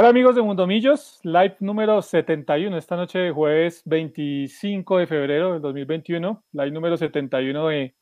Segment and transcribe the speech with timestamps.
[0.00, 5.60] hola amigos de Mundomillos, live número 71, esta noche de jueves 25 de febrero del
[5.60, 7.96] 2021, live número 71 de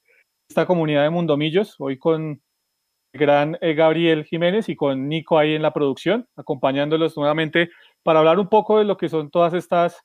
[0.47, 2.42] esta comunidad de Mundomillos, hoy con
[3.14, 7.70] el gran eh, Gabriel Jiménez y con Nico ahí en la producción, acompañándolos nuevamente
[8.03, 9.98] para hablar un poco de lo que son todas estas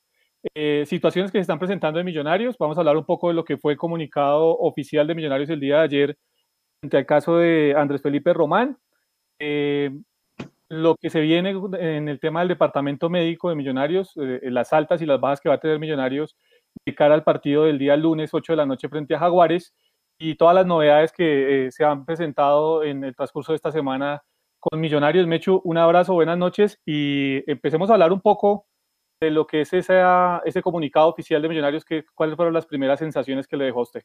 [0.54, 2.56] eh, situaciones que se están presentando en Millonarios.
[2.56, 5.60] Vamos a hablar un poco de lo que fue el comunicado oficial de Millonarios el
[5.60, 6.18] día de ayer
[6.80, 8.78] frente al caso de Andrés Felipe Román.
[9.38, 9.90] Eh,
[10.72, 15.02] lo que se viene en el tema del departamento médico de Millonarios, eh, las altas
[15.02, 16.34] y las bajas que va a tener Millonarios
[16.86, 19.74] de cara al partido del día lunes 8 de la noche frente a Jaguares
[20.18, 24.22] y todas las novedades que eh, se han presentado en el transcurso de esta semana
[24.60, 25.26] con Millonarios.
[25.26, 28.64] Mechu, un abrazo, buenas noches y empecemos a hablar un poco
[29.20, 30.00] de lo que es ese,
[30.46, 34.04] ese comunicado oficial de Millonarios, que, cuáles fueron las primeras sensaciones que le dejó usted.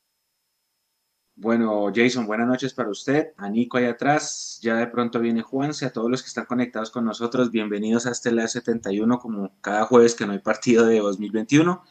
[1.40, 5.86] Bueno, Jason, buenas noches para usted, a Nico ahí atrás, ya de pronto viene Juanse,
[5.86, 9.86] a todos los que están conectados con nosotros, bienvenidos a este Live 71, como cada
[9.86, 11.84] jueves que no hay partido de 2021.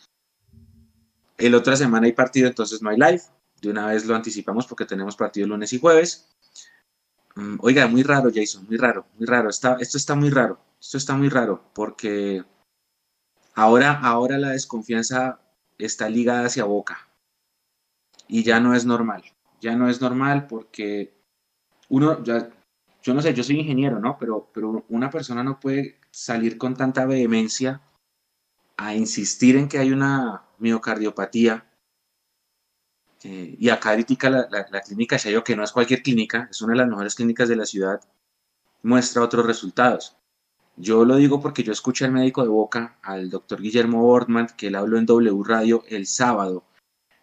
[1.38, 3.22] El otra semana hay partido, entonces no hay live,
[3.62, 6.28] de una vez lo anticipamos porque tenemos partido lunes y jueves.
[7.37, 10.99] Mm, oiga, muy raro, Jason, muy raro, muy raro, está, esto está muy raro, esto
[10.99, 12.44] está muy raro, porque
[13.54, 15.38] ahora, ahora la desconfianza
[15.78, 16.99] está ligada hacia Boca.
[18.26, 19.22] Y ya no es normal
[19.66, 21.12] ya no es normal porque
[21.88, 22.49] uno, ya,
[23.03, 24.16] yo no sé, yo soy ingeniero, ¿no?
[24.16, 27.82] Pero, pero una persona no puede salir con tanta vehemencia
[28.76, 31.66] a insistir en que hay una miocardiopatía.
[33.25, 36.75] Eh, y acá critica la, la, clínica Shayo, que no es cualquier clínica, es una
[36.75, 38.00] de las mejores clínicas de la ciudad,
[38.84, 40.16] muestra otros resultados.
[40.76, 44.69] Yo lo digo porque yo escuché al médico de Boca, al doctor Guillermo Bortman, que
[44.69, 46.62] él habló en W Radio el sábado,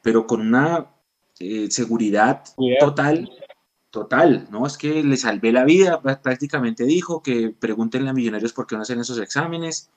[0.02, 0.94] pero con una
[1.40, 2.44] eh, seguridad
[2.80, 3.30] total,
[3.90, 4.66] total, ¿no?
[4.68, 8.82] Es que le salvé la vida, prácticamente dijo que pregúntenle a millonarios por qué no
[8.82, 9.92] hacen esos exámenes,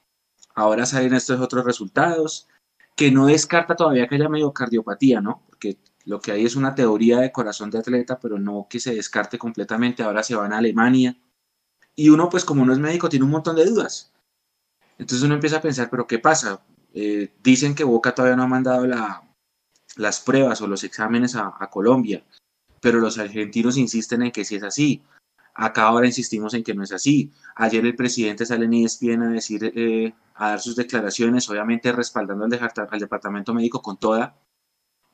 [0.54, 2.48] ahora salen estos otros resultados,
[2.94, 5.42] que no descarta todavía que haya cardiopatía, ¿no?
[5.46, 8.94] Porque lo que hay es una teoría de corazón de atleta, pero no que se
[8.94, 11.18] descarte completamente, ahora se van a Alemania,
[11.94, 14.12] y uno pues como no es médico tiene un montón de dudas.
[14.98, 16.62] Entonces uno empieza a pensar, pero ¿qué pasa?
[16.94, 19.25] Eh, dicen que Boca todavía no ha mandado la,
[19.96, 22.22] las pruebas o los exámenes a, Colombia,
[22.80, 25.02] pero los argentinos insisten en que sí es así.
[25.54, 27.32] Acá ahora insistimos en que no es así.
[27.56, 32.44] Ayer el presidente sale en ESPN a decir, eh, a dar sus declaraciones, obviamente respaldando
[32.44, 34.36] al, departamento médico con toda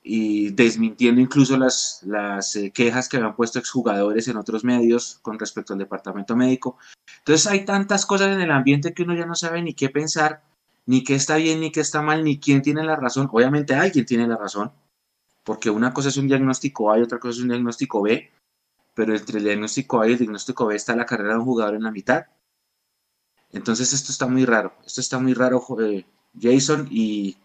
[0.03, 5.39] y desmintiendo incluso las, las eh, quejas que habían puesto exjugadores en otros medios con
[5.39, 6.77] respecto al departamento médico.
[7.19, 10.43] Entonces hay tantas cosas en el ambiente que uno ya no sabe ni qué pensar
[10.87, 13.29] ni qué está bien ni qué está mal, ni quién tiene la razón.
[13.33, 14.73] Obviamente alguien tiene la razón,
[15.45, 18.31] porque una cosa es un diagnóstico A y otra cosa es un diagnóstico B,
[18.95, 21.75] pero entre el diagnóstico A y el diagnóstico B está la carrera de un jugador
[21.75, 22.27] en la mitad.
[23.51, 26.07] Entonces esto está muy raro, esto está muy raro, eh,
[26.41, 27.37] Jason, y,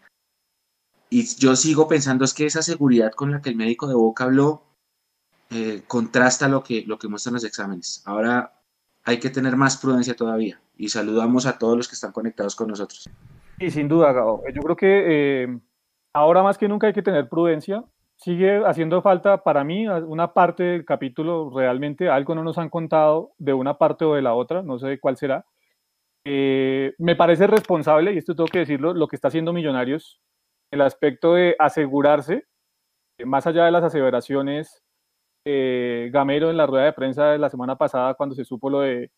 [1.10, 4.24] y yo sigo pensando es que esa seguridad con la que el médico de Boca
[4.24, 4.64] habló
[5.50, 8.02] eh, contrasta lo que, lo que muestran los exámenes.
[8.06, 8.57] Ahora
[9.08, 12.68] hay que tener más prudencia todavía y saludamos a todos los que están conectados con
[12.68, 13.08] nosotros.
[13.58, 15.04] Y sin duda, Gabo, yo creo que
[15.44, 15.58] eh,
[16.12, 17.82] ahora más que nunca hay que tener prudencia.
[18.16, 23.32] Sigue haciendo falta para mí una parte del capítulo, realmente algo no nos han contado
[23.38, 25.46] de una parte o de la otra, no sé cuál será.
[26.24, 30.20] Eh, me parece responsable, y esto tengo que decirlo, lo que está haciendo Millonarios,
[30.70, 32.44] el aspecto de asegurarse,
[33.24, 34.82] más allá de las aseveraciones,
[35.50, 38.80] eh, Gamero en la rueda de prensa de la semana pasada, cuando se supo lo
[38.80, 39.10] de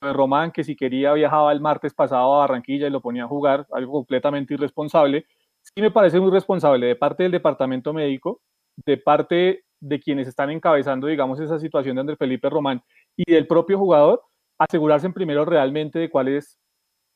[0.00, 3.66] Román, que si quería viajaba el martes pasado a Barranquilla y lo ponía a jugar,
[3.72, 5.26] algo completamente irresponsable.
[5.60, 8.40] Sí me parece muy responsable de parte del departamento médico,
[8.86, 12.82] de parte de quienes están encabezando, digamos, esa situación de Andrés Felipe Román
[13.14, 14.22] y del propio jugador,
[14.58, 16.58] asegurarse primero realmente de cuál es,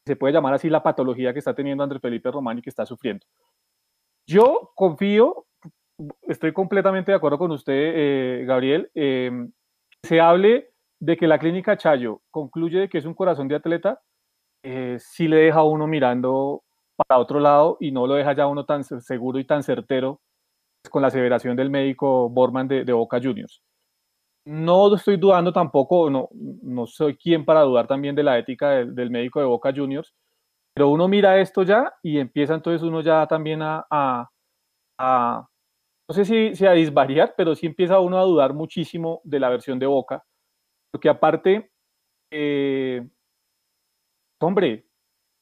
[0.07, 2.85] se puede llamar así, la patología que está teniendo Andrés Felipe Román y que está
[2.85, 3.25] sufriendo.
[4.27, 5.47] Yo confío,
[6.23, 9.49] estoy completamente de acuerdo con usted, eh, Gabriel, eh,
[10.03, 10.71] se hable
[11.01, 14.01] de que la clínica Chayo concluye que es un corazón de atleta,
[14.63, 16.63] eh, sí le deja a uno mirando
[16.97, 20.21] para otro lado y no lo deja ya uno tan seguro y tan certero
[20.91, 23.63] con la aseveración del médico Borman de, Boca Juniors.
[24.47, 29.11] No estoy dudando tampoco, no, no soy quien para dudar también de la ética del,
[29.11, 30.15] médico de Boca Juniors,
[30.75, 34.29] pero uno mira esto ya y empieza entonces uno ya también a,
[36.11, 39.49] no sé si, si, a disvariar, pero sí empieza uno a dudar muchísimo de la
[39.49, 40.25] versión de Boca
[40.91, 41.71] porque aparte,
[42.31, 43.07] eh,
[44.41, 44.87] hombre,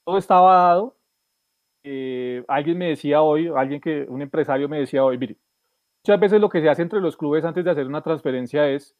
[0.05, 0.97] todo estaba dado.
[1.85, 5.38] Eh, alguien me decía hoy, alguien que, un empresario me decía hoy, mire,
[6.05, 8.97] muchas veces lo que se hace entre los clubes antes de hacer una transferencia es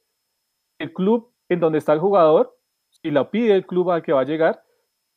[0.79, 2.57] el club en donde está el jugador,
[2.91, 4.63] si la pide el club al que va a llegar,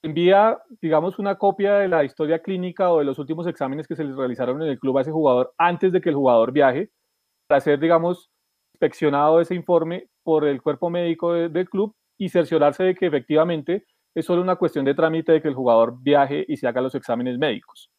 [0.04, 4.04] envía, digamos, una copia de la historia clínica o de los últimos exámenes que se
[4.04, 6.90] les realizaron en el club a ese jugador antes de que el jugador viaje,
[7.48, 8.32] para ser, digamos,
[8.74, 14.26] inspeccionado ese informe por el cuerpo médico del club y cerciorarse de que efectivamente es
[14.26, 17.38] solo una cuestión de trámite de que el jugador viaje y se haga los exámenes
[17.38, 17.92] médicos.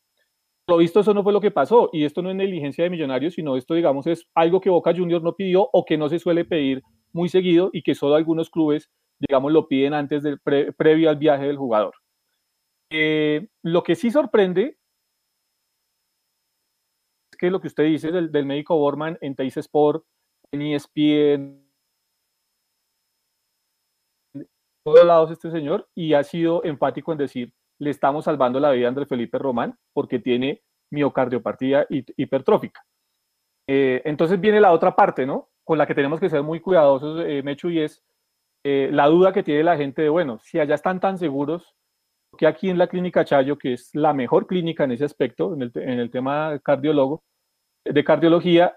[0.69, 3.35] Lo visto, eso no fue lo que pasó, y esto no es negligencia de millonarios,
[3.35, 6.45] sino esto, digamos, es algo que Boca Juniors no pidió o que no se suele
[6.45, 6.83] pedir
[7.13, 8.91] muy seguido y que solo algunos clubes,
[9.29, 11.95] digamos, lo piden antes del previo al viaje del jugador.
[12.91, 14.77] Eh, lo que sí sorprende
[17.31, 20.05] es que lo que usted dice del, médico Borman en Teis Sport,
[20.51, 21.63] en ESPN,
[24.35, 24.49] en
[24.85, 28.87] todos lados este señor, y ha sido enfático en decir, le estamos salvando la vida
[28.87, 32.85] a André Felipe Román porque tiene miocardiopatía hipertrófica.
[33.69, 35.49] Eh, entonces viene la otra parte, ¿no?
[35.65, 38.03] Con la que tenemos que ser muy cuidadosos, eh, Mechu, y es
[38.65, 41.75] eh, la duda que tiene la gente de, bueno, si allá están tan seguros,
[42.39, 45.63] que aquí en la clínica Chayo, que es la mejor clínica en ese aspecto, en
[46.01, 47.23] el, tema cardiólogo,
[47.85, 48.75] de cardiología,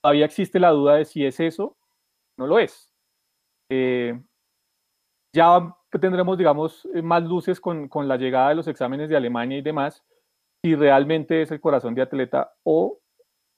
[0.00, 1.76] todavía existe la duda de si es eso,
[2.38, 2.90] no lo es.
[5.34, 9.58] ya tendremos, digamos, eh, más luces con, con, la llegada de los exámenes de Alemania
[9.58, 10.04] y demás,
[10.62, 12.98] si realmente es el corazón de atleta o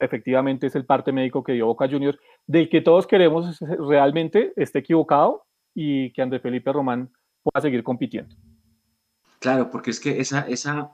[0.00, 4.80] efectivamente es el parte médico que dio Boca Juniors, del que todos queremos realmente esté
[4.80, 7.10] equivocado y que André Felipe Román
[7.42, 8.34] pueda seguir compitiendo.
[9.38, 10.92] Claro, porque es que esa, esa,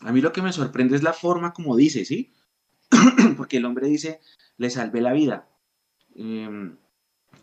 [0.00, 2.32] a mí lo que me sorprende es la forma como dice, ¿sí?
[3.36, 4.20] porque el hombre dice,
[4.56, 5.48] le salvé la vida.
[6.14, 6.74] Eh,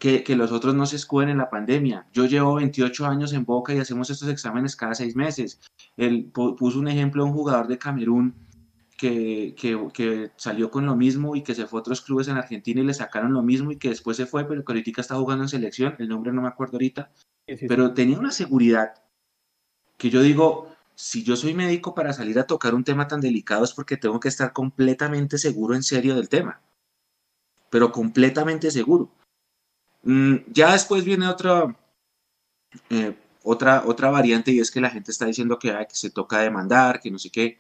[0.02, 2.08] que, los otros no se escuden en la pandemia.
[2.12, 5.60] Yo llevo 28 años en Boca y hacemos estos exámenes cada seis meses.
[5.96, 8.34] Él puso un ejemplo de un jugador de Camerún
[9.02, 9.56] que,
[9.94, 12.84] que, salió con lo mismo y que se fue a otros clubes en Argentina y
[12.84, 15.50] le sacaron lo mismo y que después se fue, pero que ahorita está jugando en
[15.50, 17.12] selección, el nombre no me acuerdo ahorita,
[17.68, 18.94] pero tenía una seguridad
[19.98, 23.64] que yo digo, si yo soy médico para salir a tocar un tema tan delicado
[23.64, 26.62] es porque tengo que estar completamente seguro en serio del tema,
[27.72, 29.10] pero completamente seguro.
[30.04, 31.76] Mm, ya después viene otra,
[32.92, 36.40] eh, otra, otra variante y es que la gente está diciendo que, que se toca
[36.40, 37.60] demandar, que no sé qué,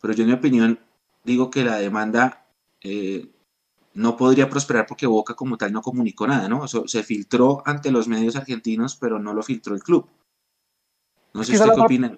[0.00, 0.78] pero yo en mi opinión
[1.24, 2.46] digo que la demanda
[2.82, 3.26] eh,
[3.94, 6.66] no podría prosperar porque Boca como tal no comunicó nada, ¿no?
[6.68, 10.08] se filtró ante los medios argentinos, pero no lo filtró el club.
[11.34, 12.16] No sé usted qué opina.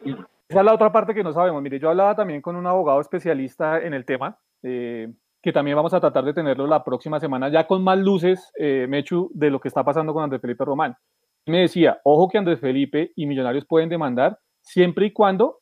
[0.48, 1.62] Esa es la otra parte que no sabemos.
[1.62, 5.94] Mire, yo hablaba también con un abogado especialista en el tema, eh, que también vamos
[5.94, 9.60] a tratar de tenerlo la próxima semana, ya con más luces, eh, Mechu, de lo
[9.60, 10.96] que está pasando con Andrés Felipe Román.
[11.46, 15.61] Me decía, ojo que Andrés Felipe y Millonarios pueden demandar siempre y cuando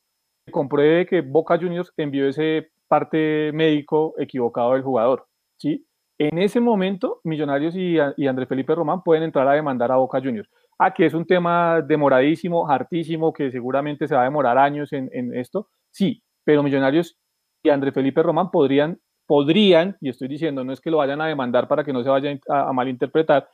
[0.51, 5.27] compruebe que Boca Juniors envió ese parte médico equivocado del jugador.
[5.57, 5.87] ¿sí?
[6.19, 10.21] En ese momento, Millonarios y, y Andrés Felipe Román pueden entrar a demandar a Boca
[10.21, 10.49] Juniors.
[10.79, 15.11] Ah, que es un tema demoradísimo, hartísimo, que seguramente se va a demorar años en,
[15.13, 15.69] en esto.
[15.91, 17.19] Sí, pero Millonarios
[17.63, 18.99] y Andrés Felipe Román podrían
[19.31, 22.09] podrían, y estoy diciendo, no es que lo vayan a demandar para que no se
[22.09, 23.49] vaya a, malinterpretar,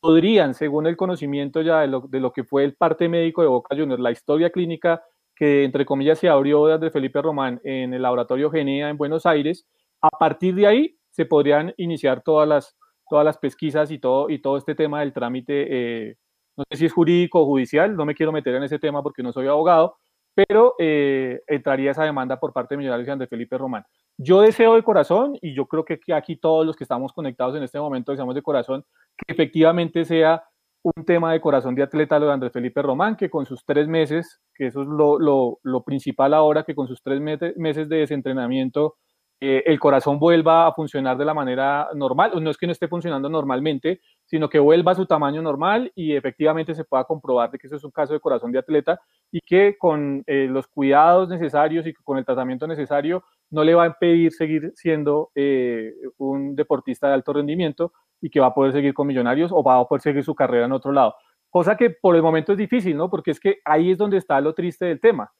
[0.00, 4.00] podrían, según el conocimiento ya de lo, que fue el parte médico de Boca Juniors,
[4.00, 5.02] la historia clínica
[5.42, 9.26] que, entre comillas, se abrió de Andrés Felipe Román en el laboratorio Genea en Buenos
[9.26, 9.66] Aires,
[10.00, 12.76] a partir de ahí se podrían iniciar todas las,
[13.10, 16.16] todas las pesquisas y todo, y todo este tema del trámite, eh,
[16.56, 19.24] no sé si es jurídico o judicial, no me quiero meter en ese tema porque
[19.24, 19.96] no soy abogado,
[20.32, 23.84] pero eh, entraría esa demanda por parte de Millonarios y Andrés Felipe Román.
[24.18, 27.64] Yo deseo de corazón, y yo creo que aquí todos los que estamos conectados en
[27.64, 28.84] este momento deseamos de corazón,
[29.16, 30.44] que efectivamente sea
[30.82, 33.88] un tema de corazón de atleta lo de Andrés Felipe Román, que con sus tres
[33.88, 37.96] meses, que eso es lo, lo, lo principal ahora, que con sus tres meses de
[37.96, 38.96] desentrenamiento
[39.44, 42.86] eh, el corazón vuelva a funcionar de la manera normal, no es que no esté
[42.86, 47.58] funcionando normalmente, sino que vuelva a su tamaño normal y efectivamente se pueda comprobar de
[47.58, 49.00] que eso es un caso de corazón de atleta
[49.32, 53.82] y que con eh, los cuidados necesarios y con el tratamiento necesario no le va
[53.82, 58.72] a impedir seguir siendo eh, un deportista de alto rendimiento y que va a poder
[58.72, 61.16] seguir con millonarios o va a poder seguir su carrera en otro lado.
[61.50, 63.10] Cosa que por el momento es difícil, ¿no?
[63.10, 65.32] Porque es que ahí es donde está lo triste del tema.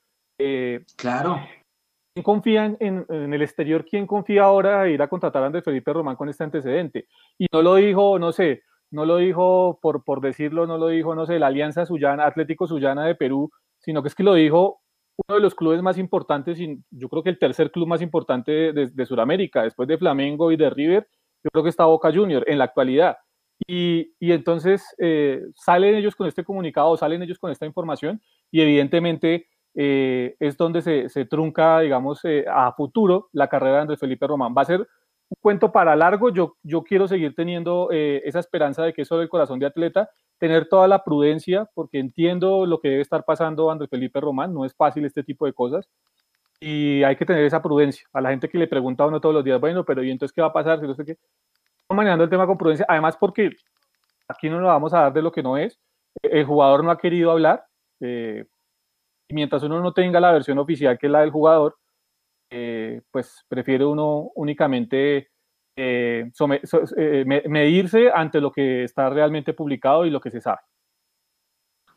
[0.96, 1.38] claro
[2.14, 3.86] ¿Quién confía en, el exterior?
[3.86, 7.06] ¿Quién confía ahora en ir a contratar a Andrés Felipe Román con este antecedente?
[7.38, 11.14] Y no lo dijo, no sé, no lo dijo por, por decirlo, no lo dijo,
[11.14, 14.82] no sé, la Alianza Sullana, Atlético Sullana de Perú, sino que es que lo dijo
[15.26, 18.72] uno de los clubes más importantes, y yo creo que el tercer club más importante
[18.72, 21.08] de, Sudamérica, después de Flamengo y de River,
[21.44, 23.16] yo creo que está Boca Junior en la actualidad.
[23.66, 28.60] Y, y entonces eh, salen ellos con este comunicado, salen ellos con esta información y
[28.60, 34.00] evidentemente eh, es donde se, se, trunca, digamos, eh, a futuro la carrera de Andrés
[34.00, 34.54] Felipe Román.
[34.56, 38.82] Va a ser un cuento para largo, yo, yo quiero seguir teniendo eh, esa esperanza
[38.82, 42.88] de que eso del corazón de atleta, tener toda la prudencia, porque entiendo lo que
[42.88, 45.88] debe estar pasando Andrés Felipe Román, no es fácil este tipo de cosas,
[46.60, 48.06] y hay que tener esa prudencia.
[48.12, 50.34] A la gente que le pregunta a uno todos los días, bueno, pero ¿y entonces
[50.34, 50.80] qué va a pasar?
[50.80, 51.16] Si no sé qué.
[51.88, 53.50] Manejando el tema con prudencia, además porque
[54.28, 55.78] aquí no nos vamos a dar de lo que no es.
[56.22, 57.64] El jugador no ha querido hablar,
[58.00, 58.44] eh,
[59.32, 61.78] y mientras uno no tenga la versión oficial que es la del jugador,
[62.50, 65.30] eh, pues prefiere uno únicamente
[65.74, 66.30] eh,
[66.98, 70.58] eh, medirse ante lo que está realmente publicado y lo que se sabe.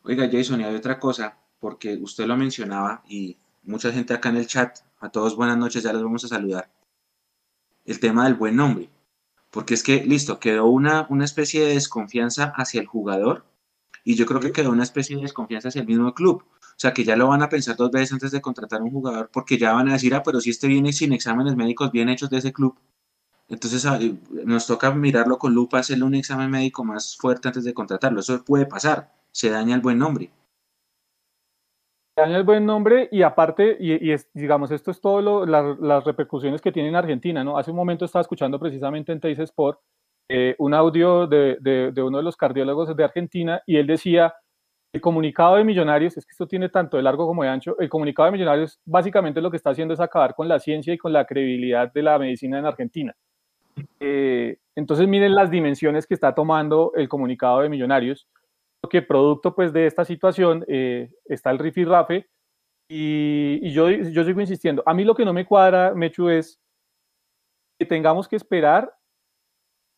[0.04, 4.38] Oiga, Jason, y hay otra cosa, porque usted lo mencionaba y mucha gente acá en
[4.38, 6.70] el chat, a todos buenas noches, ya les vamos a saludar.
[7.84, 8.88] El tema del buen nombre,
[9.52, 13.44] porque es que, listo, quedó una, una especie de desconfianza hacia el jugador
[14.06, 16.46] y yo creo que quedó una especie de desconfianza hacia el mismo club.
[16.76, 18.92] O sea, que ya lo van a pensar dos veces antes de contratar a un
[18.92, 22.10] jugador porque ya van a decir, ah, pero si este viene sin exámenes médicos bien
[22.10, 22.78] hechos de ese club.
[23.48, 23.98] Entonces ah,
[24.46, 28.20] nos toca mirarlo con lupa, hacerle un examen médico más fuerte antes de contratarlo.
[28.20, 30.32] Eso puede pasar, se daña el buen nombre.
[32.18, 36.62] Se daña el buen nombre y aparte, y, es, digamos, esto es todo las repercusiones
[36.62, 37.58] que tiene en Argentina, ¿no?
[37.58, 39.80] Hace un momento estaba escuchando precisamente en Teis Sport
[40.28, 44.34] eh, un audio de, de uno de los cardiólogos de Argentina y él decía
[44.96, 47.90] el comunicado de Millonarios, es que esto tiene tanto de largo como de ancho, el
[47.90, 51.12] comunicado de Millonarios básicamente lo que está haciendo es acabar con la ciencia y con
[51.12, 53.14] la credibilidad de la medicina en Argentina.
[54.00, 58.26] Eh, entonces miren las dimensiones que está tomando el comunicado de Millonarios,
[58.80, 62.30] porque producto pues de esta situación eh, está el rifirrafe
[62.88, 66.58] y, y yo, yo sigo insistiendo, a mí lo que no me cuadra, Mechu, es
[67.78, 68.94] que tengamos que esperar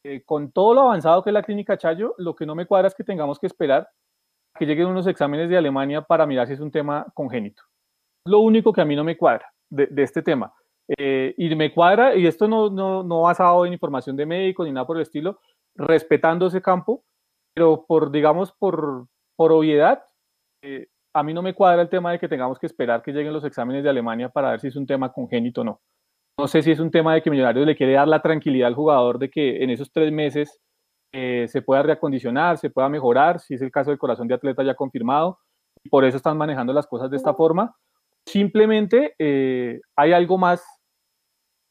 [0.03, 2.87] eh, con todo lo avanzado que es la clínica Chayo, lo que no me cuadra
[2.87, 3.87] es que tengamos que esperar
[4.57, 7.63] que lleguen unos exámenes de Alemania para mirar si es un tema congénito.
[8.25, 10.53] Lo único que a mí no me cuadra de, este tema.
[10.97, 14.71] Eh, y me cuadra, y esto no, no, no, basado en información de médicos ni
[14.71, 15.39] nada por el estilo,
[15.75, 17.03] respetando ese campo,
[17.53, 20.03] pero por, digamos, por, por obviedad,
[20.61, 23.33] eh, a mí no me cuadra el tema de que tengamos que esperar que lleguen
[23.33, 25.81] los exámenes de Alemania para ver si es un tema congénito o no.
[26.39, 28.75] No sé si es un tema de que Millonarios le quiere dar la tranquilidad al
[28.75, 30.61] jugador de que en esos tres meses
[31.19, 34.61] eh, se pueda reacondicionar, se pueda mejorar, si es el caso del corazón de atleta
[34.61, 35.39] ya confirmado,
[35.83, 37.75] y por eso están manejando las cosas de esta forma.
[38.27, 40.63] Simplemente eh, hay algo más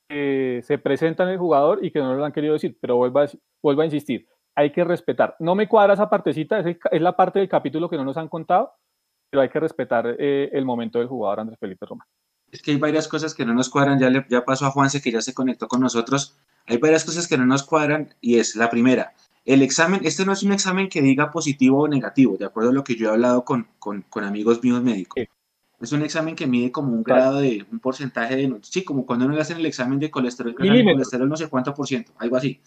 [0.09, 3.21] que se presenta en el jugador y que no lo han querido decir, pero vuelvo
[3.21, 3.29] a,
[3.63, 4.27] vuelvo a insistir,
[4.57, 5.37] hay que respetar.
[5.39, 8.29] No me cuadra esa partecita, es, es, la parte del capítulo que no nos han
[8.29, 8.73] contado,
[9.31, 12.09] pero hay que respetar eh, el momento del jugador Andrés Felipe Román.
[12.51, 15.01] Es que hay varias cosas que no nos cuadran, ya, le, ya pasó a Juanse
[15.01, 16.37] que ya se conectó con nosotros,
[16.67, 19.15] hay varias cosas que no nos cuadran y es la primera,
[19.47, 22.73] el examen, este no es un examen que diga positivo o negativo, de acuerdo a
[22.73, 25.25] lo que yo he hablado con, con, amigos míos médicos.
[25.81, 29.27] Es un examen que mide como un grado de, un porcentaje de, sí, como cuando
[29.27, 32.61] uno le hacen el examen de colesterol, colesterol no sé cuánto por ciento, algo así.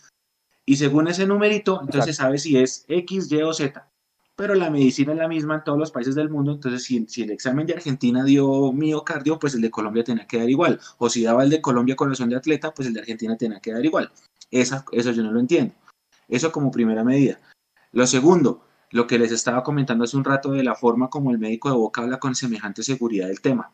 [0.65, 3.85] Y según ese numerito, entonces sabe si es X, Y o Z.
[4.37, 7.23] Pero la medicina es la misma en todos los países del mundo, entonces si, si
[7.23, 10.79] el examen de Argentina dio miocardio, pues el de Colombia tenía que dar igual.
[10.97, 13.73] O si daba el de Colombia corazón de atleta, pues el de Argentina tenía que
[13.73, 14.11] dar igual.
[14.49, 15.73] Esa, eso yo no lo entiendo.
[16.29, 17.39] Eso como primera medida.
[17.91, 21.39] Lo segundo, lo que les estaba comentando hace un rato de la forma como el
[21.39, 23.71] médico de Boca habla con semejante seguridad del tema.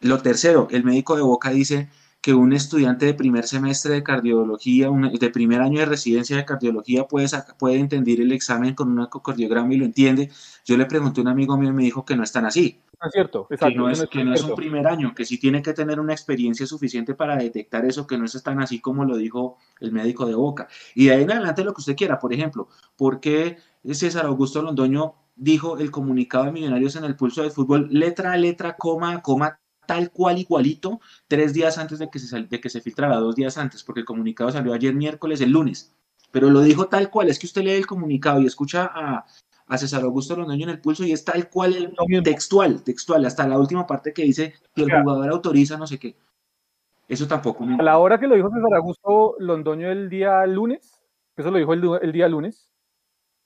[0.00, 1.88] Lo tercero, el médico de Boca dice
[2.26, 7.04] que un estudiante de primer semestre de cardiología, de primer año de residencia de cardiología
[7.04, 10.32] puede, puede entender el examen con un ecocardiograma y lo entiende.
[10.64, 12.80] Yo le pregunté a un amigo mío y me dijo que no están así.
[13.00, 15.72] Es cierto, que no es, que no es un primer año, que sí tiene que
[15.72, 19.58] tener una experiencia suficiente para detectar eso, que no es tan así como lo dijo
[19.78, 20.66] el médico de Boca.
[20.96, 22.66] Y de ahí en adelante lo que usted quiera, por ejemplo,
[22.96, 27.86] ¿por qué César Augusto Londoño dijo el comunicado de Millonarios en el pulso del fútbol
[27.92, 32.42] letra a letra, coma a coma, tal cual igualito tres días antes de que se,
[32.42, 35.94] de que se filtrara, dos días antes, porque el comunicado salió ayer miércoles, el lunes.
[36.32, 39.24] Pero lo dijo tal cual, es que usted lee el comunicado y escucha a,
[39.66, 43.46] a César Augusto Londoño en el pulso y es tal cual el textual, textual, hasta
[43.46, 46.16] la última parte que dice que el jugador autoriza no sé qué.
[47.08, 47.64] Eso tampoco.
[47.78, 51.00] A la hora que lo dijo César Augusto Londoño el día lunes,
[51.36, 52.72] eso lo dijo el, día lunes,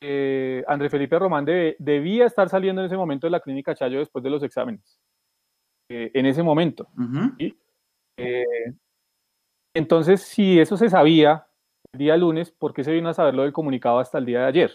[0.00, 4.22] eh, André Felipe Román debía estar saliendo en ese momento de la clínica Chayo después
[4.22, 4.98] de los exámenes.
[5.92, 6.88] Eh, en ese momento.
[8.16, 8.44] Eh,
[9.74, 11.48] entonces, si eso se sabía
[11.92, 14.46] el día lunes, ¿por qué se vino a saberlo del comunicado hasta el día de
[14.46, 14.72] ayer?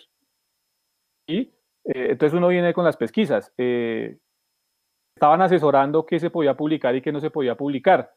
[1.28, 1.54] Y
[1.86, 3.54] entonces uno viene con las pesquisas.
[3.58, 8.14] estaban asesorando qué se podía publicar y qué no se podía publicar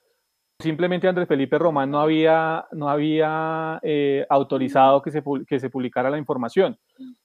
[0.61, 6.11] simplemente Andrés Felipe Román no había, no había eh, autorizado que se, que se publicara
[6.11, 6.79] la información.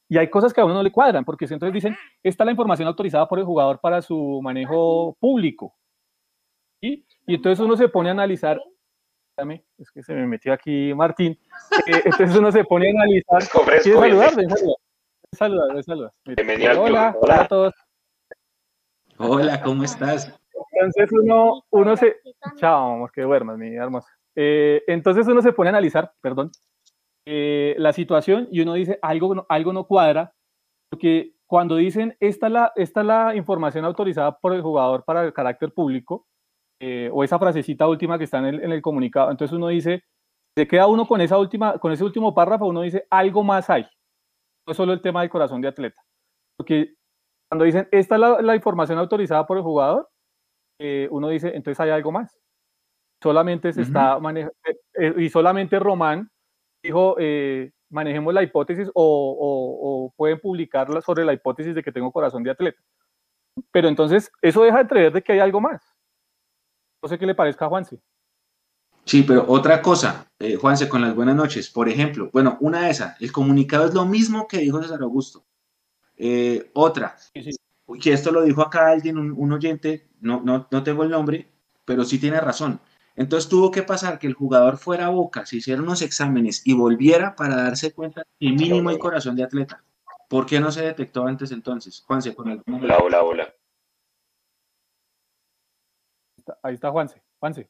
[0.08, 2.52] Y hay cosas que a uno no le cuadran, porque entonces dicen, esta es la
[2.52, 5.76] información autorizada por el jugador para su manejo público.
[6.82, 8.62] Y entonces uno se pone a analizar
[9.78, 11.40] es que se me metió aquí Martín.
[11.88, 13.44] Eh, entonces uno se pone a analizar.
[13.82, 14.36] ¿Quieres saludar?
[14.36, 14.50] Ven,
[15.32, 17.74] saludar, Hola, hola a todos.
[19.18, 20.40] Hola, ¿cómo estás?
[20.72, 22.18] Entonces uno, uno se...
[22.56, 24.10] Chao, vamos, que duermas, mi hermosa.
[24.36, 26.52] Eh, entonces uno se pone a analizar, perdón,
[27.26, 30.34] eh, la situación y uno dice, algo, algo no cuadra,
[30.90, 35.24] porque cuando dicen, esta es, la, esta es la información autorizada por el jugador para
[35.24, 36.28] el carácter público,
[36.82, 40.04] eh, o esa frasecita última que está en el, en el, comunicado, entonces uno dice,
[40.58, 43.84] se queda uno con, esa última, con ese último párrafo, uno dice, algo más hay,
[44.68, 46.02] no es solo el tema del corazón de atleta,
[46.58, 46.96] porque
[47.50, 50.10] cuando dicen, esta es la, la información autorizada por el jugador,
[50.86, 52.38] eh, uno dice, entonces hay algo más.
[53.22, 54.54] Solamente se está manejando,
[54.96, 56.30] eh, y solamente Román
[56.84, 57.16] dijo,
[57.90, 62.82] manejemos la hipótesis o, pueden publicarla sobre la hipótesis de que tengo corazón de atleta.
[63.72, 65.82] Pero entonces, eso deja de creer de que hay algo más.
[67.02, 68.02] No sé qué le parezca a Juanse.
[69.06, 71.70] Sí, pero otra cosa, eh, Juanse, con las buenas noches.
[71.70, 75.46] Por ejemplo, bueno, una de esas, el comunicado es lo mismo que dijo César Augusto.
[76.16, 77.16] Eh, otra,
[78.02, 81.50] que esto lo dijo acá alguien, un, oyente, no, no, no tengo el nombre,
[81.86, 82.80] pero sí tiene razón.
[83.16, 86.74] Entonces tuvo que pasar que el jugador fuera a Boca, se hicieron unos exámenes y
[86.74, 89.84] volviera para darse cuenta que mínimo hay corazón de atleta.
[90.28, 92.04] ¿Por qué no se detectó antes entonces?
[92.08, 92.64] Juanse, con el...
[92.66, 93.54] Hola, hola, hola.
[96.64, 97.22] Ahí está Juanse.
[97.40, 97.70] Juanse.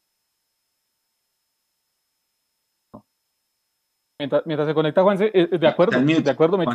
[4.18, 6.66] Mientras, se conecta Juanse, eh, de acuerdo, de acuerdo, me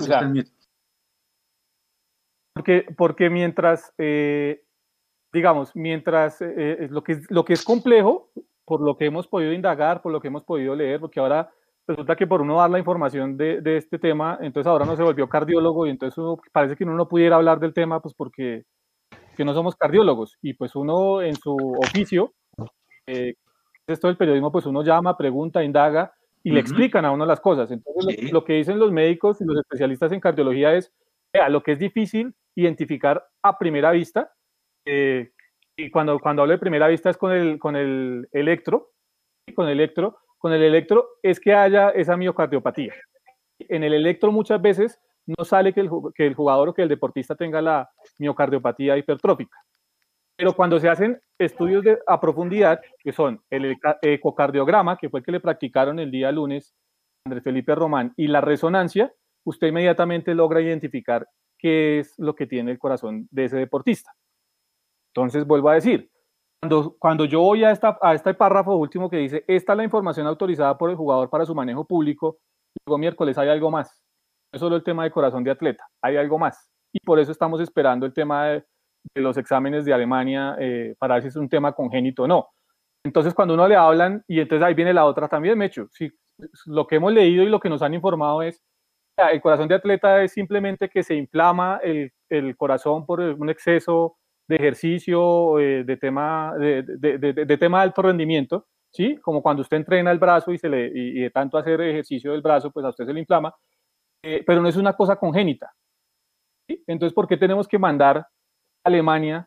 [2.58, 4.62] porque, porque mientras, eh,
[5.32, 8.30] digamos, mientras lo, que, lo que es complejo,
[8.64, 11.50] por lo que hemos podido indagar, por lo que hemos podido leer, porque ahora
[11.86, 15.02] resulta que por uno dar la información de, de este tema, entonces ahora no se
[15.02, 18.64] volvió cardiólogo y entonces parece que uno no pudiera hablar del tema, pues porque
[19.38, 20.36] que no somos cardiólogos.
[20.42, 22.34] Y pues uno en su oficio,
[23.06, 23.34] eh,
[23.86, 27.70] esto del periodismo, pues uno llama, pregunta, indaga y le explican a uno las cosas.
[27.70, 30.92] Entonces lo, que dicen los médicos y los especialistas en cardiología es,
[31.32, 34.32] vea, lo que es difícil identificar a primera vista,
[34.84, 35.30] eh,
[35.76, 38.90] y cuando, cuando hablo de primera vista es con el, con el electro,
[39.54, 42.94] con el electro, con el electro es que haya esa miocardiopatía.
[43.60, 46.88] En el electro muchas veces no sale que el, que el jugador o que el
[46.88, 49.56] deportista tenga la miocardiopatía hipertrófica.
[50.36, 55.26] Pero cuando se hacen estudios de, a profundidad, que son el ecocardiograma, que fue el
[55.26, 56.74] que le practicaron el día lunes
[57.24, 59.12] Andrés Felipe Román, y la resonancia,
[59.44, 61.26] usted inmediatamente logra identificar
[61.58, 64.12] qué es lo que tiene el corazón de ese deportista.
[65.14, 66.10] Entonces, vuelvo a decir,
[66.60, 69.84] cuando, cuando yo voy a, esta, a este párrafo último que dice, esta es la
[69.84, 72.38] información autorizada por el jugador para su manejo público,
[72.86, 74.02] luego miércoles hay algo más.
[74.52, 76.70] No es solo el tema de corazón de atleta, hay algo más.
[76.92, 78.64] Y por eso estamos esperando el tema de,
[79.14, 82.48] los exámenes de Alemania eh, para ver si es un tema congénito o no.
[83.04, 86.10] Entonces, cuando uno le hablan, y entonces ahí viene la otra también, Mecho, si
[86.66, 88.62] lo que hemos leído y lo que nos han informado es,
[89.26, 94.16] el corazón de atleta es simplemente que se inflama el, el corazón por un exceso
[94.48, 99.16] de ejercicio, eh, de, tema, de, de, tema alto rendimiento, ¿sí?
[99.18, 102.40] Como cuando usted entrena el brazo y, se le, y, de tanto hacer ejercicio del
[102.40, 103.54] brazo, pues a usted se le inflama,
[104.22, 105.70] eh, pero no es una cosa congénita.
[106.66, 106.82] ¿sí?
[106.86, 108.28] Entonces, ¿por qué tenemos que mandar a
[108.84, 109.46] Alemania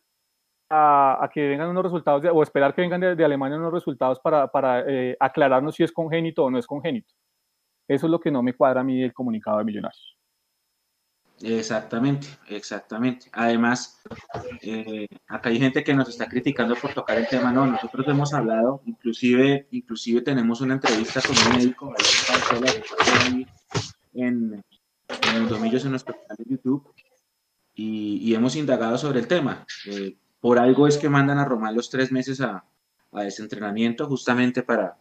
[0.69, 4.47] a, a que vengan unos resultados, o esperar que vengan de, Alemania unos resultados para,
[4.47, 7.11] para eh, aclararnos si es congénito o no es congénito?
[7.91, 10.17] Eso es lo que no me cuadra a mí del comunicado de Millonarios.
[11.41, 13.27] Exactamente, exactamente.
[13.33, 14.01] Además,
[14.61, 17.51] eh, acá hay gente que nos está criticando por tocar el tema.
[17.51, 21.93] No, nosotros hemos hablado, inclusive, inclusive tenemos una entrevista con un médico
[24.13, 24.63] en,
[25.35, 26.93] en Domillos en nuestro canal de YouTube
[27.75, 29.65] y, hemos indagado sobre el tema.
[29.87, 32.63] Eh, por algo es que mandan a Román los tres meses a,
[33.11, 34.95] a desentrenamiento justamente para,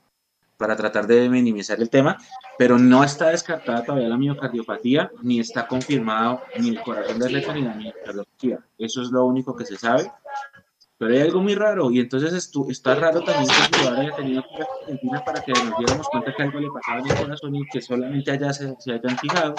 [0.60, 2.18] para tratar de minimizar el tema,
[2.58, 8.58] pero no está descartada todavía la miocardiopatía, ni está confirmado ni el corazón de la.
[8.76, 10.12] Eso es lo único que se sabe.
[11.00, 14.42] Pero hay algo muy raro, y entonces está raro también que el jugador haya tenido
[14.42, 17.16] que ir a Argentina para que nos diéramos cuenta que algo le pasaba en el
[17.16, 19.54] corazón y que solamente allá se, se hayan fijado.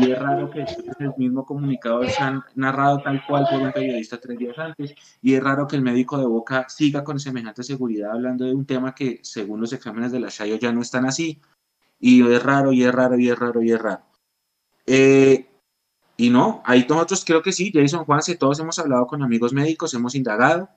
[0.00, 0.62] Y es raro que
[0.98, 4.96] el mismo comunicado se han narrado tal cual por un periodista tres días antes.
[5.22, 8.66] Y es raro que el médico de Boca siga con semejante seguridad hablando de un
[8.66, 11.40] tema que, según los exámenes de la Shayo, ya no están así.
[12.00, 14.02] Y es raro, y es raro, y es raro, y es raro.
[14.86, 15.53] Eh,
[16.16, 19.94] y no, ahí nosotros creo que sí, Jason Juanse, todos hemos hablado con amigos médicos,
[19.94, 20.68] hemos indagado.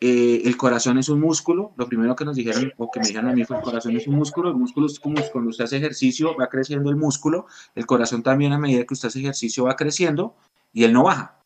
[0.00, 3.30] Eh, el corazón es un músculo, lo primero que nos dijeron, o que me dijeron
[3.30, 5.76] a mí fue el corazón es un músculo, el músculo es como cuando usted hace
[5.76, 9.76] ejercicio, va creciendo el músculo, el corazón también a medida que usted hace ejercicio va
[9.76, 10.34] creciendo
[10.72, 11.38] y él no baja,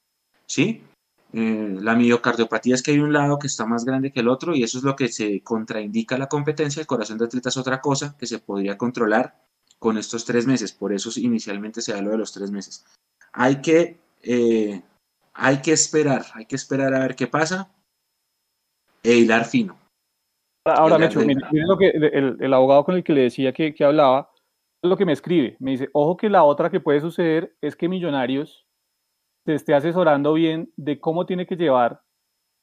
[0.46, 0.82] ¿sí?
[1.34, 4.54] Eh, la miocardiopatía es que hay un lado que está más grande que el otro
[4.54, 6.80] y eso es lo que se contraindica la competencia.
[6.80, 9.36] El corazón de atleta es otra cosa que se podría controlar
[9.78, 10.72] con estos tres meses.
[10.72, 12.86] Por eso inicialmente se da lo de los tres meses.
[13.38, 14.82] Hay que, eh,
[15.34, 17.70] hay que esperar, hay que esperar a ver qué pasa
[19.02, 19.78] e hilar fino.
[20.64, 24.30] Ahora, Mecho, lo que el, abogado con el que le decía que, que hablaba,
[24.82, 25.56] es lo que me escribe.
[25.60, 28.66] Me dice, ojo que la otra que puede suceder es que Millonarios
[29.44, 32.02] se esté asesorando bien de cómo tiene que llevar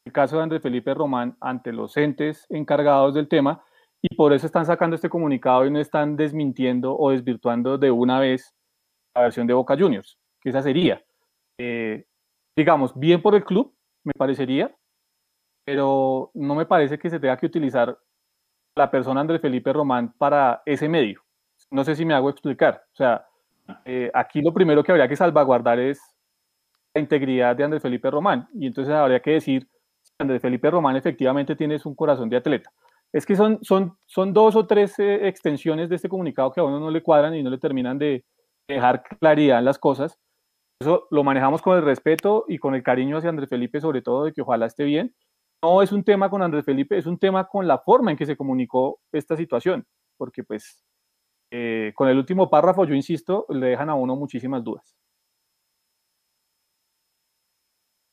[0.05, 3.63] el caso de Andrés Felipe Román ante los entes encargados del tema
[4.01, 8.19] y por eso están sacando este comunicado y no están desmintiendo o desvirtuando de una
[8.19, 8.53] vez
[9.15, 10.17] la versión de Boca Juniors,
[10.49, 11.03] esa sería,
[11.57, 12.05] eh,
[12.55, 14.75] digamos, bien por el club, me parecería,
[15.65, 17.97] pero no me parece que se tenga que utilizar
[18.75, 21.21] la persona Andrés Felipe Román para ese medio.
[21.71, 22.83] No sé si me hago explicar.
[22.93, 23.25] O sea,
[23.85, 26.01] eh, aquí lo primero que habría que salvaguardar es
[26.93, 28.47] la integridad de Andrés Felipe Román.
[28.53, 29.67] Y entonces habría que decir,
[30.01, 32.71] si Andrés Felipe Román efectivamente tiene un corazón de atleta.
[33.11, 36.63] Es que son, son, son dos o tres eh, extensiones de este comunicado que a
[36.63, 38.25] uno no le cuadran y no le terminan de
[38.67, 40.19] dejar claridad en las cosas.
[40.83, 44.25] Eso lo manejamos con el respeto y con el cariño hacia Andrés Felipe, sobre todo
[44.25, 45.15] de que ojalá esté bien.
[45.63, 48.25] No es un tema con Andrés Felipe, es un tema con la forma en que
[48.25, 50.83] se comunicó esta situación, porque pues
[51.51, 54.93] eh, con el último párrafo, yo insisto, le dejan a uno muchísimas dudas.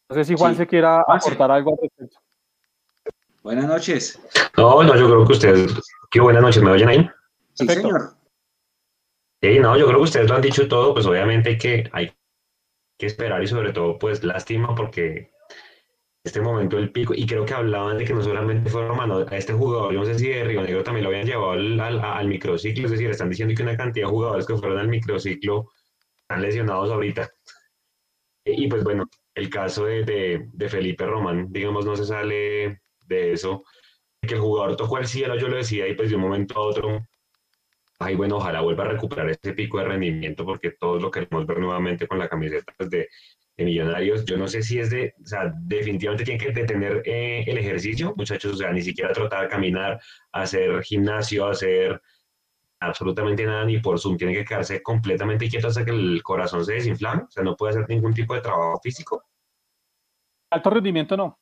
[0.08, 2.20] No sé si Juan se quiera aportar algo al respecto.
[3.42, 4.22] Buenas noches.
[4.56, 7.10] No, no, yo creo que ustedes, qué buenas noches, ¿me oyen ahí?
[7.54, 8.14] Sí, señor.
[9.42, 12.12] Sí, no, yo creo que ustedes lo han dicho todo, pues obviamente hay que, hay
[13.00, 15.30] que esperar y sobre todo, pues lástima porque
[16.22, 19.36] este momento del pico, y creo que hablaban de que no solamente fue Romano, a
[19.36, 21.98] este jugador, yo no sé si de Río Negro también lo habían llevado al, al,
[22.00, 25.70] al microciclo, es decir, están diciendo que una cantidad de jugadores que fueron al microciclo
[26.20, 27.30] están lesionados ahorita.
[28.44, 33.64] Y pues bueno, el caso de, de, Felipe Román, digamos, no se sale de eso,
[34.20, 36.66] que el jugador tocó el cielo, yo lo decía, y pues de un momento a
[36.66, 37.06] otro,
[38.00, 41.58] ay, bueno, ojalá vuelva a recuperar ese pico de rendimiento, porque todos lo queremos ver
[41.58, 43.08] nuevamente con la camiseta pues, de,
[43.56, 44.24] de, Millonarios.
[44.24, 48.14] Yo no sé si es de, o sea, definitivamente tiene que detener eh, el ejercicio,
[48.16, 50.00] muchachos, o sea, ni siquiera tratar, caminar,
[50.32, 52.00] hacer gimnasio, hacer
[52.80, 56.72] absolutamente nada ni por Zoom, tiene que quedarse completamente quieto hasta que el corazón se
[56.72, 59.24] desinflame, o sea, no puede hacer ningún tipo de trabajo físico.
[60.50, 61.38] Alto rendimiento no.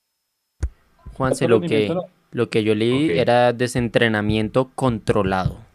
[1.15, 1.95] Juanse, lo que,
[2.33, 5.68] lo que yo leí era desentrenamiento controlado.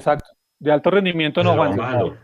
[0.00, 2.16] Exacto, de alto rendimiento no, Juanse.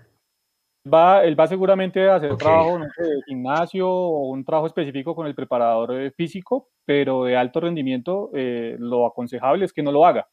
[0.90, 5.14] Va, él va seguramente a hacer trabajo no sé, de gimnasio o un trabajo específico
[5.14, 9.92] con el preparador eh, físico, pero de alto rendimiento eh, lo aconsejable es que no
[9.92, 10.28] lo haga.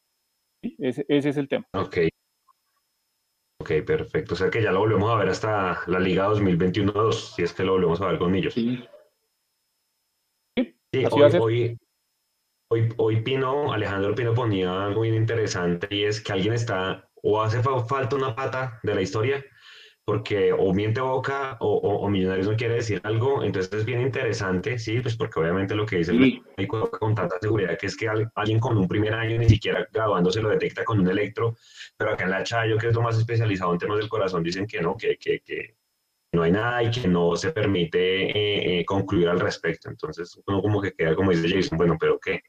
[0.62, 1.66] Ese, es el tema.
[1.74, 1.98] Ok.
[3.60, 4.34] Ok, perfecto.
[4.34, 7.64] O sea que ya lo volvemos a ver hasta la Liga 2021-2, si es que
[7.64, 8.54] lo volvemos a ver con ellos.
[8.54, 8.82] Sí.
[11.40, 11.76] hoy,
[12.70, 17.42] hoy, hoy, Pino, Alejandro Pino ponía algo bien interesante y es que alguien está o
[17.42, 19.44] hace falta una pata de la historia
[20.04, 24.78] porque o miente Boca o, o, Millonarios no quiere decir algo, entonces es bien interesante,
[24.78, 28.08] sí, pues porque obviamente lo que dice el médico con tanta seguridad que es que
[28.34, 31.56] alguien con un primer año ni siquiera graduándose lo detecta con un electro,
[31.96, 34.66] pero acá en la Chayo, que es lo más especializado en temas del corazón, dicen
[34.66, 35.76] que no, que, que, que
[36.32, 40.60] no hay nada y que no se permite eh, eh, concluir al respecto, entonces uno
[40.60, 42.42] como que queda como dice Jason, bueno, pero ¿qué?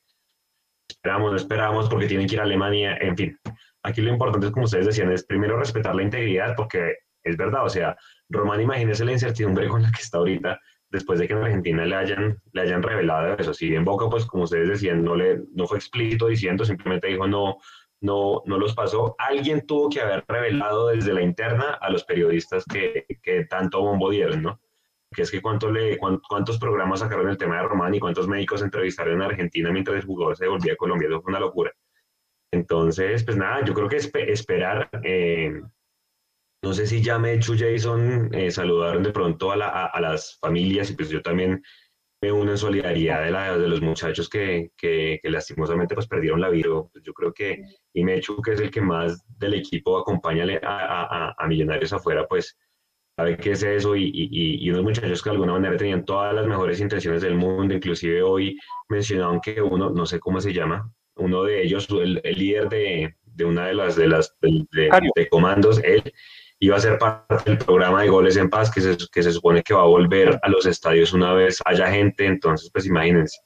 [0.90, 3.40] Esperamos, no esperamos porque tienen que ir a Alemania, en fin.
[3.86, 7.66] Aquí lo importante es, como ustedes decían, es primero respetar la integridad porque es verdad,
[7.66, 7.96] o sea,
[8.30, 11.96] Román, imagínese la incertidumbre con la que está ahorita después de que en Argentina le
[11.96, 13.54] hayan, le hayan revelado eso.
[13.54, 17.28] Si en Boca, pues como ustedes decían, no, le, no fue explícito diciendo, simplemente dijo
[17.28, 17.58] no,
[18.02, 19.16] no, no los pasó.
[19.20, 24.10] Alguien tuvo que haber revelado desde la interna a los periodistas que, que tanto bombo
[24.10, 24.60] dieron, ¿no?
[25.12, 28.62] Que es que cuánto le, cuántos programas sacaron el tema de Román y cuántos médicos
[28.62, 31.08] entrevistaron en Argentina mientras el jugador se volvía a Colombia.
[31.08, 31.72] Eso fue una locura.
[32.56, 34.90] Entonces, pues nada, yo creo que esperar.
[35.04, 35.62] Eh,
[36.64, 40.38] no sé si ya me he hecho Jason, eh, saludaron de pronto a, a, las
[40.40, 41.62] familias y pues yo también
[42.22, 46.50] me uno en solidaridad de, la, de los muchachos que, que, lastimosamente pues perdieron la
[46.50, 46.70] vida.
[46.92, 47.62] Pues yo creo que
[47.94, 52.58] y Mechu, que es el que más del equipo acompaña a, a, Millonarios afuera, pues
[53.18, 56.34] sabe qué es eso y, y, y, unos muchachos que de alguna manera tenían todas
[56.34, 58.58] las mejores intenciones del mundo, inclusive hoy
[58.90, 63.16] mencionaban que uno, no sé cómo se llama, uno de ellos, el, el líder de,
[63.24, 64.68] de, una de las, de las de,
[65.16, 66.14] de comandos, él
[66.60, 69.62] iba a ser parte del programa de Goles en Paz, que se, que se supone
[69.64, 73.40] que va a volver a los estadios una vez haya gente, entonces pues imagínense.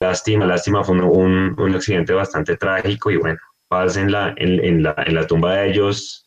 [0.00, 4.82] Lástima, lástima, fue un, un, accidente bastante trágico y bueno, paz en la, en, en,
[4.82, 6.26] la, en la tumba de ellos,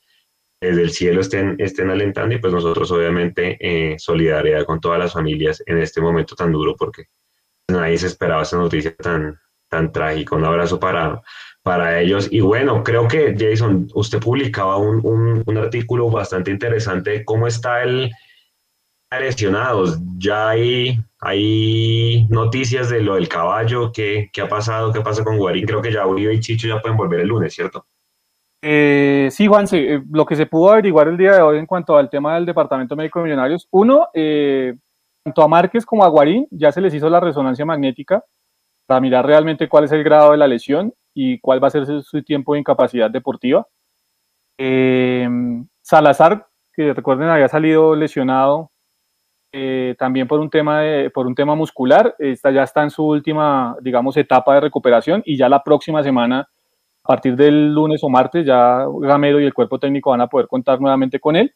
[0.59, 5.13] desde el cielo estén, estén alentando y pues nosotros obviamente eh, solidaridad con todas las
[5.13, 7.05] familias en este momento tan duro porque
[7.69, 10.35] nadie se esperaba esa noticia tan, tan trágica.
[10.35, 11.21] Un abrazo para,
[11.63, 12.27] para ellos.
[12.31, 17.83] Y bueno, creo que Jason, usted publicaba un, un, un artículo bastante interesante cómo está
[17.83, 18.11] el
[19.17, 19.99] lesionados.
[20.17, 25.37] Ya hay, hay noticias de lo del caballo, qué, qué ha pasado, qué pasa con
[25.37, 25.65] Guarín.
[25.65, 27.85] Creo que ya Uribe y Chicho ya pueden volver el lunes, ¿cierto?
[28.61, 31.97] Eh, sí, Juan, eh, lo que se pudo averiguar el día de hoy en cuanto
[31.97, 34.75] al tema del Departamento Médico de Millonarios, uno, eh,
[35.23, 38.23] tanto a Márquez como a Guarín ya se les hizo la resonancia magnética
[38.89, 41.85] para mirar realmente cuál es el grado de la lesión y cuál va a ser
[41.85, 43.67] su, tiempo de incapacidad deportiva.
[45.79, 48.71] Salazar, que recuerden había salido lesionado
[49.99, 53.75] también por un tema de, por un tema muscular, esta ya está en su última,
[53.79, 56.49] digamos, etapa de recuperación y ya la próxima semana
[57.03, 60.47] a partir del lunes o martes ya Gamero y el cuerpo técnico van a poder
[60.47, 61.53] contar nuevamente con él.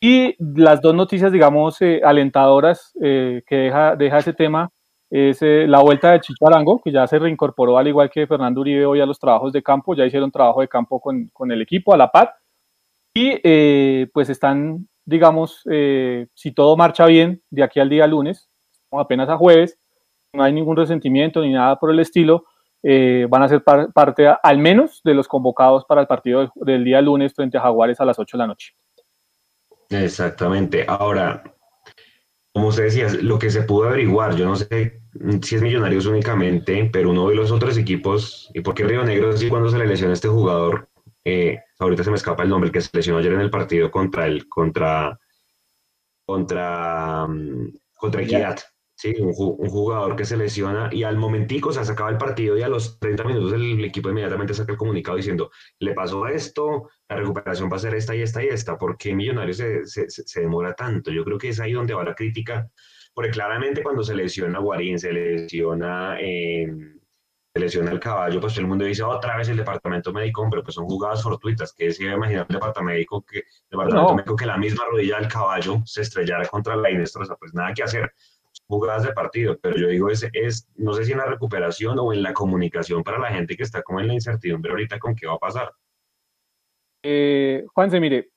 [0.00, 4.70] Y las dos noticias, digamos, eh, alentadoras eh, que deja, deja ese tema
[5.10, 8.60] es eh, la vuelta de Chicho Arango, que ya se reincorporó al igual que Fernando
[8.60, 11.62] Uribe hoy a los trabajos de campo, ya hicieron trabajo de campo con, con el
[11.62, 12.34] equipo a la par.
[13.16, 15.62] Y pues están, digamos,
[16.34, 18.50] si todo marcha bien de aquí al día lunes,
[18.90, 19.78] apenas a jueves,
[20.32, 22.44] no hay ningún resentimiento ni nada por el estilo,
[22.82, 27.00] eh, van a ser parte al menos de los convocados para el partido del, día
[27.00, 28.74] lunes frente a Jaguares a las 8 de la noche.
[29.88, 30.84] Exactamente.
[30.86, 31.42] Ahora,
[32.54, 35.00] como usted decía, lo que se pudo averiguar, yo no sé
[35.42, 39.36] si es Millonarios únicamente, pero uno de los otros equipos, y por qué Río Negro,
[39.36, 40.88] sí, cuando se le lesiona este jugador,
[41.24, 43.90] eh, ahorita se me escapa el nombre, el que se lesionó ayer en el partido
[43.90, 45.18] contra el, contra,
[46.24, 48.60] contra, mm, contra Equidad.
[48.96, 52.56] Sí, un, jugador que se lesiona y al momentico, o sea, se acaba el partido
[52.56, 56.88] y a los 30 minutos el equipo inmediatamente saca el comunicado diciendo, le pasó esto,
[57.08, 60.08] la recuperación va a ser esta y esta y esta, ¿por qué Millonarios se, se,
[60.08, 61.10] se demora tanto?
[61.10, 62.70] Yo creo que es ahí donde va la crítica,
[63.14, 66.66] porque claramente cuando se lesiona Guarín, se lesiona, eh,
[67.54, 70.64] se lesiona el caballo, pues todo el mundo dice otra vez el departamento médico, pero
[70.64, 74.36] pues son jugadas fortuitas, que se iba a imaginar el departamento médico que, departamento médico
[74.36, 78.12] que la misma rodilla del caballo se estrellara contra la Inestrosa, pues nada que hacer
[78.66, 82.12] jugadas de partido, pero yo digo, es, es, no sé si en la recuperación o
[82.12, 85.26] en la comunicación para la gente que está como en la incertidumbre ahorita con qué
[85.26, 85.72] va a pasar.
[87.04, 88.30] Eh, Juanse, mire,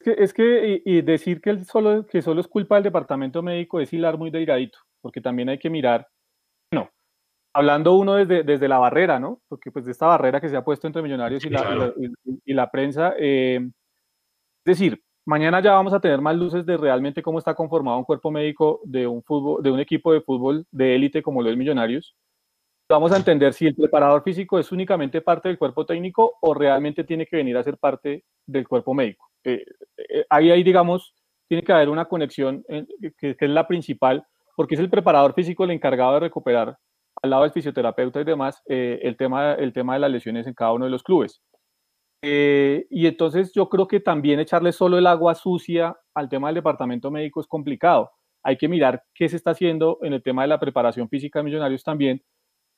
[0.00, 4.16] es que, y, decir que, solo, que solo es culpa del departamento médico es hilar
[4.16, 6.06] muy delgadito, porque también hay que mirar,
[6.72, 6.90] bueno,
[7.52, 9.42] hablando uno desde, desde la barrera, ¿no?
[9.48, 11.92] Porque pues de esta barrera que se ha puesto entre millonarios y, la,
[12.44, 17.20] y, la, prensa, eh, es decir, Mañana ya vamos a tener más luces de realmente
[17.20, 20.94] cómo está conformado un cuerpo médico de un, fútbol, de un equipo de fútbol de
[20.94, 22.16] élite como los Millonarios.
[22.90, 27.04] Vamos a entender si el preparador físico es únicamente parte del cuerpo técnico o realmente
[27.04, 29.30] tiene que venir a ser parte del cuerpo médico.
[29.44, 29.62] Eh,
[29.98, 31.14] eh, ahí, digamos,
[31.48, 32.64] tiene que haber una conexión
[33.18, 36.78] que, es la principal, porque es el preparador físico el encargado de recuperar
[37.22, 40.54] al lado del fisioterapeuta y demás eh, el, tema, el tema de las lesiones en
[40.54, 41.42] cada uno de los clubes.
[42.22, 47.10] Y entonces yo creo que también echarle solo el agua sucia al tema del departamento
[47.10, 48.10] médico es complicado.
[48.42, 51.44] Hay que mirar qué se está haciendo en el tema de la preparación física de
[51.44, 52.22] millonarios también,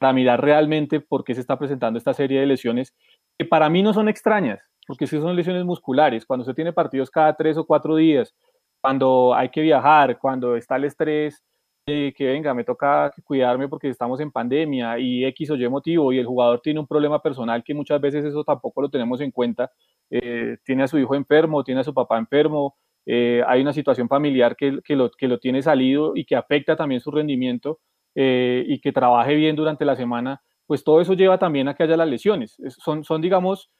[0.00, 2.96] para mirar realmente por qué se está presentando esta serie de lesiones,
[3.38, 7.10] que para mí no son extrañas, porque si son lesiones musculares, cuando se tiene partidos
[7.10, 8.34] cada tres o cuatro días,
[8.80, 11.44] cuando hay que viajar, cuando está el estrés,
[11.84, 16.18] que venga, me toca cuidarme porque estamos en pandemia y X o Y motivo y
[16.18, 19.70] el jugador tiene un problema personal que muchas veces eso tampoco lo tenemos en cuenta,
[20.08, 24.08] eh, tiene a su hijo enfermo, tiene a su papá enfermo, eh, hay una situación
[24.08, 27.80] familiar que, que, lo, que lo tiene salido y que afecta también su rendimiento
[28.14, 31.82] eh, y que trabaje bien durante la semana, pues todo eso lleva también a que
[31.82, 32.56] haya las lesiones.
[32.68, 33.70] Son, son digamos,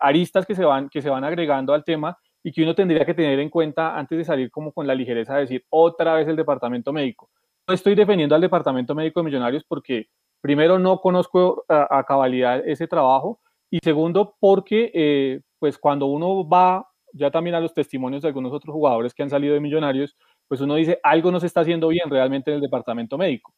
[0.00, 3.12] aristas que se, van, que se van agregando al tema y que uno tendría que
[3.12, 6.36] tener en cuenta antes de salir como con la ligereza de decir otra vez el
[6.36, 7.28] departamento médico.
[7.66, 12.86] No estoy defendiendo al departamento médico de Millonarios porque primero no conozco a, cabalidad ese
[12.86, 18.28] trabajo y segundo porque eh, pues cuando uno va ya también a los testimonios de
[18.28, 20.16] algunos otros jugadores que han salido de Millonarios,
[20.48, 23.54] pues uno dice algo no se está haciendo bien realmente en el departamento médico.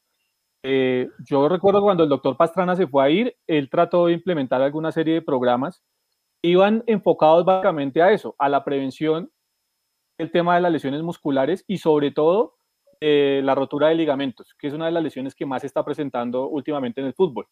[0.63, 4.61] Eh, yo recuerdo cuando el doctor Pastrana se fue a ir, él trató de implementar
[4.61, 5.83] alguna serie de programas
[6.43, 9.31] iban enfocados básicamente a eso, a la prevención
[10.19, 12.57] del tema de las lesiones musculares y sobre todo
[13.01, 15.85] eh, la rotura de ligamentos, que es una de las lesiones que más se está
[15.85, 17.47] presentando últimamente en el fútbol.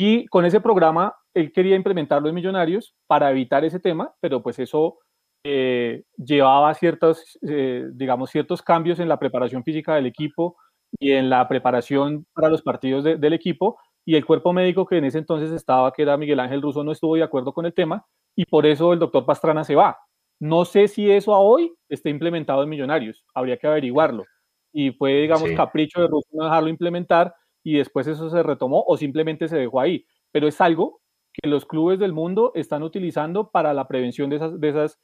[0.00, 4.58] Y con ese programa, él quería implementarlo en Millonarios para evitar ese tema, pero pues
[4.60, 4.98] eso
[5.44, 10.56] eh, llevaba ciertos, eh, digamos, ciertos cambios en la preparación física del equipo
[10.98, 15.04] y en la preparación para los partidos del equipo, y el cuerpo médico que en
[15.04, 18.06] ese entonces estaba, que era Miguel Ángel Russo, no estuvo de acuerdo con el tema
[18.34, 19.98] y por eso el doctor Pastrana se va.
[20.40, 24.24] No sé si eso a hoy está implementado en Millonarios, habría que averiguarlo.
[24.72, 28.96] Y fue, digamos, capricho de Russo no dejarlo implementar y después eso se retomó o
[28.96, 30.06] simplemente se dejó ahí.
[30.32, 31.02] Pero es algo
[31.34, 34.98] que los clubes del mundo están utilizando para la prevención de esas, de esas,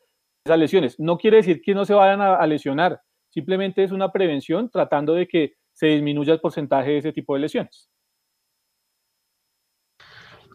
[0.46, 1.00] lesiones.
[1.00, 5.26] No quiere decir que no se vayan a, lesionar, simplemente es una prevención tratando de
[5.26, 7.90] que se disminuya el porcentaje de ese tipo de lesiones.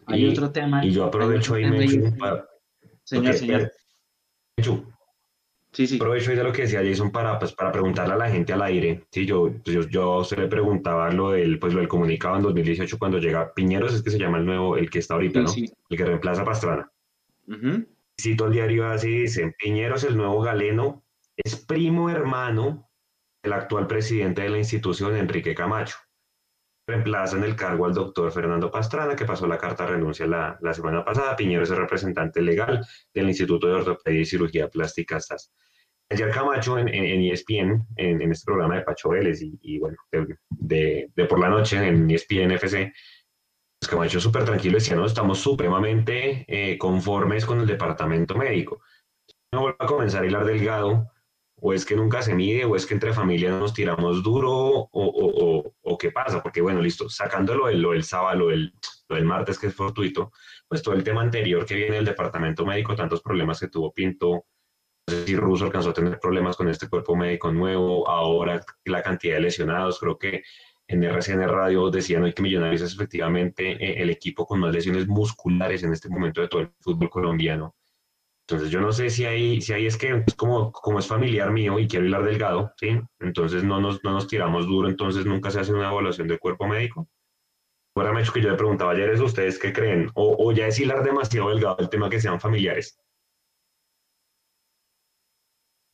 [0.06, 0.84] Hay otro tema.
[0.84, 1.64] Y yo aprovecho ahí,
[2.18, 2.46] para,
[3.04, 3.72] Señor, señor.
[5.72, 5.96] Sí, sí.
[5.96, 9.04] Aprovecho de lo que decía Jason para, pues, para preguntarle a la gente al aire.
[9.10, 12.42] Sí, yo, pues, yo, yo usted le preguntaba lo del, pues, lo del comunicado en
[12.42, 15.50] 2018 cuando llega Piñeros, es que se llama el nuevo, el que está ahorita, ¿no?
[15.88, 16.90] El que reemplaza a Pastrana.
[18.20, 21.04] Cito el diario así, dice, Piñeros, el nuevo galeno,
[21.36, 22.90] es primo hermano
[23.42, 25.96] del actual presidente de la institución, Enrique Camacho
[26.90, 30.58] reemplaza en el cargo al doctor Fernando Pastrana, que pasó la carta de renuncia la,
[30.60, 31.36] la semana pasada.
[31.36, 35.52] Piñero es el representante legal del Instituto de Ortopedia y Cirugía Plástica SAS.
[36.10, 39.96] Ayer Camacho en, en, ESPN, en, este programa de Pacho Vélez y, bueno,
[40.50, 42.92] de, de, por la noche en ESPN FC,
[43.88, 48.80] Camacho súper tranquilo decía, no, estamos supremamente eh, conformes con el departamento médico.
[49.52, 51.10] No vuelvo a comenzar a hilar delgado
[51.60, 54.88] o es que nunca se mide, o es que entre familias nos tiramos duro, o,
[54.92, 58.72] o, o, qué pasa, porque bueno, listo, sacándolo lo, lo del sábado, lo del,
[59.08, 60.32] lo del, martes que es fortuito,
[60.66, 64.46] pues todo el tema anterior que viene del departamento médico, tantos problemas que tuvo Pinto,
[65.06, 69.02] no sé si Russo alcanzó a tener problemas con este cuerpo médico nuevo, ahora la
[69.02, 70.42] cantidad de lesionados, creo que
[70.90, 75.06] en RCN Radio decían hoy que Millonarios es efectivamente eh, el equipo con más lesiones
[75.06, 77.76] musculares en este momento de todo el fútbol colombiano.
[78.48, 81.52] Entonces yo no sé si ahí, si ahí es que es como, como es familiar
[81.52, 83.00] mío y quiero hilar delgado, ¿sí?
[83.20, 86.66] Entonces no nos, no nos tiramos duro, entonces nunca se hace una evaluación del cuerpo
[86.66, 87.08] médico.
[87.94, 90.10] Me hecho que yo le preguntaba ayer eso, ¿ustedes qué creen?
[90.14, 92.98] O, o ya es hilar demasiado delgado el tema que sean familiares.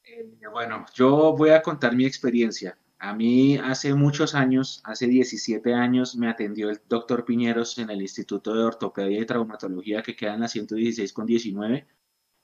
[0.05, 2.79] Eh, bueno, yo voy a contar mi experiencia.
[2.99, 8.03] A mí hace muchos años, hace 17 años, me atendió el doctor Piñeros en el
[8.03, 11.87] Instituto de Ortopedia y Traumatología que queda en la 116 con 19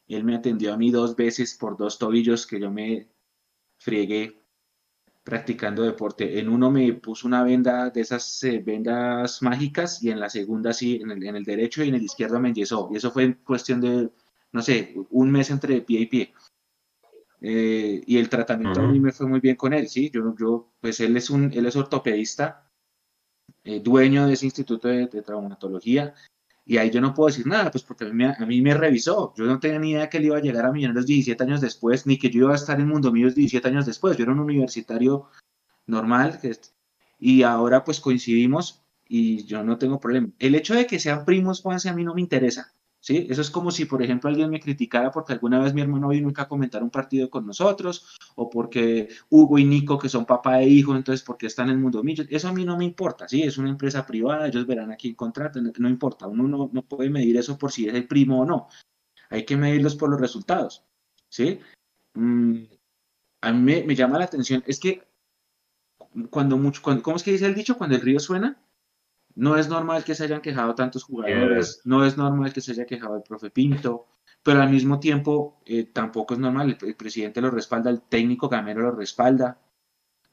[0.09, 3.09] él me atendió a mí dos veces por dos tobillos que yo me
[3.79, 4.41] friegué
[5.25, 6.39] practicando deporte.
[6.39, 10.73] En uno me puso una venda de esas eh, vendas mágicas y en la segunda
[10.73, 12.89] sí, en el, derecho y en el izquierdo me enyesó.
[12.93, 14.11] Y eso fue en cuestión de,
[14.53, 16.35] no sé, un mes entre pie y pie.
[17.45, 20.11] Eh, y el tratamiento a mí me fue muy bien con él, sí.
[20.11, 22.71] Yo, yo pues él es un, él es ortopedista,
[23.65, 26.15] eh, dueño de ese instituto de, de, traumatología
[26.65, 29.35] y ahí yo no puedo decir nada, pues porque a mí, a mí me revisó.
[29.37, 32.07] Yo no tenía ni idea que él iba a llegar a Millonarios 17 años después,
[32.07, 34.17] ni que yo iba a estar en Mundo Millos 17 años después.
[34.17, 35.29] Yo era un universitario
[35.87, 36.39] normal
[37.19, 40.29] y ahora pues coincidimos y yo no tengo problema.
[40.39, 42.73] El hecho de que sean primos, Juanse, a mí no me interesa.
[43.03, 43.27] ¿Sí?
[43.29, 46.33] Eso es como si, por ejemplo, alguien me criticara porque alguna vez mi hermano vino
[46.35, 50.69] a comentar un partido con nosotros, o porque Hugo y Nico, que son papá e
[50.69, 52.03] hijo, entonces porque están en el mundo.
[52.31, 53.43] Eso a mí no me importa, ¿sí?
[53.43, 56.27] Es una empresa privada, ellos verán a quién contratan, no importa.
[56.27, 58.69] Uno no, puede medir eso por si es el primo o no.
[59.31, 60.85] Hay que medirlos por los resultados,
[61.29, 61.59] ¿sí?
[62.15, 62.65] Mm,
[63.43, 65.03] a mí me, llama la atención, es que
[66.31, 67.77] cuando mucho, cuando, ¿cómo es que dice el dicho?
[67.77, 68.63] Cuando el río suena,
[69.35, 72.87] no es normal que se hayan quejado tantos jugadores, no es normal que se haya
[72.87, 74.07] quejado el profe Pinto,
[74.43, 78.83] pero al mismo tiempo eh, tampoco es normal, el, presidente lo respalda, el técnico Gamero
[78.83, 79.59] lo respalda.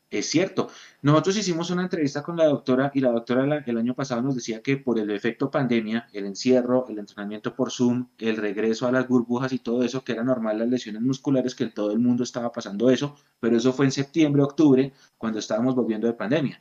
[0.09, 0.69] Es cierto,
[1.03, 4.63] nosotros hicimos una entrevista con la doctora y la doctora el año pasado nos decía
[4.63, 9.07] que por el efecto pandemia, el encierro, el entrenamiento por Zoom, el regreso a las
[9.07, 12.23] burbujas y todo eso, que era normal las lesiones musculares, que en todo el mundo
[12.23, 16.59] estaba pasando eso, pero eso fue en septiembre, octubre, cuando estábamos volviendo de pandemia.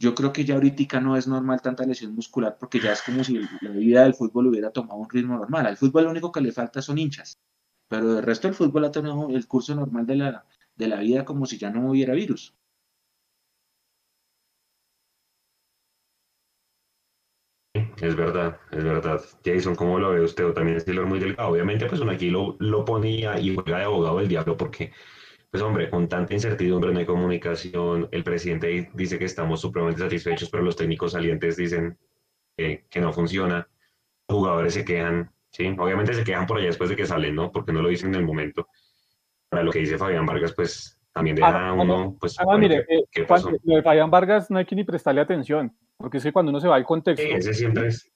[0.00, 3.22] Yo creo que ya ahorita no es normal tanta lesión muscular porque ya es como
[3.22, 5.66] si la vida del fútbol hubiera tomado un ritmo normal.
[5.66, 7.38] Al fútbol lo único que le falta son hinchas,
[7.86, 11.26] pero el resto del fútbol ha tenido el curso normal de la, de la vida
[11.26, 12.54] como si ya no hubiera virus.
[17.74, 19.20] Es verdad, es verdad.
[19.44, 20.46] Jason, ¿cómo lo ve usted?
[20.46, 21.50] O también es muy delgado.
[21.50, 24.92] Obviamente, pues uno aquí lo, lo ponía y juega de abogado del diablo porque
[25.50, 30.48] pues hombre, con tanta incertidumbre no hay comunicación, el presidente dice que estamos supremamente satisfechos,
[30.48, 31.98] pero los técnicos salientes dicen
[32.56, 33.68] que no funciona,
[34.28, 35.74] los jugadores se quejan, ¿sí?
[35.78, 37.50] Obviamente se quejan por allá después de que salen, ¿no?
[37.50, 38.68] Porque no lo dicen en el momento.
[39.48, 42.38] Para lo que dice Fabián Vargas, pues también deja ah, uno, pues...
[42.38, 43.26] Ah, mire, eh,
[43.64, 46.60] lo de Fabián Vargas no hay que ni prestarle atención, porque es que cuando uno
[46.60, 47.22] se va al contexto...
[47.22, 48.10] Sí, ese siempre es...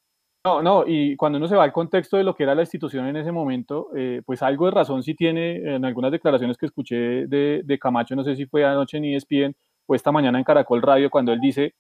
[0.44, 3.06] No, no, y cuando uno se va al contexto de lo que era la institución
[3.06, 7.26] en ese momento, eh, pues algo de razón sí tiene en algunas declaraciones que escuché
[7.26, 11.08] de, Camacho, no sé si fue anoche en ESPN o esta mañana en Caracol Radio,
[11.08, 11.74] cuando él dice,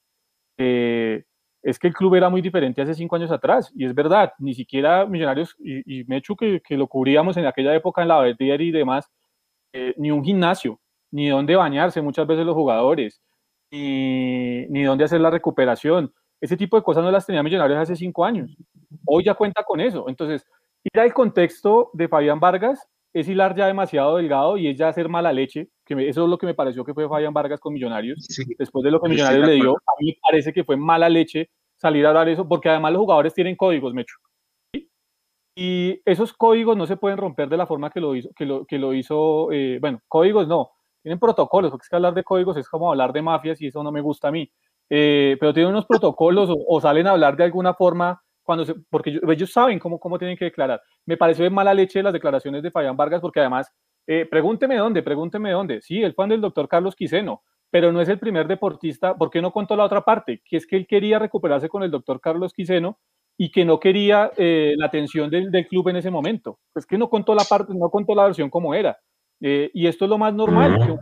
[0.56, 1.24] eh,
[1.62, 4.54] es que el club era muy diferente hace cinco años atrás, y es verdad, ni
[4.54, 8.62] siquiera Millonarios, y, y Mechu que, que, lo cubríamos en aquella época en la Vertier
[8.62, 9.10] y demás,
[9.74, 13.20] eh, ni un gimnasio, ni dónde bañarse muchas veces los jugadores,
[13.70, 16.14] ni, ni dónde hacer la recuperación.
[16.40, 18.56] Ese tipo de cosas no las tenía Millonarios hace cinco años.
[19.06, 20.08] Hoy ya cuenta con eso.
[20.08, 20.46] Entonces,
[20.82, 25.08] ir al contexto de Fabián Vargas es hilar ya demasiado delgado y es ya hacer
[25.08, 28.26] mala leche, que eso es lo que me pareció que fue Fabián Vargas con Millonarios.
[28.58, 31.50] Después de lo que Millonarios le dio, a mí me parece que fue mala leche
[31.76, 34.16] salir a hablar eso, porque además los jugadores tienen códigos, Mecho.
[35.56, 38.66] Y esos códigos no se pueden romper de la forma que lo hizo, que lo,
[38.66, 42.56] que lo hizo eh, bueno, códigos no, tienen protocolos, porque es que hablar de códigos
[42.56, 44.50] es como hablar de mafias y eso no me gusta a mí.
[44.90, 49.18] Eh, pero tienen unos protocolos o, salen a hablar de alguna forma cuando se, porque
[49.28, 50.82] ellos, saben cómo, cómo tienen que declarar.
[51.06, 53.72] Me pareció de mala leche las declaraciones de Fabián Vargas, porque además,
[54.06, 55.80] eh, pregúnteme dónde, pregúnteme dónde.
[55.80, 59.16] Sí, él fue del doctor Carlos Quiseno, pero no es el primer deportista.
[59.16, 60.42] ¿Por qué no contó la otra parte?
[60.44, 62.98] Que es que él quería recuperarse con el doctor Carlos Quiseno
[63.36, 66.58] y que no quería eh, la atención del, del, club en ese momento.
[66.72, 68.98] Pues que no contó la parte, no contó la versión como era.
[69.40, 70.78] Eh, y esto es lo más normal.
[70.78, 70.96] que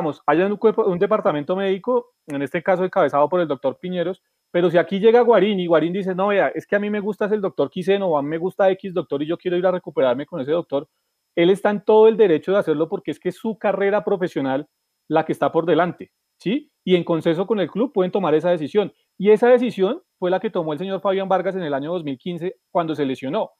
[0.00, 4.98] un, un, departamento médico, en este caso encabezado por el doctor Piñeros, pero si aquí
[4.98, 7.70] llega Guarín y Guarín dice, no, vea, es que a mí me gusta el doctor
[7.70, 10.40] Quiseno o a mí me gusta X doctor y yo quiero ir a recuperarme con
[10.40, 10.88] ese doctor,
[11.36, 14.68] él está en todo el derecho de hacerlo porque es que es su carrera profesional
[15.08, 16.70] la que está por delante, ¿sí?
[16.84, 18.92] Y en consenso con el club pueden tomar esa decisión.
[19.18, 22.56] Y esa decisión fue la que tomó el señor Fabián Vargas en el año 2015
[22.70, 23.50] cuando se lesionó.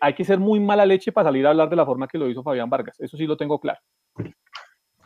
[0.00, 2.28] Hay que ser muy mala leche para salir a hablar de la forma que lo
[2.28, 2.98] hizo Fabián Vargas.
[3.00, 3.80] Eso sí lo tengo claro.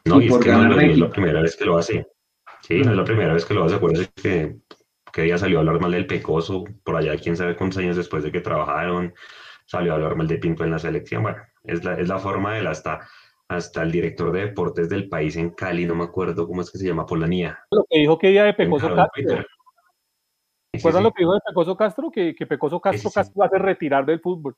[0.04, 2.06] No, y, es que no, es la primera vez que lo hace.
[2.62, 3.76] Sí, no es la primera vez que lo hace.
[3.76, 4.56] Acuérdense que,
[5.12, 8.22] que ella salió a hablar mal del Pecoso, por allá, quién sabe cuántos años después
[8.22, 9.14] de que trabajaron,
[9.66, 11.22] salió a hablar mal de Pinto en la selección.
[11.22, 13.00] Bueno, es la, es la forma de él hasta
[13.56, 16.78] hasta el director de deportes del país en Cali, no me acuerdo cómo es que
[16.78, 17.58] se llama, Polanía.
[17.70, 19.44] Lo que dijo que ella de Pecoso Castro.
[20.72, 22.10] ¿Recuerdan lo que dijo de Pecoso Castro?
[22.10, 24.56] Que, que Pecoso Castro casi va a retirar del fútbol.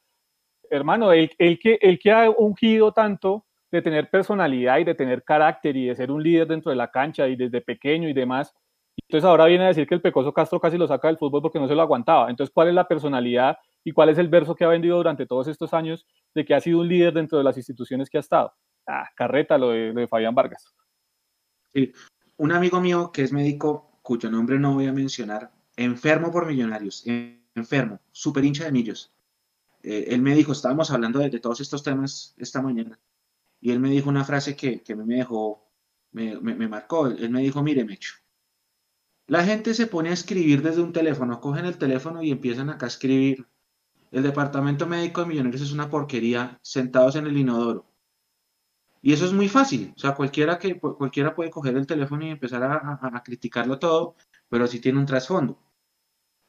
[0.70, 3.44] Hermano, el, el, que, el que ha ungido tanto
[3.74, 6.90] de tener personalidad y de tener carácter y de ser un líder dentro de la
[6.90, 8.54] cancha y desde pequeño y demás.
[9.08, 11.58] Entonces ahora viene a decir que el Pecoso Castro casi lo saca del fútbol porque
[11.58, 12.30] no se lo aguantaba.
[12.30, 15.48] Entonces, ¿cuál es la personalidad y cuál es el verso que ha vendido durante todos
[15.48, 18.52] estos años de que ha sido un líder dentro de las instituciones que ha estado?
[18.86, 20.74] Ah, carreta lo de, Fabián Vargas.
[21.72, 21.92] Sí.
[22.36, 27.04] Un amigo mío que es médico, cuyo nombre no voy a mencionar, enfermo por millonarios,
[27.54, 29.12] enfermo, súper hincha de millos.
[29.82, 32.98] Eh, él me dijo, estábamos hablando de, todos estos temas esta mañana,
[33.64, 35.66] y él me dijo una frase que, que me dejó,
[36.12, 37.06] me, me, marcó.
[37.06, 38.12] Él me dijo, mire, Mecho,
[39.26, 42.84] la gente se pone a escribir desde un teléfono, cogen el teléfono y empiezan acá
[42.84, 43.48] a escribir.
[44.10, 47.86] El departamento médico de millonarios es una porquería, sentados en el inodoro.
[49.00, 52.30] Y eso es muy fácil, o sea, cualquiera, que, cualquiera puede coger el teléfono y
[52.30, 54.16] empezar a, criticarlo todo,
[54.50, 55.58] pero sí tiene un trasfondo.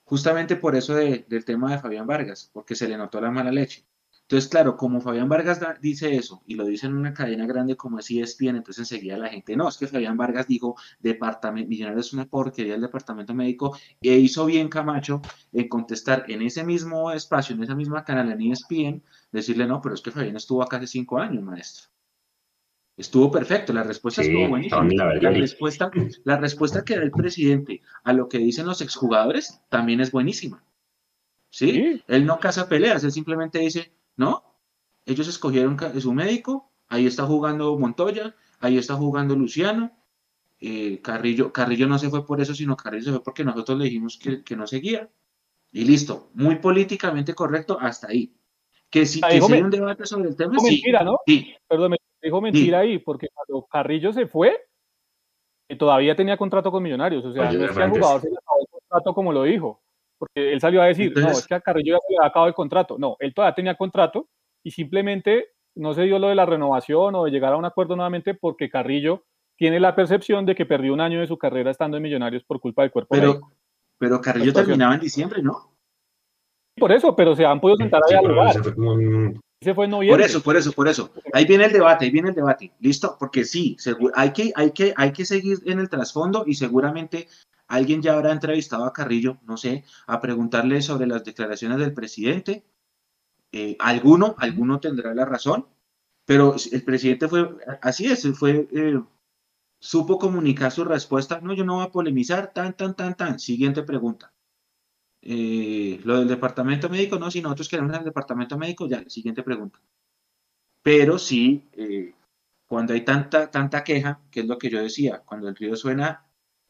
[0.04, 3.86] Justamente por eso del tema de Fabián Vargas, porque se le notó la mala leche.
[4.28, 8.00] Entonces, claro, como Fabián Vargas dice eso y lo dice en una cadena grande como
[8.00, 12.12] es ESPN, entonces enseguida la gente, no, es que Fabián Vargas dijo, departamento, millonario es
[12.12, 15.22] una porquería el departamento médico, e hizo bien Camacho
[15.54, 19.94] en contestar en ese mismo espacio, en esa misma canal en ESPN, decirle, no, pero
[19.94, 21.92] es que Fabián estuvo acá hace cinco años, maestro.
[22.98, 24.88] Estuvo perfecto, la respuesta estuvo buenísima.
[25.22, 25.92] La, respuesta,
[26.24, 30.64] la respuesta que da el presidente a lo que dicen los exjugadores también es buenísima.
[31.52, 32.02] ¿Sí?
[32.08, 34.44] Él no caza peleas, él simplemente dice, no,
[35.06, 39.92] ellos escogieron su médico, ahí está jugando Montoya, ahí está jugando Luciano,
[40.60, 43.86] eh, Carrillo, Carrillo no se fue por eso, sino Carrillo se fue porque nosotros le
[43.86, 45.10] dijimos que, que no seguía.
[45.72, 48.34] Y listo, muy políticamente correcto hasta ahí.
[48.90, 50.66] Que si, que hay un debate sobre el tema, sí.
[50.68, 51.20] Mentira, ¿no?
[51.26, 51.54] Sí.
[51.68, 54.58] Perdón, dijo mentira ahí, porque cuando Carrillo se fue,
[55.78, 57.26] todavía tenía contrato con Millonarios.
[57.26, 59.84] O sea, no es que al jugador se le acabó el contrato como lo dijo.
[60.18, 62.98] Porque él salió a decir, no, es que a Carrillo ya se acabado el contrato.
[62.98, 64.30] No, él todavía tenía contrato
[64.64, 67.96] y simplemente no se dio lo de la renovación o de llegar a un acuerdo
[67.96, 69.26] nuevamente porque Carrillo
[69.58, 72.60] tiene la percepción de que perdió un año de su carrera estando en Millonarios por
[72.60, 73.52] culpa del cuerpo pero,
[73.98, 75.76] Pero Carrillo terminaba en diciembre, ¿no?
[76.78, 78.56] Por eso, pero se han podido sentar ahí a lugar
[79.74, 81.12] fue Por eso, por eso, por eso.
[81.34, 82.72] Ahí viene el debate, ahí viene el debate.
[82.80, 83.16] ¿Listo?
[83.20, 83.78] Porque sí,
[84.14, 87.28] hay, que, hay, que, hay que seguir en el trasfondo y seguramente
[87.68, 92.66] alguien ya habrá entrevistado a Carrillo, no sé, a preguntarle sobre las declaraciones del presidente.
[93.52, 95.68] Eh, alguno, alguno tendrá la razón,
[96.26, 99.02] pero el presidente fue, así es, fue, eh,
[99.80, 101.40] supo comunicar su respuesta.
[101.42, 103.40] No, yo no voy a polemizar, tan, tan, tan, tan.
[103.40, 104.34] Siguiente pregunta.
[105.22, 109.80] Eh, lo del departamento médico, no, si nosotros queremos el departamento médico, ya, siguiente pregunta.
[110.84, 111.68] Pero sí,
[112.68, 116.25] cuando hay tanta, tanta queja, que es lo que yo decía, cuando el río suena,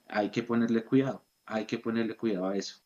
[0.08, 1.24] hay que ponerle cuidado.
[1.46, 2.78] hay que ponerle cuidado a eso.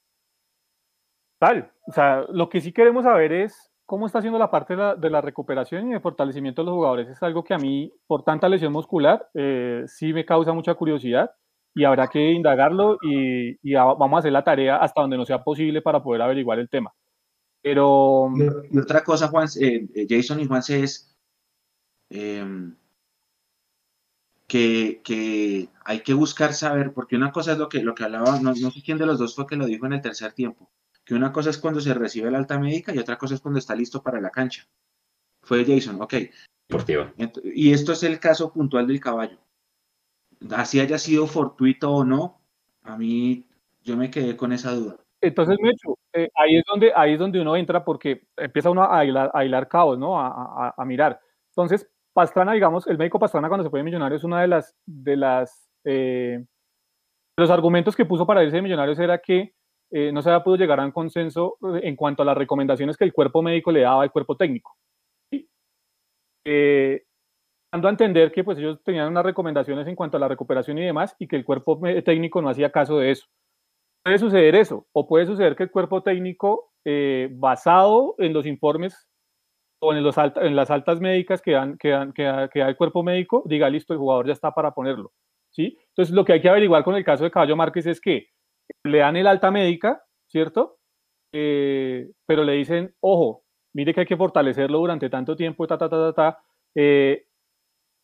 [1.40, 5.10] Tal, o sea, lo que sí queremos saber es cómo está haciendo la parte de
[5.10, 7.08] la, recuperación y de fortalecimiento de los jugadores.
[7.08, 11.32] Es algo que a mí, por tanta lesión muscular, eh, sí me causa mucha curiosidad
[11.74, 15.82] y habrá que indagarlo y, vamos a hacer la tarea hasta donde no sea posible
[15.82, 16.94] para poder averiguar el tema.
[17.62, 18.30] Pero...
[18.70, 21.18] Y, otra cosa, Juan, eh, eh, Jason y Juanse, es
[22.10, 22.76] em,
[24.50, 28.38] que, que, hay que buscar saber, porque una cosa es lo que, lo que hablaba,
[28.42, 30.70] no, no sé quién de los dos fue que lo dijo en el tercer tiempo,
[31.06, 33.60] que una cosa es cuando se recibe la alta médica y otra cosa es cuando
[33.60, 34.68] está listo para la cancha.
[35.42, 36.14] Fue Jason, ok.
[37.46, 39.40] Y esto es el caso puntual del caballo
[40.52, 42.42] así haya sido fortuito o no,
[42.84, 43.46] a mí
[43.84, 44.98] yo me quedé con esa duda.
[45.22, 49.04] Entonces, Mecho, eh, ahí, es donde, ahí es donde uno entra porque empieza uno a
[49.04, 50.20] hilar, a hilar cabos, ¿no?
[50.20, 51.20] A, a, mirar.
[51.50, 55.16] Entonces, Pastrana, digamos, el médico Pastrana cuando se fue de Millonarios, una de las, de
[55.16, 56.44] las, eh,
[57.38, 59.54] los argumentos que puso para irse de Millonarios era que
[59.92, 63.06] eh, no se había podido llegar a un consenso en cuanto a las recomendaciones que
[63.06, 64.76] el cuerpo médico le daba al cuerpo técnico.
[65.32, 65.50] ¿sí?
[67.72, 70.86] dando a entender que pues ellos tenían unas recomendaciones en cuanto a la recuperación y
[70.86, 73.28] demás y que el cuerpo técnico no hacía caso de eso.
[74.04, 79.09] Puede suceder eso, o puede suceder que el cuerpo técnico, eh, basado en los informes
[79.80, 84.28] o en, los las altas médicas que, da, el cuerpo médico, diga, listo, el jugador
[84.28, 85.12] ya está para ponerlo.
[85.50, 85.78] ¿sí?
[85.90, 88.28] Entonces, lo que hay que averiguar con el caso de Caballo Márquez es que
[88.84, 90.78] le dan el alta médica, ¿cierto?
[91.34, 95.90] Eh, pero le dicen, ojo, mire que hay que fortalecerlo durante tanto tiempo, ta, ta,
[95.90, 96.40] ta, ta, ta.
[96.76, 97.26] Eh,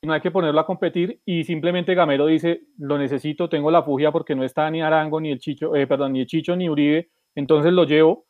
[0.04, 4.12] no hay que ponerlo a competir y simplemente Gamero dice, lo necesito, tengo la fugia
[4.12, 7.10] porque no está ni Arango, ni el Chicho, eh, perdón, ni el Chicho, ni Uribe,
[7.34, 8.26] entonces lo llevo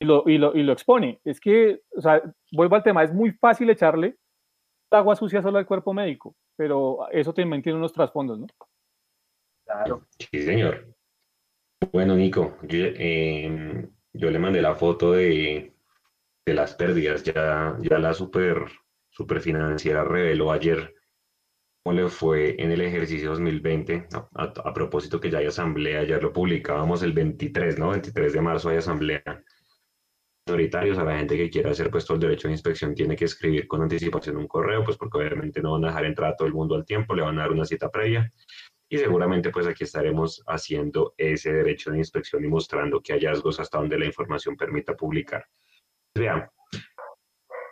[0.00, 1.20] y lo, y lo, y lo expone.
[1.24, 4.16] Es que, o sea, vuelvo al tema, es muy fácil echarle
[4.90, 8.46] agua sucia solo al cuerpo médico, pero eso también tiene unos trasfondos, ¿no?
[9.64, 10.06] Claro.
[10.18, 10.92] Sí, señor.
[11.92, 15.72] Bueno, Nico, yo, em, yo le mandé la foto de,
[16.44, 18.64] de las pérdidas, ya, ya la super,
[19.10, 20.94] super financiera reveló ayer
[21.82, 26.32] cómo le fue en el ejercicio 2020, a, propósito que ya hay asamblea, ayer lo
[26.32, 27.90] publicábamos el 23, ¿no?
[27.90, 29.22] 23 de marzo hay asamblea.
[30.50, 33.26] Minoritarios, a la gente que quiera hacer pues todo el derecho de inspección tiene que
[33.26, 36.48] escribir con anticipación un correo, pues porque obviamente no van a dejar entrar a todo
[36.48, 38.32] el mundo al tiempo, le van a dar una cita previa
[38.88, 43.78] y seguramente pues aquí estaremos haciendo ese derecho de inspección y mostrando que hallazgos hasta
[43.78, 45.46] donde la información permita publicar.
[46.12, 46.50] Vean,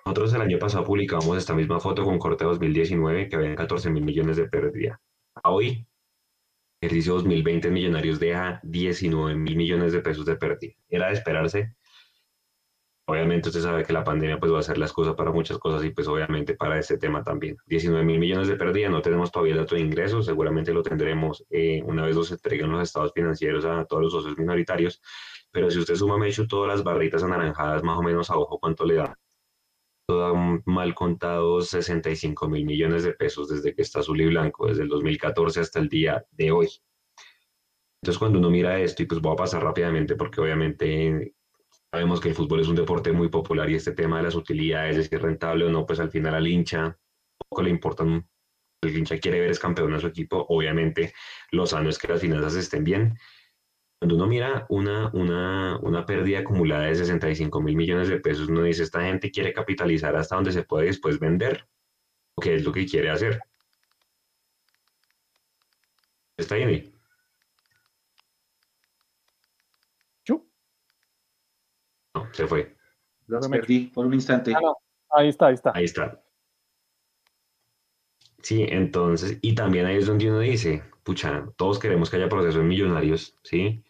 [0.06, 4.04] nosotros el año pasado publicamos esta misma foto con corte 2019 que habían 14 mil
[4.04, 5.00] millones de pérdida.
[5.42, 5.86] A hoy,
[6.80, 10.74] ejercicio 2020 Millonarios deja 19 mil millones de pesos de pérdida.
[10.88, 11.74] Era de esperarse.
[13.10, 15.82] Obviamente usted sabe que la pandemia pues va a hacer las cosas para muchas cosas
[15.82, 17.56] y pues obviamente para este tema también.
[17.64, 21.42] 19 mil millones de pérdida, no tenemos todavía el dato de ingresos, seguramente lo tendremos
[21.48, 25.00] eh, una vez nos entreguen los estados financieros a todos los socios minoritarios,
[25.50, 28.58] pero si usted suma, me hecho todas las barritas anaranjadas más o menos a ojo,
[28.58, 29.18] ¿cuánto le da?
[30.66, 34.88] mal contados 65 mil millones de pesos desde que está azul y blanco, desde el
[34.88, 36.68] 2014 hasta el día de hoy.
[38.02, 41.34] Entonces, cuando uno mira esto, y pues voy a pasar rápidamente porque obviamente
[41.92, 44.96] sabemos que el fútbol es un deporte muy popular y este tema de las utilidades,
[44.96, 46.98] de si es rentable o no, pues al final al hincha
[47.38, 48.28] poco le importan.
[48.82, 50.46] El hincha quiere ver es campeón a su equipo.
[50.48, 51.12] Obviamente,
[51.50, 53.18] lo sano es que las finanzas estén bien
[53.98, 58.62] cuando uno mira una, una, una pérdida acumulada de 65 mil millones de pesos, uno
[58.62, 61.66] dice, esta gente quiere capitalizar hasta donde se puede después vender.
[62.40, 63.40] ¿Qué es lo que quiere hacer?
[66.36, 66.94] ¿Está ahí?
[72.24, 72.76] No, se fue.
[73.26, 74.54] Lo perdí por un instante.
[74.54, 74.72] Ah,
[75.10, 75.72] ahí está, ahí está.
[75.74, 76.22] Ahí está.
[78.42, 82.64] Sí, entonces, y también ahí es donde uno dice, pucha, todos queremos que haya procesos
[82.64, 83.82] millonarios, ¿sí?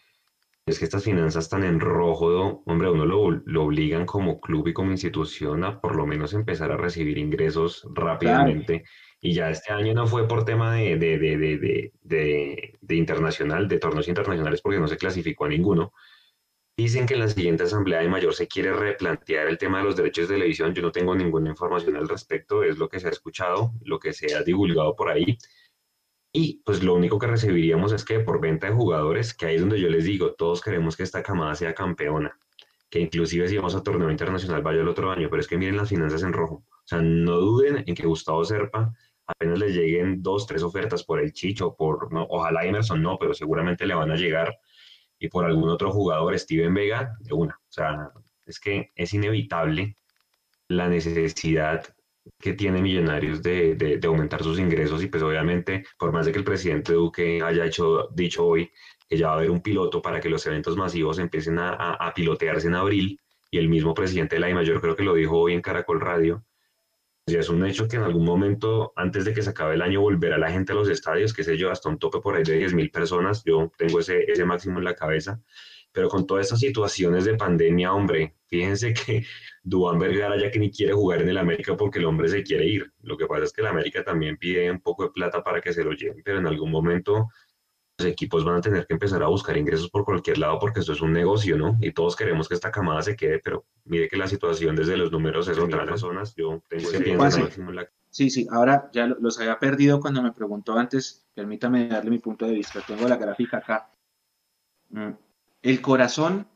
[0.70, 4.72] es que estas finanzas están en rojo, hombre, uno lo, lo, obligan como club y
[4.72, 8.84] como institución a por lo menos empezar a recibir ingresos rápidamente.
[9.20, 11.92] Y ya este año no fue por tema de, de, de,
[12.80, 15.92] de, internacional, de torneos internacionales, porque no se clasificó a ninguno.
[16.78, 19.96] Dicen que en la siguiente Asamblea de Mayor se quiere replantear el tema de los
[19.96, 20.72] derechos de televisión.
[20.74, 24.12] Yo no tengo ninguna información al respecto, es lo que se ha escuchado, lo que
[24.12, 25.36] se ha divulgado por ahí.
[26.32, 29.60] Y pues lo único que recibiríamos es que por venta de jugadores, que ahí es
[29.60, 32.38] donde yo les digo, todos queremos que esta camada sea campeona,
[32.88, 35.78] que inclusive si vamos a torneo internacional vaya el otro año, pero es que miren
[35.78, 36.62] las finanzas en rojo.
[36.68, 38.94] O sea, no duden en que Gustavo Serpa
[39.26, 43.34] apenas le lleguen dos, tres ofertas por el Chicho, por, no, ojalá Emerson no, pero
[43.34, 44.56] seguramente le van a llegar,
[45.18, 47.54] y por algún otro jugador, Steven Vega, de una.
[47.54, 48.10] O sea,
[48.46, 49.96] es que es inevitable
[50.68, 51.84] la necesidad
[52.38, 56.38] que tiene Millonarios de, de, aumentar sus ingresos y pues obviamente, por más de que
[56.38, 58.70] el presidente Duque haya hecho, dicho hoy
[59.08, 62.12] que ya va a haber un piloto para que los eventos masivos empiecen a, a,
[62.12, 63.18] pilotearse en abril,
[63.50, 66.44] y el mismo presidente de la mayor creo que lo dijo hoy en Caracol Radio,
[67.28, 70.00] ya es un hecho que en algún momento, antes de que se acabe el año,
[70.00, 72.58] volverá la gente a los estadios, que sé yo, hasta un tope por ahí de
[72.58, 75.40] 10.000 personas, yo tengo ese, ese máximo en la cabeza,
[75.92, 79.24] pero con todas estas situaciones de pandemia, hombre, fíjense que
[79.62, 82.66] Dubán Vergara ya que ni quiere jugar en el América porque el hombre se quiere
[82.66, 82.92] ir.
[83.02, 85.72] Lo que pasa es que el América también pide un poco de plata para que
[85.72, 87.28] se lo lleven, pero en algún momento
[87.98, 90.92] los equipos van a tener que empezar a buscar ingresos por cualquier lado porque esto
[90.92, 91.76] es un negocio, ¿no?
[91.80, 95.10] Y todos queremos que esta camada se quede, pero mire que la situación desde los
[95.10, 96.34] números es otra personas.
[96.36, 101.88] Yo tengo pensar Sí, sí, ahora ya los había perdido cuando me preguntó antes, permítame
[101.88, 103.90] darle mi punto de vista, tengo la gráfica acá.
[104.88, 105.10] Mm,
[105.62, 106.48] el corazón,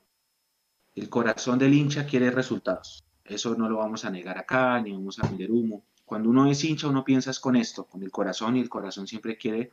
[0.94, 3.04] el corazón del hincha quiere resultados.
[3.24, 5.84] Eso no lo vamos a negar acá, ni vamos a vender humo.
[6.06, 9.36] Cuando uno es hincha, uno piensa con esto, con el corazón, y el corazón siempre
[9.36, 9.72] quiere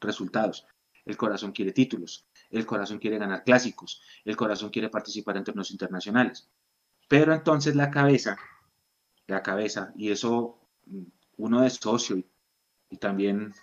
[0.00, 0.66] resultados.
[1.04, 5.70] El corazón quiere títulos, el corazón quiere ganar clásicos, el corazón quiere participar en torneos
[5.70, 6.48] internacionales.
[7.08, 8.36] Pero entonces la cabeza,
[9.26, 11.02] la cabeza, y eso mm,
[11.38, 13.54] uno de socio y, también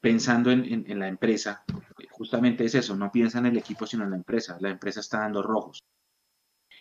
[0.00, 1.64] pensando en, la empresa,
[2.10, 5.20] justamente es eso, no piensa en el equipo sino en la empresa, la empresa está
[5.20, 5.82] dando rojos.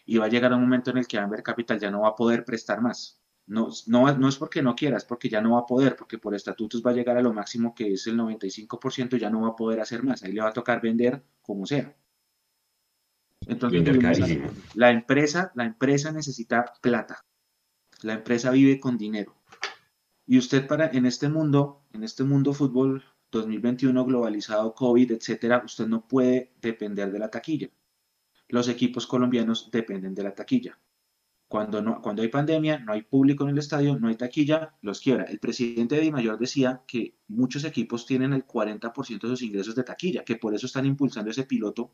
[0.06, 2.16] Y va a llegar un momento en el que Amber Capital ya no va a
[2.16, 3.20] poder prestar más.
[3.48, 6.34] No, no, no es porque no quieras, porque ya no va a poder, porque por
[6.34, 9.56] estatutos va a llegar a lo máximo que es el 95%, ya no va a
[9.56, 11.96] poder hacer más, ahí le va a tocar vender como sea.
[13.48, 13.84] Entonces,
[14.74, 17.24] la empresa, la empresa necesita plata.
[18.02, 19.36] La empresa vive con dinero.
[20.26, 25.88] Y usted para en este mundo, en este mundo fútbol 2021 globalizado, COVID, etcétera, usted
[25.88, 27.70] no puede depender de la taquilla.
[28.48, 30.80] Los equipos colombianos dependen de la taquilla.
[31.48, 35.00] Cuando, no, cuando hay pandemia, no hay público en el estadio, no hay taquilla, los
[35.00, 35.26] quiebra.
[35.26, 39.76] El presidente de Di Mayor decía que muchos equipos tienen el 40% de sus ingresos
[39.76, 41.94] de taquilla, que por eso están impulsando ese piloto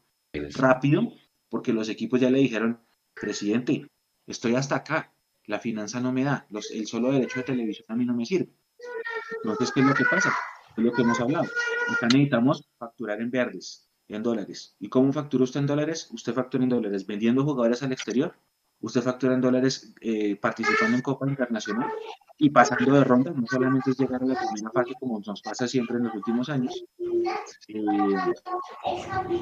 [0.53, 1.11] rápido,
[1.49, 2.79] porque los equipos ya le dijeron,
[3.13, 3.87] presidente,
[4.25, 5.13] estoy hasta acá,
[5.45, 8.53] la finanza no me da, el solo derecho de televisión a mí no me sirve.
[9.43, 10.33] Entonces, ¿qué es lo que pasa?
[10.77, 11.47] Es lo que hemos hablado.
[11.89, 14.75] Acá necesitamos facturar en verdes, en dólares.
[14.79, 16.09] ¿Y cómo factura usted en dólares?
[16.11, 18.35] Usted factura en dólares vendiendo jugadores al exterior.
[18.81, 21.89] Usted factura en dólares eh, participando en Copa Internacional
[22.37, 23.31] y pasando de ronda.
[23.31, 26.49] No solamente es llegar a la primera fase como nos pasa siempre en los últimos
[26.49, 26.83] años.
[27.67, 27.83] Eh,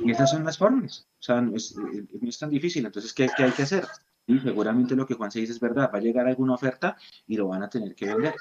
[0.03, 1.07] y esas son las formas.
[1.19, 2.85] O sea, no es, eh, no es tan difícil.
[2.85, 3.85] Entonces, ¿qué, ¿qué hay que hacer?
[4.29, 7.35] Y seguramente lo que Juan se dice es verdad, va a llegar alguna oferta y
[7.35, 8.35] lo van a tener que vender.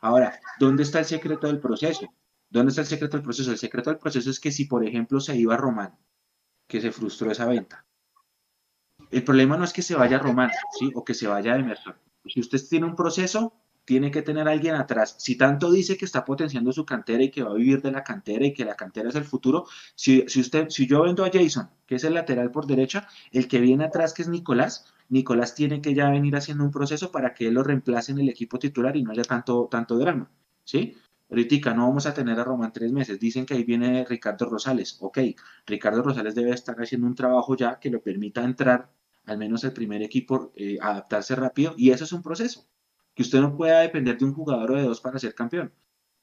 [0.00, 2.12] Ahora, ¿dónde está el secreto del proceso?
[2.50, 3.52] ¿Dónde está el secreto del proceso?
[3.52, 5.96] El secreto del proceso es que si, por ejemplo, se iba a Román,
[6.66, 7.86] que se frustró esa venta,
[9.10, 10.90] el problema no es que se vaya Román, ¿sí?
[10.94, 11.94] O que se vaya Emerson.
[12.26, 13.54] Si usted tiene un proceso,
[13.88, 15.16] tiene que tener a alguien atrás.
[15.18, 18.04] Si tanto dice que está potenciando su cantera y que va a vivir de la
[18.04, 21.70] cantera y que la cantera es el futuro, si, usted, si yo vendo a Jason,
[21.86, 25.80] que es el lateral por derecha, el que viene atrás, que es Nicolás, Nicolás tiene
[25.80, 28.94] que ya venir haciendo un proceso para que él lo reemplace en el equipo titular
[28.94, 30.30] y no haya tanto, tanto drama,
[30.64, 30.94] ¿sí?
[31.30, 33.18] Ahorita no vamos a tener a Román tres meses.
[33.18, 34.96] Dicen que ahí viene Ricardo Rosales.
[35.00, 35.18] Ok,
[35.66, 38.90] Ricardo Rosales debe estar haciendo un trabajo ya que le permita entrar
[39.28, 42.66] al menos el primer equipo, eh, adaptarse rápido y eso es un proceso
[43.14, 45.72] que usted no pueda depender de un jugador o de dos para ser campeón.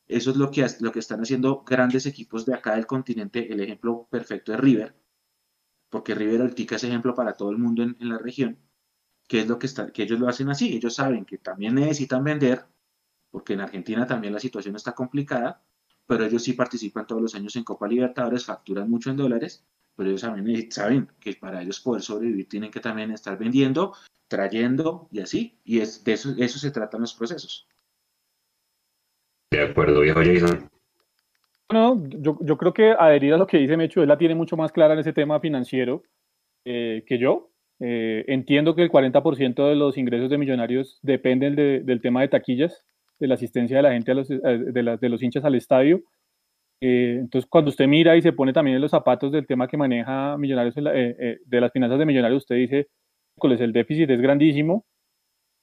[0.08, 3.52] Eso es lo que, lo que están haciendo grandes equipos de acá del continente.
[3.52, 4.96] El ejemplo perfecto es River,
[5.90, 8.60] porque River Altica es ejemplo para todo el mundo en, la región,
[9.28, 10.74] que es lo que, está, que ellos lo hacen así.
[10.74, 12.66] Ellos saben que también necesitan vender,
[13.30, 15.62] porque en Argentina también la situación está complicada,
[16.06, 19.66] pero ellos sí participan todos los años en Copa Libertadores, facturan mucho en dólares,
[19.96, 23.94] pero ellos saben, saben que para ellos poder sobrevivir tienen que también estar vendiendo
[24.28, 25.60] trayendo y así.
[25.64, 27.68] Y es, de eso, eso se tratan los procesos.
[29.52, 30.70] De acuerdo, viejo Jason.
[31.72, 34.56] No, yo, yo creo que adherir a lo que dice Mecho, él la tiene mucho
[34.56, 36.04] más clara en ese tema financiero
[36.64, 37.50] eh, que yo.
[37.80, 42.86] Eh, entiendo que el 40% de los ingresos de millonarios dependen del tema de taquillas,
[43.20, 46.04] de la asistencia de la gente, a los, eh, de, de los hinchas al estadio.
[46.82, 50.38] Entonces, cuando usted mira y se pone también en los zapatos del tema que maneja
[50.38, 52.88] Millonarios, de las finanzas de Millonarios, usted dice,
[53.44, 54.86] el déficit es grandísimo.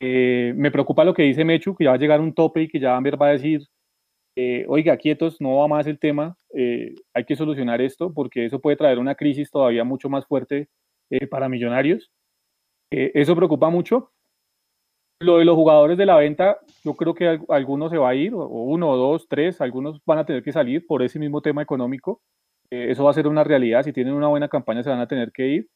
[0.01, 2.69] Eh, me preocupa lo que dice Mechu, que ya va a llegar un tope y
[2.69, 3.63] que ya Amber va a decir,
[4.37, 8.61] eh, oiga, quietos, no va más el tema, eh, hay que solucionar esto porque eso
[8.61, 10.69] puede traer una crisis todavía mucho más fuerte
[11.31, 12.11] para millonarios.
[12.91, 14.13] eso preocupa mucho.
[15.23, 18.35] Lo de los jugadores de la venta, yo creo que algunos se va a ir,
[18.35, 21.63] o uno, o dos, tres, algunos van a tener que salir por ese mismo tema
[21.63, 22.23] económico.
[22.71, 25.33] eso va a ser una realidad, si tienen una buena campaña se van a tener
[25.33, 25.69] que ir.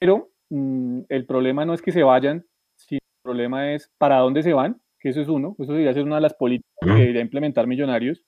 [0.00, 2.44] Pero mm, el problema no es que se vayan,
[2.76, 6.16] sino problema es para dónde se van, que eso es uno, eso debería ser una
[6.16, 8.22] de las políticas que debería implementar Millonarios.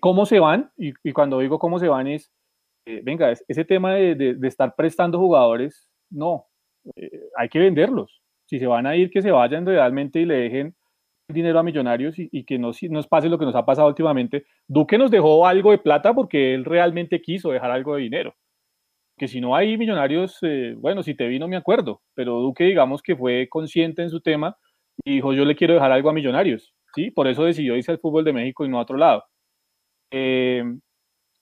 [0.00, 0.70] ¿Cómo se van?
[0.76, 2.30] Y, cuando digo cómo se van es,
[2.86, 6.46] eh, venga, ese tema de, estar prestando jugadores, no,
[6.96, 8.17] eh, hay que venderlos.
[8.48, 10.74] Si se van a ir, que se vayan realmente y le dejen
[11.28, 14.46] dinero a millonarios y, que no nos pase lo que nos ha pasado últimamente.
[14.66, 18.34] Duque nos dejó algo de plata porque él realmente quiso dejar algo de dinero.
[19.18, 22.64] Que si no hay millonarios, eh, bueno, si te vi no me acuerdo, pero Duque
[22.64, 24.56] digamos que fue consciente en su tema
[25.04, 27.10] y dijo yo le quiero dejar algo a millonarios, ¿sí?
[27.10, 29.24] Por eso decidió irse al fútbol de México y no a otro lado.
[30.10, 30.62] Eh,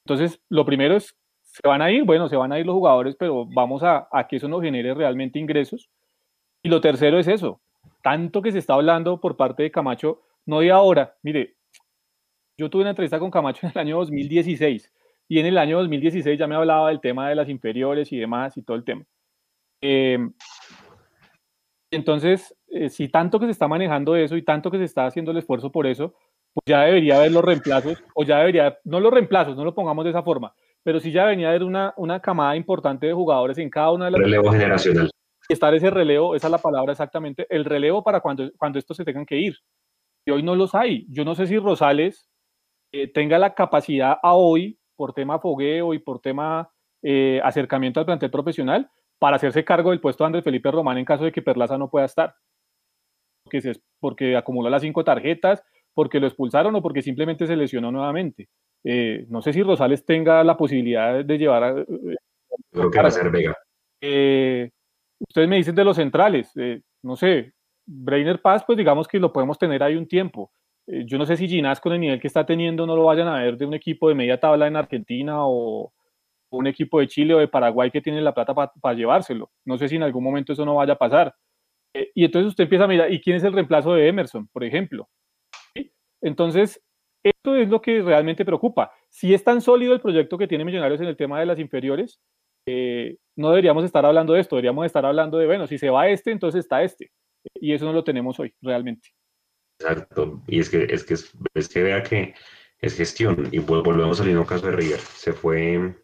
[0.05, 3.17] entonces, lo primero es, se van a ir, bueno, se van a ir los jugadores,
[3.17, 5.89] pero vamos a, a que eso nos genere realmente ingresos.
[6.67, 7.61] Y lo tercero es eso,
[8.03, 11.17] tanto que se está hablando por parte de Camacho, no de ahora.
[11.23, 11.55] Mire,
[12.59, 14.93] yo tuve una entrevista con Camacho en el año 2016
[15.29, 18.57] y en el año 2016 ya me hablaba del tema de las inferiores y demás
[18.57, 19.05] y todo el tema.
[19.81, 20.33] Em,
[21.93, 25.31] entonces, eh, si tanto que se está manejando eso y tanto que se está haciendo
[25.31, 26.15] el esfuerzo por eso,
[26.53, 30.03] pues ya debería haber los reemplazos, o ya debería, no los reemplazos, no lo pongamos
[30.03, 30.53] de esa forma,
[30.83, 34.11] pero sí ya debería haber una, una camada importante de jugadores en cada una de
[34.11, 34.21] las...
[34.21, 35.11] Relevo generacional
[35.49, 39.05] estar ese relevo, esa es la palabra exactamente, el relevo para cuando, cuando estos se
[39.05, 39.57] tengan que ir.
[40.27, 41.07] Y hoy no los hay.
[41.09, 42.29] Yo no sé si Rosales
[42.93, 46.71] eh, tenga la capacidad a hoy, por tema fogueo y por tema
[47.03, 51.05] eh, acercamiento al plantel profesional, para hacerse cargo del puesto de Andrés Felipe Román en
[51.05, 52.35] caso de que Perlaza no pueda estar.
[53.45, 55.63] Porque, se, porque acumuló las cinco tarjetas,
[55.95, 58.49] porque lo expulsaron o porque simplemente se lesionó nuevamente.
[58.85, 61.75] Eh, no sé si Rosales tenga la posibilidad de llevar a...
[62.73, 63.57] Creo que va a ser Vega.
[65.19, 67.55] Ustedes me dicen de los centrales, eh, no sé,
[67.87, 70.51] Brainer Paz, pues digamos que lo podemos tener ahí un tiempo.
[70.87, 73.29] Eh, yo no sé si Ginás con el nivel que está teniendo no lo vayan
[73.29, 75.93] a ver de un equipo de media tabla en Argentina o,
[76.51, 79.51] un equipo de Chile o de Paraguay que tiene la plata para llevárselo.
[79.65, 81.35] No sé si en algún momento eso no vaya a pasar.
[81.95, 84.65] Eh, y entonces usted empieza a mirar, ¿y quién es el reemplazo de Emerson, por
[84.65, 85.09] ejemplo?
[86.23, 86.83] Entonces,
[87.23, 88.93] esto es lo que realmente preocupa.
[89.11, 92.21] Si es tan sólido el proyecto que tiene Millonarios en el tema de las inferiores,
[92.67, 96.09] eh, no deberíamos estar hablando de esto, deberíamos estar hablando de, bueno, si se va
[96.09, 97.13] este, entonces está este.
[97.55, 99.11] Y eso no lo tenemos hoy, realmente.
[99.79, 100.43] Exacto.
[100.47, 101.15] Y es que, es que,
[101.55, 102.35] es que vea que
[102.81, 103.49] es gestión.
[103.53, 105.01] Y volvemos al mismo caso de River.
[105.01, 105.95] Se fue,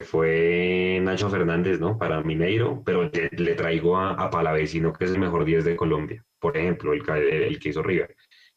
[0.00, 1.98] fue Nacho Fernández, ¿no?
[1.98, 6.24] Para Mineiro, pero le, traigo a, a, Palavecino, que es el mejor 10 de Colombia.
[6.38, 8.16] Por ejemplo, el, el que hizo River.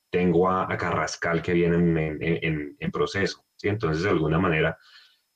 [0.10, 3.46] Tengo a, Carrascal que viene en, en, en, proceso.
[3.56, 3.70] ¿sí?
[3.70, 4.78] Entonces, de alguna manera,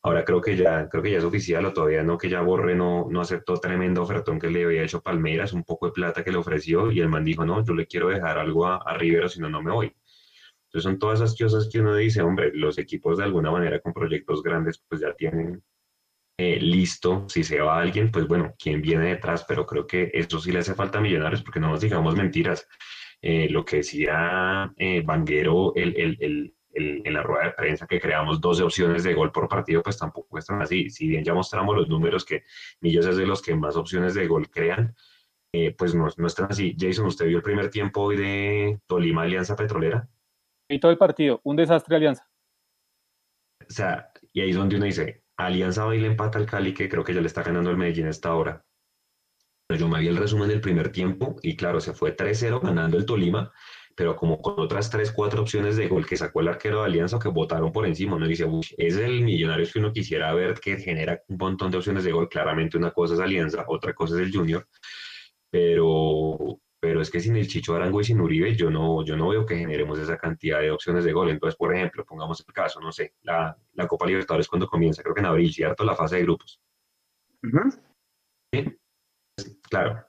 [0.06, 2.76] Ahora creo que ya, creo que ya es oficial o todavía no, que ya Borre
[2.76, 6.32] no, no aceptó tremendo ofertón que le había hecho Palmeiras, un poco de plata que
[6.32, 9.28] le ofreció y el man dijo, no, yo le quiero dejar algo a, a Rivero,
[9.28, 9.88] si no, no me voy.
[10.68, 13.94] Entonces son todas esas cosas que uno dice, hombre, los equipos de alguna manera con
[13.94, 15.64] proyectos grandes pues ya tienen
[16.38, 20.40] eh, listo, si se va alguien, pues bueno, quién viene detrás, pero creo que eso
[20.40, 22.68] sí le hace falta a Millonarios porque no nos digamos mentiras.
[23.24, 28.00] Eh, lo que decía eh, Vanguero, el, el, el, en la rueda de prensa que
[28.00, 30.90] creamos 12 opciones de gol por partido, pues tampoco están así.
[30.90, 32.44] Si bien ya mostramos los números que
[32.82, 34.94] Millos es de los que más opciones de gol crean,
[35.54, 36.76] eh, pues no, no están así.
[36.78, 40.08] Jason, ¿usted vio el primer tiempo hoy de Tolima Alianza Petrolera?
[40.70, 42.28] Y todo el partido, un desastre Alianza.
[43.62, 46.74] O sea, y ahí es donde uno dice, Alianza va y le empata al Cali,
[46.74, 48.66] que creo que ya le está ganando el Medellín a esta hora.
[49.68, 52.98] Pero yo me vi el resumen del primer tiempo y claro, se fue 3-0 ganando
[52.98, 53.52] el Tolima
[53.96, 57.18] pero como con otras tres, cuatro opciones de gol que sacó el arquero de Alianza
[57.18, 60.78] que votaron por encima, uno dice, uy, es el millonario que uno quisiera ver que
[60.78, 64.22] genera un montón de opciones de gol, claramente una cosa es Alianza, otra cosa es
[64.22, 64.68] el Junior,
[65.50, 69.30] pero, pero es que sin el Chicho Arango y sin Uribe, yo no, yo no
[69.30, 71.30] veo que generemos esa cantidad de opciones de gol.
[71.30, 75.16] Entonces, por ejemplo, pongamos el caso, no sé, la, la Copa Libertadores cuando comienza, creo
[75.16, 75.86] que en abril, ¿cierto?
[75.86, 76.60] La fase de grupos.
[78.54, 78.78] ¿Sí?
[79.70, 80.06] Claro,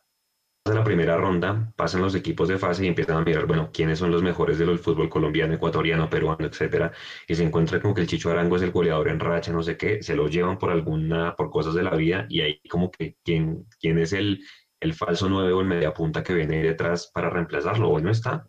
[0.75, 4.11] la primera ronda, pasan los equipos de fase y empiezan a mirar, bueno, quiénes son
[4.11, 6.93] los mejores del fútbol colombiano, ecuatoriano, peruano, etcétera,
[7.29, 9.77] y se encuentra como que el Chicho Arango es el goleador en racha, no sé
[9.77, 13.17] qué, se lo llevan por alguna, por cosas de la vida, y ahí como que
[13.25, 14.41] quién, quién es el,
[14.81, 18.47] el falso nueve o el media punta que viene detrás para reemplazarlo, bueno está.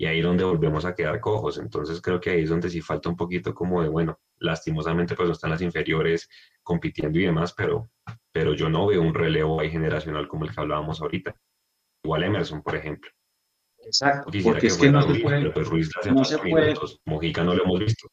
[0.00, 1.58] Y ahí es donde volvemos a quedar cojos.
[1.58, 5.28] Entonces creo que ahí es donde sí falta un poquito como de, bueno, lastimosamente pues
[5.28, 6.26] no están las inferiores
[6.62, 7.90] compitiendo y demás, pero
[8.32, 11.34] pero yo no veo un relevo ahí generacional como el que hablábamos ahorita.
[12.02, 13.10] Igual Emerson, por ejemplo.
[13.84, 16.74] Exacto, porque es que no se puede, pues Ruiz no se puede,
[17.04, 18.08] Mojica no lo hemos visto.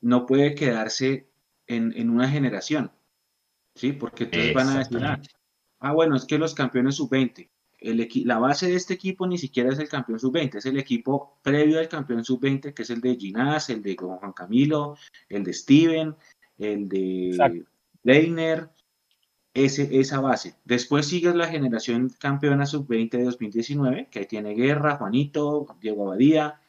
[0.00, 1.30] No puede quedarse
[1.68, 2.90] en, en una generación,
[3.76, 3.92] ¿sí?
[3.92, 5.00] Porque entonces van a decir,
[5.78, 7.50] ah, bueno, es que los campeones sub-20,
[7.84, 11.78] la base de este equipo ni siquiera es el campeón sub-20, es el equipo previo
[11.78, 14.96] al campeón sub-20, que es el de Ginás, el de Juan Camilo,
[15.28, 16.16] el de Steven,
[16.58, 17.64] el de
[18.02, 18.70] Leiner,
[19.52, 20.56] ese, esa base.
[20.64, 26.60] Después sigues la generación campeona sub-20 de 2019, que ahí tiene Guerra, Juanito, Diego Abadía,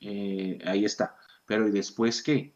[0.00, 1.16] eh, ahí está.
[1.46, 2.54] Pero ¿y después qué?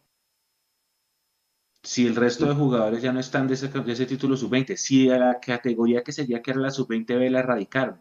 [1.87, 5.09] Si el resto de jugadores ya no están de ese, de ese título sub-20, si
[5.09, 8.01] a la categoría que sería que era la sub-20B la erradicaron,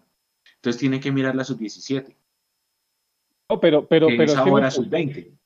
[0.56, 2.16] entonces tiene que mirar la sub-17.
[3.52, 4.24] No, pero, pero, pero.
[4.24, 5.38] Es ahora sub-20.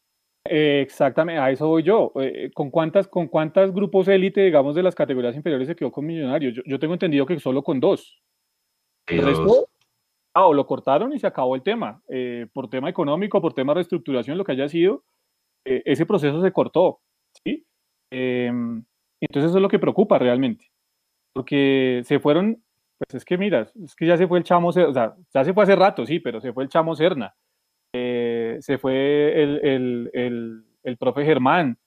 [0.46, 2.14] exactamente, a eso voy yo.
[2.16, 6.06] Eh, ¿Con cuántas, con cuántos grupos élite, digamos, de las categorías inferiores se quedó con
[6.06, 6.62] Millonarios?
[6.66, 8.24] Yo, tengo entendido que solo con dos.
[9.06, 9.68] El resto,
[10.34, 12.02] ah, o lo cortaron y se acabó el tema.
[12.08, 15.04] Eh, por tema económico, por tema de reestructuración, lo que haya sido,
[15.66, 17.02] eh, ese proceso se cortó.
[17.44, 17.66] ¿sí?
[18.12, 18.84] Em,
[19.22, 20.66] entonces eso es lo que preocupa realmente.
[21.34, 22.64] Porque se fueron,
[22.98, 25.54] pues es que mira, es que ya se fue el chamo, o sea, ya se
[25.54, 27.36] fue hace rato, sí, pero se fue el chamo Serna
[27.94, 31.78] eh, se fue el, el, el, profe Germán.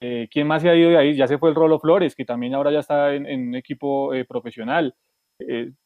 [0.00, 1.16] Eh, ¿Quién más se ha ido de ahí?
[1.16, 4.24] Ya se fue el Rolo Flores, que también ahora ya está en, un equipo eh,
[4.24, 4.94] profesional.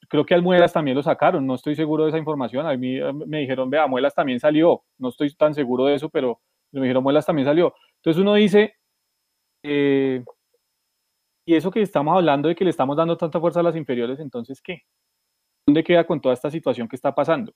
[0.08, 2.66] creo que Almuelas también lo sacaron, no estoy seguro de esa información.
[2.66, 4.82] A mí me dijeron, vea, Muelas también salió.
[4.98, 6.40] No estoy tan seguro de eso, pero
[6.72, 7.74] me dijeron, Muelas también salió.
[7.96, 8.74] Entonces uno dice,
[9.62, 14.20] y eso que estamos hablando de que le estamos dando tanta fuerza a las inferiores,
[14.20, 14.82] entonces, ¿qué?
[15.66, 17.52] ¿Dónde queda con toda esta situación que está pasando?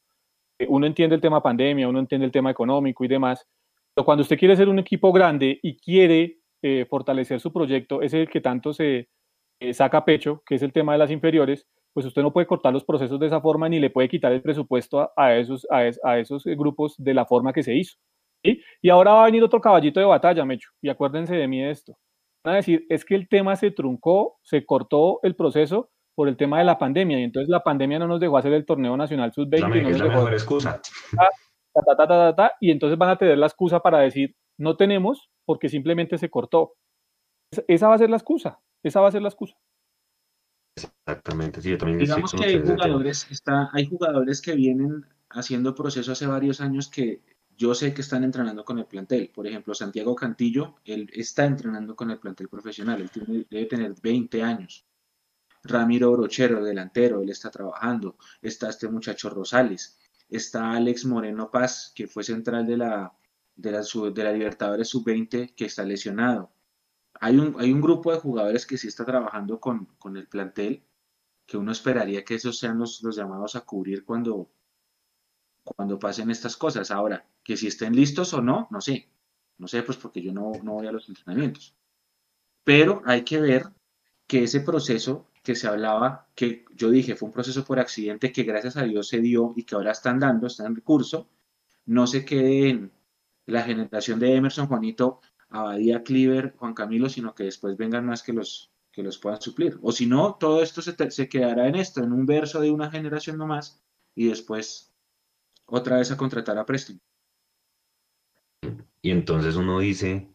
[0.68, 3.46] uno entiende el tema pandemia, uno entiende el tema económico y demás,
[3.94, 8.22] pero cuando usted quiere ser un equipo grande y quiere eh, fortalecer su proyecto, ese
[8.22, 9.08] el que tanto se
[9.60, 12.72] eh, saca pecho, que es el tema de las inferiores, pues usted no puede cortar
[12.74, 16.44] los procesos de esa forma ni le puede quitar el presupuesto a, esos, a, esos
[16.44, 17.96] grupos de la forma que se hizo.
[18.82, 21.70] Y ahora va a venir otro caballito de batalla, Mecho, y acuérdense de mí de
[21.70, 21.96] esto.
[22.44, 26.36] Van a decir, es que el tema se truncó, se cortó el proceso por el
[26.36, 29.32] tema de la pandemia, y entonces la pandemia no nos dejó hacer el torneo nacional
[29.32, 29.88] sub-20.
[29.90, 30.80] es la mejor excusa.
[32.60, 36.74] y entonces van a tener la excusa para decir, no tenemos porque simplemente se cortó.
[37.68, 39.56] Esa va a ser la excusa, esa va a ser la excusa.
[40.76, 46.12] Exactamente, sí, yo también Digamos que hay jugadores, está, hay jugadores que vienen haciendo proceso
[46.12, 47.20] hace varios años que
[47.56, 49.30] yo sé que están entrenando con el plantel.
[49.34, 54.42] Por ejemplo, Santiago Cantillo, él está entrenando con el plantel profesional, él debe tener 20
[54.42, 54.86] años.
[55.62, 58.16] Ramiro Brochero, delantero, él está trabajando.
[58.40, 59.98] Está este muchacho Rosales.
[60.28, 63.12] Está Alex Moreno Paz, que fue central de la,
[63.54, 66.52] de la, de la Libertadores Sub-20, que está lesionado.
[67.20, 70.84] Hay un, hay un grupo de jugadores que sí está trabajando con, con el plantel,
[71.46, 74.50] que uno esperaría que esos sean los, los llamados a cubrir cuando,
[75.64, 76.90] cuando pasen estas cosas.
[76.90, 79.08] Ahora, que si estén listos o no, no sé.
[79.58, 81.76] No sé, pues porque yo no, no voy a los entrenamientos.
[82.64, 83.66] Pero hay que ver
[84.26, 88.42] que ese proceso que se hablaba, que yo dije fue un proceso por accidente que
[88.42, 91.28] gracias a Dios se dio y que ahora están dando, está en recurso,
[91.84, 92.92] no se quede en
[93.46, 98.32] la generación de Emerson, Juanito, Abadía, Cleaver, Juan Camilo, sino que después vengan más que
[98.32, 99.78] los, que los puedan suplir.
[99.82, 102.90] O si no, todo esto se, se quedará en esto, en un verso de una
[102.90, 103.80] generación nomás,
[104.16, 104.92] y después
[105.66, 107.00] otra vez a contratar a Preston.
[109.06, 110.28] Y entonces uno dice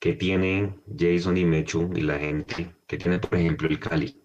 [0.00, 4.18] que tiene Jason y Mechu y la gente, que tiene por ejemplo el Cali,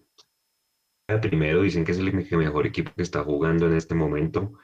[1.20, 4.54] primero dicen que es el mejor equipo que está jugando en este momento.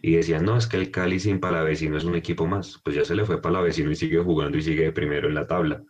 [0.00, 2.80] Y decían, no, es que el Cali sin Palavecino es un equipo más.
[2.84, 5.82] Pues ya se le fue Palavecino y sigue jugando y sigue primero en la tabla.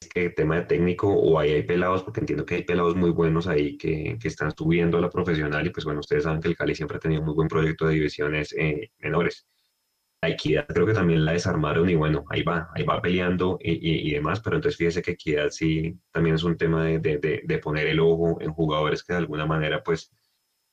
[0.00, 3.10] Es que tema de técnico o ahí hay pelados, porque entiendo que hay pelados muy
[3.10, 6.48] buenos ahí que, que, están subiendo a la profesional y pues bueno, ustedes saben que
[6.48, 9.46] el Cali siempre ha tenido un muy buen proyecto de divisiones eh, menores
[10.28, 14.40] Equidad creo que también la desarmaron y bueno, ahí va, ahí va peleando y, demás,
[14.40, 18.00] pero entonces fíjese que Equidad sí también es un tema de, de, de, poner el
[18.00, 20.12] ojo en jugadores que de alguna manera pues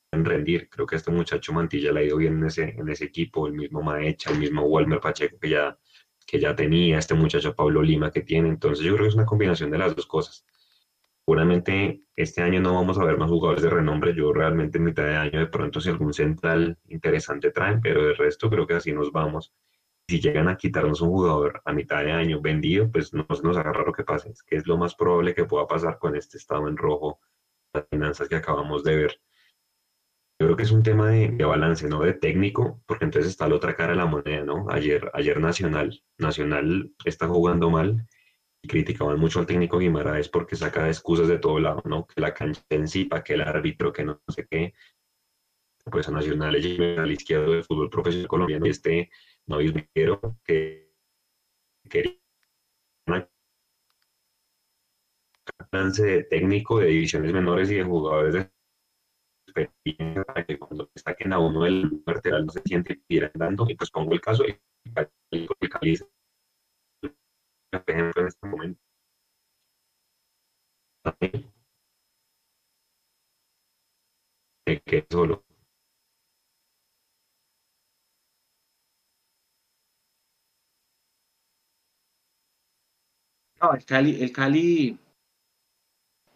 [0.10, 0.70] pueden rendir.
[0.70, 3.54] Creo que este muchacho Mantilla le ha ido bien en ese, en ese equipo, el
[3.54, 5.78] mismo Maecha, el mismo Walmer Pacheco que ya,
[6.26, 9.26] que ya tenía, este muchacho Pablo Lima que tiene, entonces yo creo que es una
[9.26, 10.45] combinación de las dos cosas.
[11.26, 14.13] Seguramente este año no vamos a ver más jugadores de renombre.
[14.15, 18.13] Yo realmente en mitad de año de pronto si algún central interesante traen, pero de
[18.13, 19.53] resto creo que así nos vamos.
[20.07, 23.86] Si llegan a quitarnos un jugador a mitad de año vendido, pues no nos agarra
[23.86, 26.76] lo que pase, que es lo más probable que pueda pasar con este estado en
[26.76, 27.19] rojo,
[27.74, 29.22] las finanzas que acabamos de ver.
[30.39, 33.47] Yo creo que es un tema de, de, balance, no de técnico, porque entonces está
[33.47, 34.65] la otra cara de la moneda, ¿no?
[34.69, 38.07] Ayer, ayer Nacional, Nacional está jugando mal
[38.64, 42.05] y criticaban mucho al técnico Guimaraes porque saca excusas de todo lado, ¿no?
[42.05, 44.74] Que la cancha en sí, para que el árbitro, que no sé qué.
[45.86, 49.09] Pues a Nacional le al izquierdo del fútbol profesional colombiano y este
[49.47, 50.91] no Viguero que
[51.89, 52.22] quería
[55.72, 58.51] balance de técnico de divisiones menores y de jugadores de
[59.47, 63.76] experiencia para que cuando saquen a uno del lateral no se siente ir andando y
[63.76, 64.59] pues pongo el caso de
[67.72, 68.80] por en este momento.
[74.86, 75.43] Que solo.
[83.61, 84.97] El Cali, el Cali,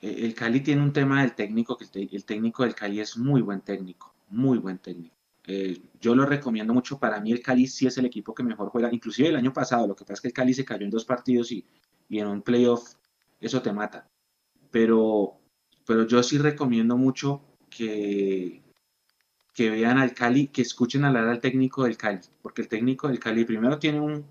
[0.01, 3.17] eh, el Cali tiene un tema del técnico, que el, el técnico del Cali es
[3.17, 5.14] muy buen técnico, muy buen técnico.
[5.47, 6.99] Eh, yo lo recomiendo mucho.
[6.99, 8.91] Para mí el Cali sí es el equipo que mejor juega.
[8.91, 11.05] Inclusive el año pasado, lo que pasa es que el Cali se cayó en dos
[11.05, 11.65] partidos y,
[12.09, 12.95] y en un playoff
[13.39, 14.09] eso te mata.
[14.71, 15.39] Pero,
[15.85, 18.63] pero yo sí recomiendo mucho que,
[19.53, 23.19] que vean al Cali, que escuchen hablar al técnico del Cali, porque el técnico del
[23.19, 24.25] Cali primero tiene un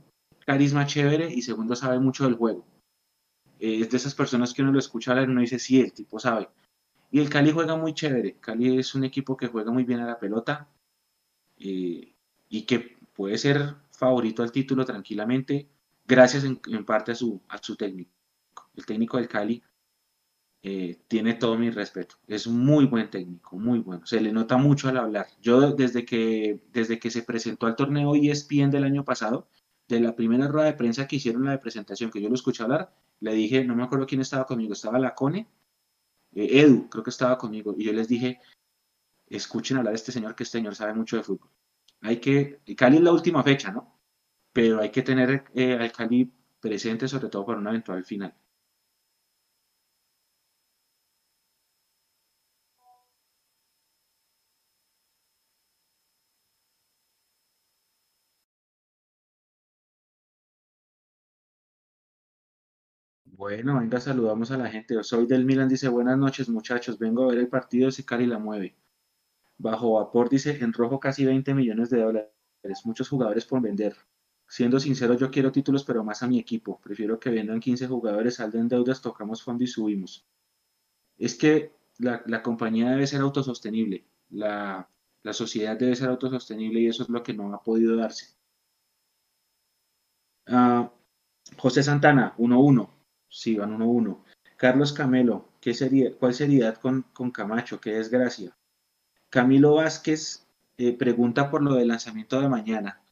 [0.44, 2.66] carisma chévere y segundo sabe mucho del juego.
[3.60, 5.92] Eh, es de esas personas que uno lo escucha hablar y uno dice, sí, el
[5.92, 6.48] tipo sabe.
[7.10, 8.36] Y el Cali juega muy chévere.
[8.40, 10.68] Cali es un equipo que juega muy bien a la pelota
[11.58, 12.14] eh,
[12.48, 15.68] y que puede ser favorito al título tranquilamente,
[16.06, 18.10] gracias en, parte a su, a su técnico.
[18.74, 19.62] El técnico del Cali
[20.62, 22.16] eh, tiene todo mi respeto.
[22.26, 24.06] Es muy buen técnico, muy bueno.
[24.06, 25.26] Se le nota mucho al hablar.
[25.40, 29.48] Yo desde que, desde que se presentó al torneo ESPN del año pasado,
[29.88, 32.62] de la primera rueda de prensa que hicieron la de presentación, que yo lo escuché
[32.62, 35.48] hablar, le dije, no me acuerdo quién estaba conmigo, estaba la Cone,
[36.34, 38.40] eh, Edu, creo que estaba conmigo, y yo les dije,
[39.36, 41.50] escuchen hablar de este señor, que este señor sabe mucho de fútbol.
[42.02, 43.98] Hay que, Cali es la última fecha, ¿no?
[44.52, 48.34] Pero hay que tener eh, al Cali presente, sobre todo para una eventual final.
[63.36, 65.02] Bueno, venga, saludamos a la gente.
[65.04, 68.38] Soy del Milan, dice buenas noches muchachos, vengo a ver el partido si Cali la
[68.38, 68.76] mueve.
[69.58, 72.30] Bajo vapor dice en rojo casi 20 millones de dólares,
[72.84, 73.96] muchos jugadores por vender.
[74.48, 76.80] Siendo sincero, yo quiero títulos, pero más a mi equipo.
[76.80, 80.26] Prefiero que vendan 15 jugadores, salden deudas, tocamos fondo y subimos.
[81.16, 84.88] Es que la, compañía debe ser autosostenible, la,
[85.32, 88.34] sociedad debe ser autosostenible y eso es lo que no ha podido darse.
[90.46, 90.92] Ah,
[91.56, 92.90] José Santana, 1-1.
[93.28, 94.22] Sí, van 1-1.
[94.56, 97.80] Carlos Camelo, ¿qué sería, ¿cuál seriedad con, con Camacho?
[97.80, 98.56] Qué desgracia.
[99.34, 100.46] Camilo Vázquez
[100.78, 103.02] eh, pregunta por lo del lanzamiento de mañana.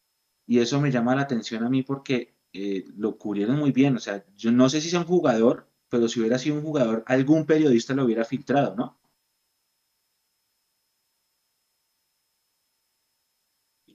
[0.46, 3.96] Y eso me llama la atención a mí porque eh, lo cubrieron muy bien.
[3.96, 7.02] O sea, yo no sé si sea un jugador, pero si hubiera sido un jugador,
[7.08, 8.96] algún periodista lo hubiera filtrado, ¿no?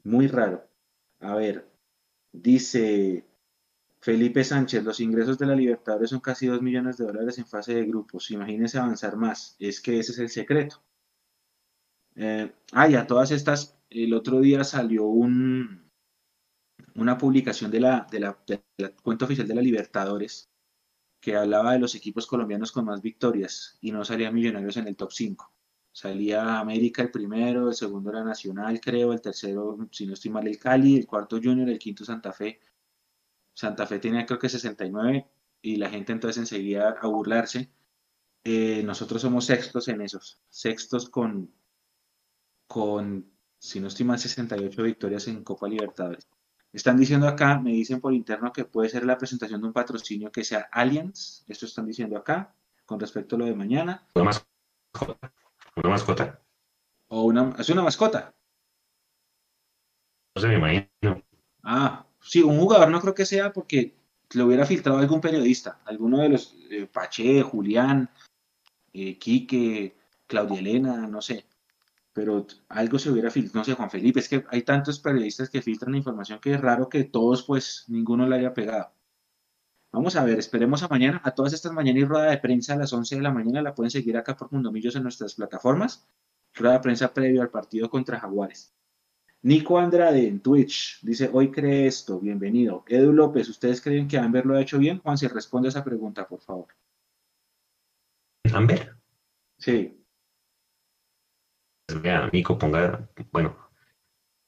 [0.03, 0.67] Muy raro.
[1.19, 1.69] A ver,
[2.33, 3.25] dice
[4.01, 7.75] Felipe Sánchez, los ingresos de la Libertadores son casi 2 millones de dólares en fase
[7.75, 8.31] de grupos.
[8.31, 9.55] Imagínense avanzar más.
[9.59, 10.83] Es que ese es el secreto.
[12.17, 15.91] Eh, ah, ya todas estas, el otro día salió un,
[16.95, 18.07] una publicación de la,
[19.03, 20.49] cuenta oficial de la Libertadores
[21.19, 24.95] que hablaba de los equipos colombianos con más victorias y no salían millonarios en el
[24.95, 25.53] top 5.
[25.91, 30.47] Salía América el primero, el segundo era Nacional, creo, el tercero, si no estoy mal,
[30.47, 32.59] el Cali, el cuarto Junior, el quinto Santa Fe,
[33.53, 35.27] Santa Fe tenía creo que 69
[35.61, 37.71] y la gente entonces enseguida a burlarse.
[38.43, 41.51] Eh, nosotros somos sextos en esos, sextos con,
[42.67, 46.27] con, si no estoy mal, 68 victorias en Copa Libertadores.
[46.73, 50.31] Están diciendo acá, me dicen por interno que puede ser la presentación de un patrocinio
[50.31, 52.53] que sea Allianz, esto están diciendo acá,
[52.85, 54.05] con respecto a lo de mañana.
[54.13, 55.33] Una mascota.
[55.75, 56.41] Una mascota.
[57.07, 58.35] O una, es una mascota.
[60.35, 61.23] No se me imagino.
[61.63, 63.95] Ah, Sí, un jugador no creo que sea porque
[64.33, 68.09] lo hubiera filtrado algún periodista, alguno de los eh, Pache, Julián,
[68.91, 69.95] eh, Quique,
[70.27, 71.45] Claudia Elena, no sé.
[72.17, 75.61] Pero algo se hubiera filtrado, no sé, Juan Felipe, es que hay tantos periodistas que
[75.61, 78.91] filtran la información que es raro que todos, pues, ninguno la haya pegado.
[79.91, 81.21] Vamos a ver, esperemos a mañana.
[81.23, 83.75] A todas estas mañanas y rueda de prensa a las 11 de la mañana la
[83.75, 86.07] pueden seguir acá por Mundomillos en nuestras plataformas.
[86.55, 88.73] Rueda de prensa previo al partido contra Jaguares.
[89.43, 92.83] Nico Andrade en Twitch dice, hoy cree esto, bienvenido.
[92.87, 94.97] Edu López, ¿ustedes creen que Amber lo ha hecho bien?
[95.01, 96.69] Juan, si responde a esa pregunta, por favor.
[98.51, 98.95] ¿Amber?
[99.59, 100.03] Sí.
[101.87, 103.55] Pues vea, Nico, ponga, bueno,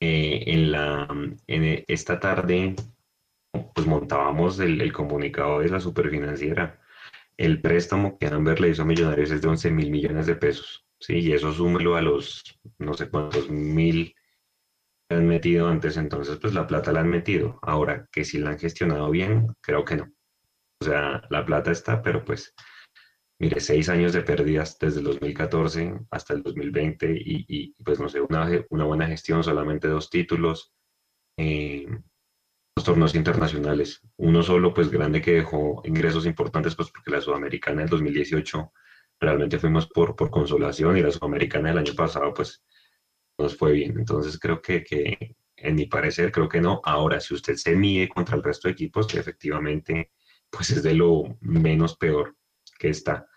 [0.02, 1.08] eh, en, la,
[1.48, 2.76] en esta tarde,
[3.74, 6.82] pues montábamos el, comunicado de la superfinanciera.
[7.38, 10.86] El préstamo que Amber le hizo a Millonarios es de 11 mil millones de pesos.
[11.00, 14.14] Sí, y eso súmelo a los no sé cuántos mil
[15.10, 17.58] han metido antes, entonces pues la plata la han metido.
[17.62, 20.12] Ahora, que si la han gestionado bien, creo que no.
[20.82, 22.54] O sea, la plata está, pero pues,
[23.40, 28.10] mire, seis años de pérdidas desde el 2014 hasta el 2020 y, y pues no
[28.10, 30.74] sé, una, buena gestión, solamente dos títulos,
[31.38, 31.88] eh,
[32.76, 34.02] dos torneos internacionales.
[34.18, 38.74] Uno solo, pues grande que dejó ingresos importantes, pues porque la Sudamericana del 2018
[39.22, 42.64] realmente fuimos por, por consolación y la Sudamericana del año pasado pues
[43.38, 43.98] nos fue bien.
[43.98, 44.84] Entonces creo que,
[45.56, 46.82] en mi parecer, creo que no.
[46.84, 50.12] Ahora, si usted se mide contra el resto de equipos, efectivamente
[50.50, 52.36] pues es de lo menos peor
[52.78, 53.29] que está.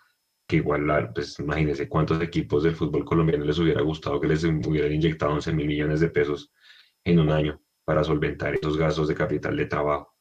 [0.53, 4.93] Que igual, pues imagínense cuántos equipos del fútbol colombiano les hubiera gustado que les hubieran
[4.93, 6.53] inyectado 11 mil millones de pesos
[7.03, 10.13] en un año para solventar esos gastos de capital de trabajo.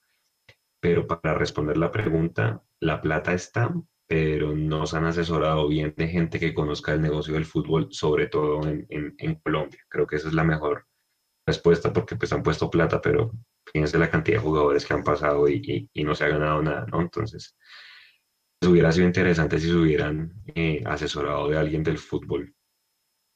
[0.81, 3.75] Pero para responder la pregunta, la plata está,
[4.07, 8.29] pero no se han asesorado bien de gente que conozca el negocio del fútbol, sobre
[8.29, 9.81] todo en, en, Colombia.
[9.87, 10.87] Creo que esa es la mejor
[11.47, 13.33] respuesta porque pues han puesto plata, pero
[13.71, 16.87] fíjense la cantidad de jugadores que han pasado y, y, no se ha ganado nada,
[16.91, 17.03] ¿no?
[17.03, 17.55] Entonces,
[18.69, 22.55] hubiera sido interesante si se hubieran eh, asesorado de alguien del fútbol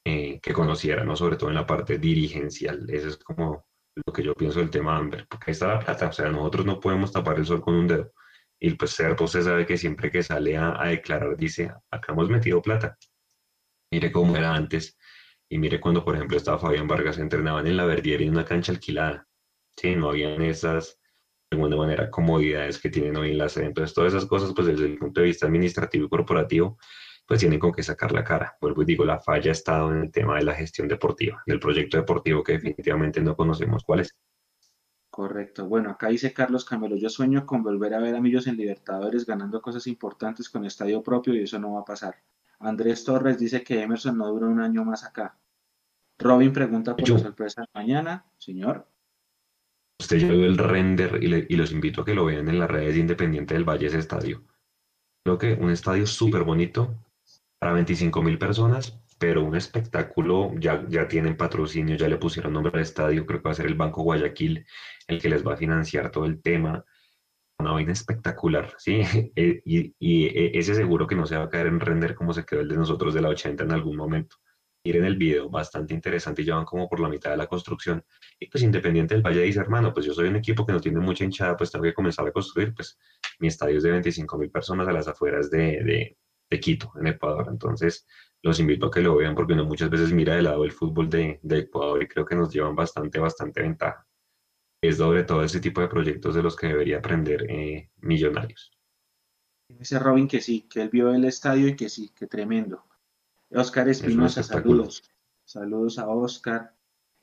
[0.05, 1.16] eh, que conociera, ¿no?
[1.16, 2.89] Sobre todo en la parte dirigencial.
[2.89, 3.66] Eso es como
[4.07, 6.66] lo que yo pienso del tema Amber, porque ahí está la plata, o sea, nosotros
[6.66, 8.12] no podemos tapar el sol con un dedo.
[8.61, 12.29] Y pues Serpo se sabe que siempre que sale a, a declarar dice, acá hemos
[12.31, 12.97] metido plata.
[13.91, 14.97] Mire cómo era antes.
[15.49, 18.72] Y mire cuando, por ejemplo, estaba Fabián Vargas, entrenaban en la Verdiera en una cancha
[18.72, 19.27] alquilada.
[19.77, 20.99] Sí, no habían esas,
[21.57, 23.66] alguna manera, comodidades que tienen hoy en la sede.
[23.66, 26.78] Entonces, todas esas cosas, pues desde el punto de vista administrativo y corporativo,
[27.26, 28.57] pues tienen con qué sacar la cara.
[28.61, 31.59] Vuelvo y digo, la falla ha estado en el tema de la gestión deportiva, del
[31.59, 34.14] proyecto deportivo que definitivamente no conocemos cuál es.
[35.11, 35.66] Correcto.
[35.66, 39.24] Bueno, acá dice Carlos Camelo, yo sueño con volver a ver a Millos en Libertadores
[39.24, 42.16] ganando cosas importantes con estadio propio y eso no va a pasar.
[42.59, 45.38] Andrés Torres dice que Emerson no dura un año más acá.
[46.18, 48.86] Robin pregunta por la sorpresa mañana, señor.
[49.99, 52.97] Usted ya vio el render y, los invito a que lo vean en las redes
[52.97, 54.44] Independiente del Valle ese estadio.
[55.24, 56.94] Creo que un estadio súper bonito,
[57.59, 62.72] para 25 mil personas, pero un espectáculo, ya, ya tienen patrocinio, ya le pusieron nombre
[62.74, 64.66] al estadio, creo que va a ser el Banco Guayaquil
[65.09, 66.84] el que les va a financiar todo el tema.
[67.59, 69.01] Una vaina espectacular, ¿sí?
[69.36, 72.34] Eh, y, y, e, ese seguro que no se va a caer en render como
[72.34, 74.36] se quedó el de nosotros de la 80 en algún momento.
[74.87, 78.05] Miren el video, bastante interesante, ya van como por la mitad de la construcción.
[78.39, 81.01] Y pues Independiente del Valle dice, hermano, pues yo soy un equipo que no tiene
[81.01, 82.97] mucha hinchada, pues tengo que comenzar a construir, pues
[83.41, 86.16] mi estadio es de 25 mil personas a las afueras de,
[86.49, 87.49] de Quito, en Ecuador.
[87.51, 88.07] Entonces,
[88.43, 91.11] los invito a que lo vean porque uno muchas veces mira de lado el fútbol
[91.11, 94.07] de, Ecuador y creo que nos llevan bastante, bastante ventaja.
[94.80, 98.70] Es sobre todo ese tipo de proyectos de los que debería aprender eh, Millonarios.
[99.68, 102.84] Dice Robin que sí, que él vio el estadio y que sí, que tremendo.
[103.51, 105.03] Oscar Espinosa, saludos.
[105.44, 106.74] Saludos a Oscar.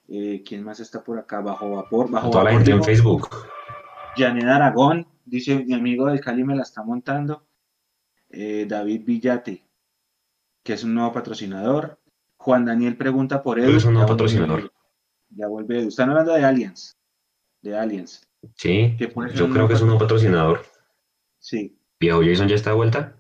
[0.08, 1.42] Eh, ¿Quién más está por acá?
[1.42, 2.10] Bajo vapor.
[2.10, 3.30] Bajo toda la gente en Facebook.
[4.16, 7.46] Janet Aragón, dice mi amigo del Cali me la está montando.
[8.30, 9.64] Eh, David Villate,
[10.64, 12.00] que es un nuevo patrocinador.
[12.38, 13.76] Juan Daniel pregunta por él.
[13.76, 14.72] Es un nuevo patrocinador.
[15.30, 15.88] ya vuelve.
[15.88, 16.98] Están hablando de Aliens.
[17.62, 18.28] De Aliens.
[18.56, 20.66] Sí, yo creo que es un nuevo patrocinador.
[21.40, 21.78] Sí.
[22.00, 23.16] Viejo Jason ya está de vuelta.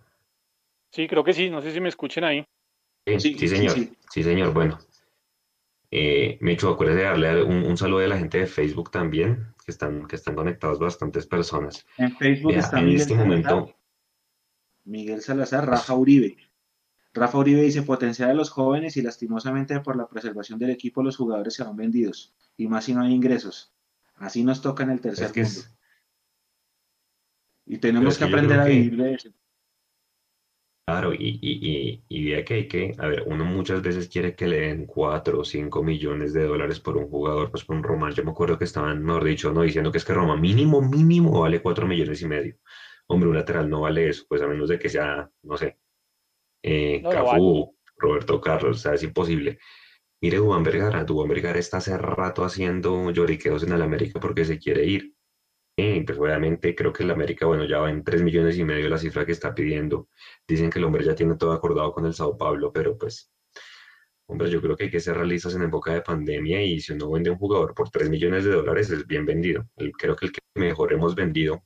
[0.91, 1.49] Sí, creo que sí.
[1.49, 2.45] No sé si me escuchen ahí.
[3.05, 3.75] Sí, sí, señor.
[4.09, 4.53] Sí, señor.
[4.53, 4.79] Bueno.
[5.95, 10.07] Eh, Mecho, acuérdate de darle un, saludo a la gente de Facebook también, que están,
[10.07, 11.85] que están conectados bastantes personas.
[11.97, 13.75] En Facebook está en este momento.
[14.85, 16.37] Miguel Salazar, Rafa Uribe.
[17.13, 21.15] Rafa Uribe dice potenciar a los jóvenes y lastimosamente por la preservación del equipo los
[21.15, 23.71] jugadores se van vendidos y más si no hay ingresos.
[24.15, 25.61] Así nos toca en el tercer mundo.
[27.65, 29.29] Y tenemos que aprender a vivir de eso.
[30.85, 34.47] Claro, y, y, y, de que hay que, a ver, uno muchas veces quiere que
[34.47, 38.11] le den 4 o 5 millones de dólares por un jugador, pues por un Roma.
[38.11, 41.39] Yo me acuerdo que estaban, mejor dicho, no diciendo que es que Roma mínimo, mínimo
[41.39, 42.57] vale 4 millones y medio
[43.07, 45.77] hombre, un lateral no vale eso, pues a menos de que sea, no sé,
[46.63, 49.59] eh, Cafú, Roberto Carlos, o sea, es imposible.
[50.21, 54.57] Mire, Juan Vergara, Juan Vergara está hace rato haciendo lloriqueos en el América porque se
[54.57, 55.12] quiere ir.
[55.75, 58.89] Y pues obviamente creo que el América, bueno, ya va en 3 millones y medio
[58.89, 60.09] la cifra que está pidiendo.
[60.47, 63.31] Dicen que el hombre ya tiene todo acordado con el Sao Paulo, pero pues,
[64.27, 67.11] hombre, yo creo que hay que ser realistas en época de pandemia y si uno
[67.11, 69.67] vende un jugador por 3 millones de dólares es bien vendido.
[69.97, 71.63] Creo que el que mejor hemos vendido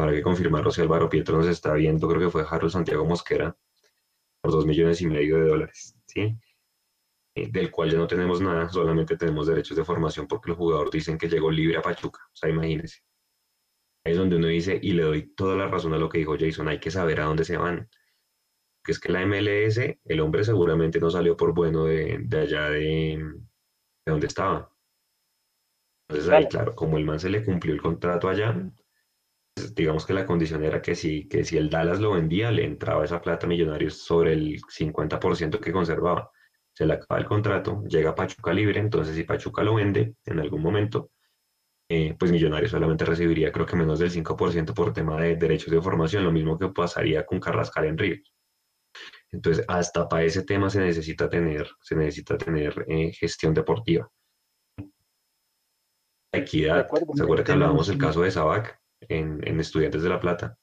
[0.00, 3.54] Habrá que confirmarlo si Álvaro Pietro nos está viendo, creo que fue Harold Santiago Mosquera,
[4.40, 6.38] por dos millones y medio de dólares, ¿sí?
[7.34, 10.90] Eh, del cual ya no tenemos nada, solamente tenemos derechos de formación porque el jugador
[10.90, 13.00] dicen que llegó libre a Pachuca, o sea, imagínense.
[14.04, 16.36] Ahí es donde uno dice, y le doy toda la razón a lo que dijo
[16.38, 17.88] Jason, hay que saber a dónde se van.
[18.82, 23.18] Que es que la MLS, el hombre seguramente no salió por bueno de, allá de,
[24.06, 24.72] de donde estaba.
[26.08, 28.54] Entonces ahí, claro, como el man se le cumplió el contrato allá,
[29.74, 33.04] digamos que la condición era que si, que si el Dallas lo vendía, le entraba
[33.04, 36.30] esa plata a Millonarios sobre el 50% que conservaba.
[36.72, 40.62] Se le acaba el contrato, llega Pachuca libre, entonces si Pachuca lo vende en algún
[40.62, 41.10] momento,
[41.92, 45.82] eh, pues Millonarios solamente recibiría creo que menos del 5% por tema de derechos de
[45.82, 48.32] formación, lo mismo que pasaría con Carrascal en Ríos.
[49.32, 54.08] Entonces, hasta para ese tema se necesita tener, se necesita tener eh, gestión deportiva.
[56.32, 60.56] Equidad, ¿se acuerda que hablábamos del caso de Sabac en, en Estudiantes de La Plata?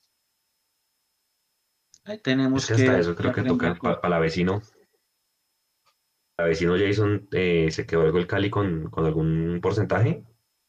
[2.05, 4.61] Ahí tenemos que, hasta eso creo que toca para la vecino.
[6.37, 10.23] La vecino Jason eh, se quedó algo el Cali con, con algún porcentaje.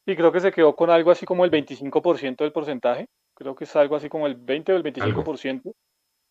[0.09, 3.09] Sí, creo que se quedó con algo así como el 25% del porcentaje.
[3.35, 5.75] Creo que es algo así como el 20 o el 25%.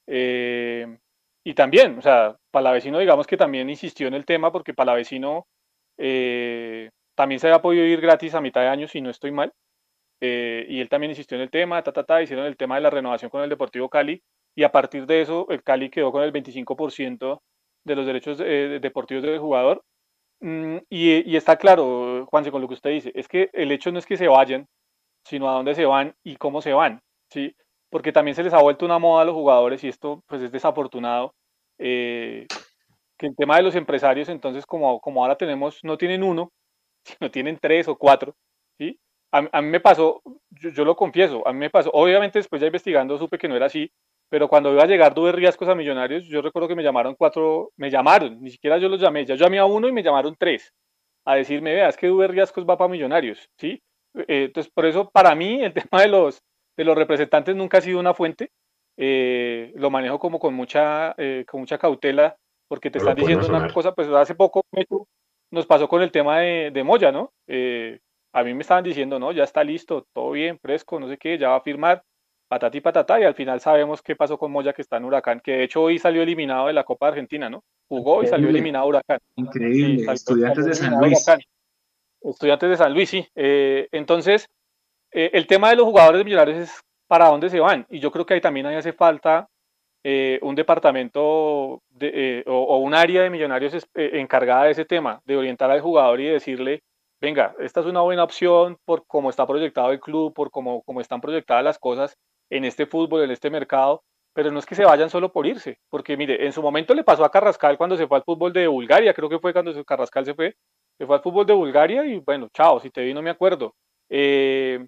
[0.07, 0.97] Eh,
[1.43, 5.45] y también, o sea, Palavecino digamos que también insistió en el tema porque Palavecino
[5.95, 9.53] eh, también se había podido ir gratis a mitad de año si no estoy mal.
[10.21, 12.81] Eh, y él también insistió en el tema, ta, ta, ta, hicieron el tema de
[12.81, 14.23] la renovación con el Deportivo Cali
[14.55, 17.41] y a partir de eso el Cali quedó con el 25%
[17.83, 19.83] de los derechos deportivos del jugador
[20.39, 23.99] Mm, y, está claro, Juanse, con lo que usted dice, es que el hecho no
[23.99, 24.67] es que se vayan,
[25.25, 27.01] sino a dónde se van y cómo se van,
[27.31, 27.55] ¿sí?
[27.89, 30.51] Porque también se les ha vuelto una moda a los jugadores y esto pues es
[30.51, 31.33] desafortunado,
[31.79, 32.47] eh,
[33.17, 36.51] que el tema de los empresarios, entonces como, como ahora tenemos, no tienen uno,
[37.05, 38.35] sino tienen tres o cuatro,
[38.77, 38.99] ¿sí?
[39.31, 42.67] A, mí me pasó, yo, yo, lo confieso, a mí me pasó, obviamente después ya
[42.67, 43.91] investigando supe que no era así,
[44.29, 47.71] pero cuando iba a llegar Duve Riascos a Millonarios, yo recuerdo que me llamaron cuatro,
[47.77, 50.35] me llamaron, ni siquiera yo los llamé, ya yo llamé a uno y me llamaron
[50.37, 50.73] tres,
[51.25, 53.81] a decirme, vea, es que Duve Riascos va para Millonarios, ¿sí?
[54.15, 56.41] Eh, entonces, por eso, para mí, el tema de los,
[56.75, 58.51] de los representantes nunca ha sido una fuente,
[58.97, 62.35] eh, lo manejo como con mucha, eh, con mucha cautela,
[62.67, 64.61] porque te están diciendo una cosa, pues hace poco
[65.51, 67.31] nos pasó con el tema de, de Moya, ¿no?
[68.33, 71.37] a mí me estaban diciendo, no, ya está listo, todo bien, fresco, no sé qué,
[71.37, 72.03] ya va a firmar,
[72.47, 75.51] patati patata, y al final sabemos qué pasó con Moya que está en Huracán, que
[75.51, 77.63] de hecho hoy salió eliminado de la Copa Argentina, ¿no?
[77.87, 79.19] Jugó y salió eliminado Huracán.
[79.35, 81.25] Increíble, estudiantes de San Luis.
[82.21, 83.27] Estudiantes de San Luis, sí.
[83.35, 84.47] Eh, entonces,
[85.11, 88.25] eh, el tema de los jugadores millonarios es para dónde se van, y yo creo
[88.25, 89.47] que ahí también hace falta
[90.03, 95.37] eh, un departamento de, o, o, un área de millonarios encargada de ese tema, de
[95.37, 96.81] orientar al jugador y decirle,
[97.19, 101.01] venga, esta es una buena opción por cómo está proyectado el club, por cómo, cómo
[101.01, 102.17] están proyectadas las cosas,
[102.49, 104.03] en este fútbol, en este mercado,
[104.33, 107.03] pero no es que se vayan solo por irse, porque mire, en su momento le
[107.03, 110.25] pasó a Carrascal cuando se fue al fútbol de Bulgaria, creo que fue cuando Carrascal
[110.25, 110.55] se fue,
[110.97, 113.73] se fue al fútbol de Bulgaria y bueno, chao, si te vi no me acuerdo.
[114.09, 114.85] Eh,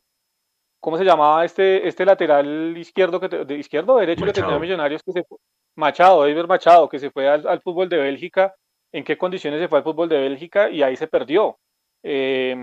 [0.79, 5.03] ¿Cómo se llamaba este, este lateral izquierdo, que de izquierdo o derecho que tenía Millonarios?
[5.03, 5.25] Que se
[5.75, 8.53] Machado, Edgar Machado, que se fue al, al, fútbol de Bélgica.
[8.91, 10.69] ¿En qué condiciones se fue al fútbol de Bélgica?
[10.69, 11.57] Y ahí se perdió.
[12.03, 12.55] Eh,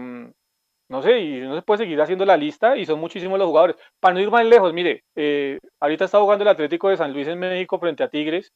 [0.89, 3.77] no sé, y no se puede seguir haciendo la lista y son muchísimos los jugadores.
[3.99, 7.27] Para no ir más lejos, mire, eh, ahorita está jugando el Atlético de San Luis
[7.27, 8.53] en México frente a Tigres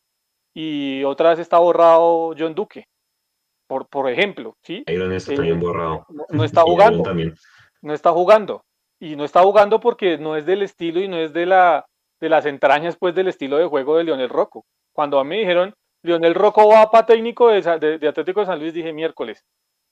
[0.55, 2.87] y otra vez está borrado John Duque,
[3.67, 4.85] por, por ejemplo, ¿sí?
[4.87, 6.07] Ahí está también borrado.
[6.31, 7.03] No, está jugando.
[7.83, 8.65] No está jugando.
[9.01, 11.87] Y no está jugando porque no es del estilo y no es de, la,
[12.21, 14.67] de las entrañas pues del estilo de juego de Lionel Rocco.
[14.93, 18.59] Cuando a mí me dijeron, Lionel Rocco va para técnico de, de Atlético de San
[18.59, 19.45] Luis, dije miércoles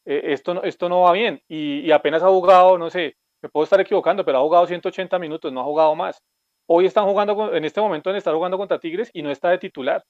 [0.09, 1.43] eh, esto, no, esto no va bien.
[1.49, 5.53] Y, apenas ha jugado, no sé, me puedo estar equivocando, pero ha jugado 180 minutos,
[5.53, 6.23] no ha jugado más.
[6.67, 9.59] Hoy están jugando, en este momento, en estar jugando contra Tigres y no está de
[9.59, 10.03] titular.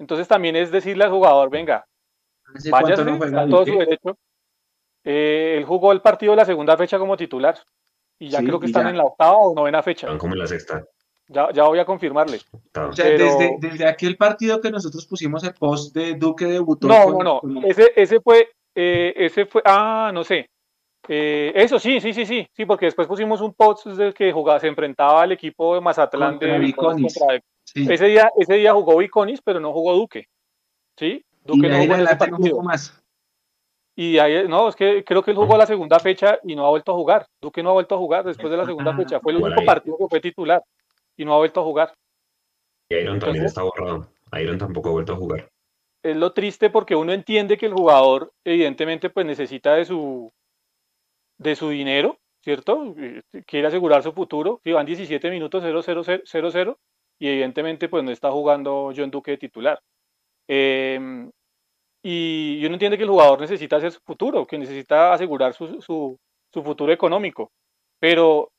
[0.00, 1.86] Entonces también es decirle al jugador, venga,
[2.68, 4.18] váyase, está todo su derecho.
[5.04, 7.56] Eh, él jugó el partido de la segunda fecha como titular.
[8.18, 10.06] Y ya creo que están en la octava o novena fecha.
[10.06, 10.84] Están como en la sexta.
[11.28, 12.40] Ya, ya voy a confirmarle.
[12.74, 16.88] O sea, desde, desde, aquel partido que nosotros pusimos el post de Duque debutó.
[16.88, 17.62] No, no, no.
[17.64, 20.48] Ese, ese fue eh, ese fue, ah, no sé.
[21.08, 24.60] Eh, eso sí, sí, sí, sí, sí, porque después pusimos un post de que jugaba,
[24.60, 27.18] se enfrentaba al equipo de Mazatlán de Viconis.
[27.74, 30.26] Ese, día, ese día jugó Viconis, pero no jugó Duque.
[30.96, 31.24] ¿Sí?
[31.44, 32.62] Duque no jugó, ese partido.
[32.62, 32.98] más.
[33.96, 36.70] Y ahí, no, es que creo que él jugó la segunda fecha y no ha
[36.70, 37.26] vuelto a jugar.
[37.40, 39.20] Duque no ha vuelto a jugar después de la segunda fecha.
[39.20, 40.62] Fue el único partido que fue titular
[41.16, 41.92] y no ha vuelto a jugar.
[42.88, 44.08] Y Iron también está borrado.
[44.40, 45.51] Iron tampoco ha vuelto a jugar
[46.02, 50.32] es lo triste porque uno entiende que el jugador evidentemente pues necesita de su
[51.38, 52.94] de su dinero, ¿cierto?
[52.98, 56.76] Eh, quiere asegurar su futuro, si van 17 minutos 0-0-0-0
[57.18, 59.80] y evidentemente pues no está jugando John Duque de titular.
[60.48, 61.30] Em,
[62.02, 66.18] y uno entiende que el jugador necesita hacer su futuro, que necesita asegurar su, su,
[66.52, 67.52] su futuro económico,
[68.00, 68.50] pero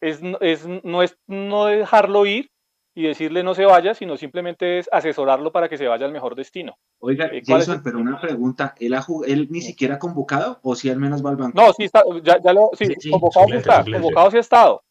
[0.00, 2.50] es, es, no es no dejarlo ir
[2.94, 6.36] y decirle no se vaya, sino simplemente es asesorarlo para que se vaya al mejor
[6.36, 6.76] destino.
[7.00, 10.88] Oiga, eh, Jason, pero una pregunta, ¿él, ha él ni siquiera ha convocado o si
[10.88, 11.60] al menos va al banco?
[11.60, 14.82] No, sí está, ya, ya lo, sí, convocado sí está, convocado sí ha estado,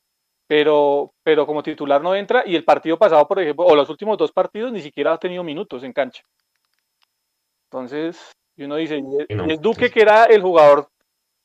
[0.48, 4.18] pero, pero como titular no entra y el partido pasado, por ejemplo, o los últimos
[4.18, 6.24] dos partidos ni siquiera ha tenido minutos en cancha.
[7.72, 8.20] Entonces,
[8.58, 10.90] uno dice, y es Duque que era el jugador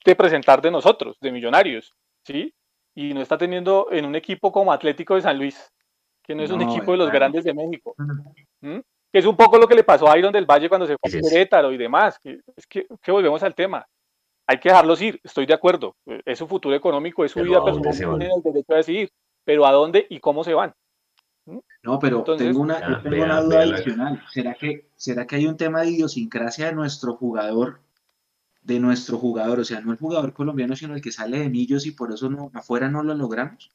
[0.05, 1.94] de presentar de nosotros, de Millonarios,
[2.24, 2.52] ¿sí?
[2.94, 5.72] Y no está teniendo en un equipo como Atlético de San Luis,
[6.29, 7.95] que no es un equipo de los grandes de México.
[8.61, 8.81] ¿Mm?
[9.11, 11.09] que es un poco lo que le pasó a Iron del Valle cuando se fue
[11.09, 12.19] a Querétaro y demás.
[12.19, 13.87] Que, es que, volvemos al tema.
[14.47, 15.97] Hay que dejarlos ir, estoy de acuerdo.
[16.27, 19.11] Es su futuro económico, es su vida personal, tienen el derecho a decidir.
[19.45, 20.75] Pero ¿a dónde y cómo se van?
[21.47, 21.59] ¿Mm?
[21.83, 24.23] No, pero tengo una, tengo una duda adicional.
[24.31, 27.81] ¿Será que, ¿Será que hay un tema de idiosincrasia de nuestro jugador?
[28.61, 31.87] De nuestro jugador, o sea, no el jugador colombiano, sino el que sale de Millos
[31.87, 33.71] y por eso no, afuera no lo logramos.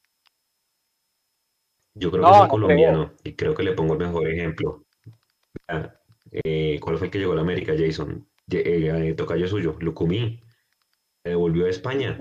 [1.95, 4.83] Yo creo que es colombiano y creo que le pongo el mejor ejemplo.
[5.67, 5.93] Ah,
[6.31, 8.27] eh, ¿Cuál fue el que llegó a la América, Jason?
[8.51, 10.41] Eh, eh, tocayo suyo, Lucumí.
[11.23, 12.17] volvió a España.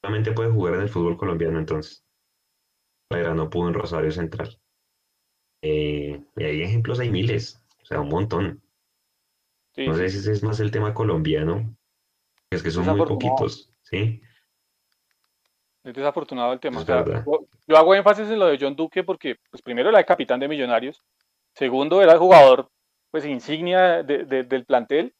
[0.00, 2.04] Solamente puede jugar en el fútbol colombiano entonces.
[3.08, 4.58] Pero no pudo en Rosario Central.
[5.62, 8.62] y hay ejemplos, hay miles, o sea, un montón.
[9.76, 11.76] no sé si ese es más el tema colombiano,
[12.50, 14.22] es que son muy poquitos, ¿sí?
[15.84, 16.84] Es desafortunado el tema.
[17.70, 20.48] Yo, hago énfasis en lo de John Duque porque, pues primero era el capitán de
[20.48, 21.02] Millonarios,
[21.54, 22.68] segundo era el jugador,
[23.10, 25.14] pues insignia del plantel,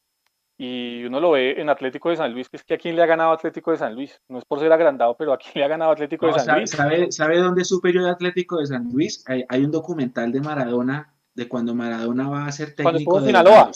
[0.57, 3.01] y uno lo ve en Atlético de San Luis, que es que a quién le
[3.01, 4.21] ha ganado Atlético de San Luis.
[4.29, 6.69] No es por ser agrandado, pero a quién le ha ganado Atlético de San Luis.
[6.69, 9.25] ¿sabe, ¿Sabe dónde supe yo de Atlético de San Luis?
[9.27, 13.71] Hay, un documental de Maradona, de cuando Maradona va a ser técnico de Sinaloa.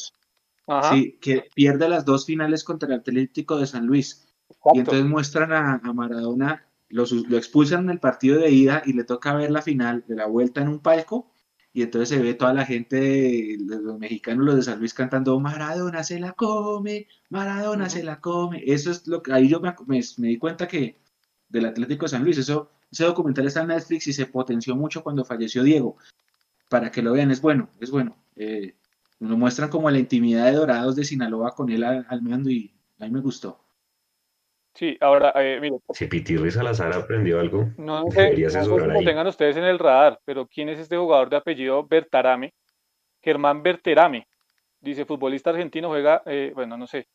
[0.91, 4.27] Sí, que pierde las dos finales contra el Atlético de San Luis.
[4.75, 7.03] Y entonces muestran a Maradona lo,
[7.37, 10.61] expulsan en el partido de ida y le toca ver la final de la vuelta
[10.61, 11.31] en un palco
[11.75, 15.37] y entonces se ve toda la gente, de, los mexicanos, los de San Luis cantando
[15.41, 18.63] Maradona se la come, Maradona se la come.
[18.65, 20.97] Eso es lo que ahí yo me, di cuenta que
[21.49, 25.03] del Atlético de San Luis, eso, ese documental está en Netflix y se potenció mucho
[25.03, 25.97] cuando falleció Diego.
[26.69, 28.15] Para que lo vean, es bueno, es bueno.
[28.37, 28.75] Eh,
[29.19, 33.05] nos muestran como la intimidad de Dorados de Sinaloa con él al mando y a
[33.05, 33.64] mí me gustó.
[34.75, 35.77] Sí, ahora, eh, mire.
[35.91, 38.35] Si Pitirri Salazar aprendió algo, no sé,
[38.67, 42.53] no lo tengan ustedes en el radar, pero ¿quién es este jugador de apellido Bertarame?
[43.21, 44.27] Germán Berterame.
[44.81, 47.07] Dice, futbolista argentino, juega, eh, bueno, no sé.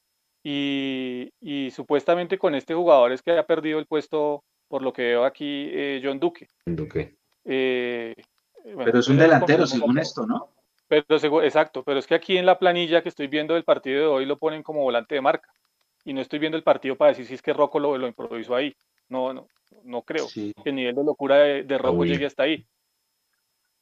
[0.43, 5.03] Y, y, supuestamente con este jugador es que ha perdido el puesto, por lo que
[5.03, 6.49] veo aquí, eh, John Duque.
[6.65, 7.15] Duque.
[7.45, 8.15] Eh,
[8.65, 10.49] pero es un delantero, según esto, ¿no?
[10.89, 14.07] Pero, exacto, pero es que aquí en la planilla que estoy viendo del partido de
[14.07, 15.53] hoy lo ponen como volante de marca
[16.05, 18.55] y no estoy viendo el partido para decir si es que Rocco lo, lo improvisó
[18.55, 18.75] ahí.
[19.09, 19.49] No, no,
[19.85, 22.67] no creo que el nivel de locura de, de Rocco llegue hasta ahí.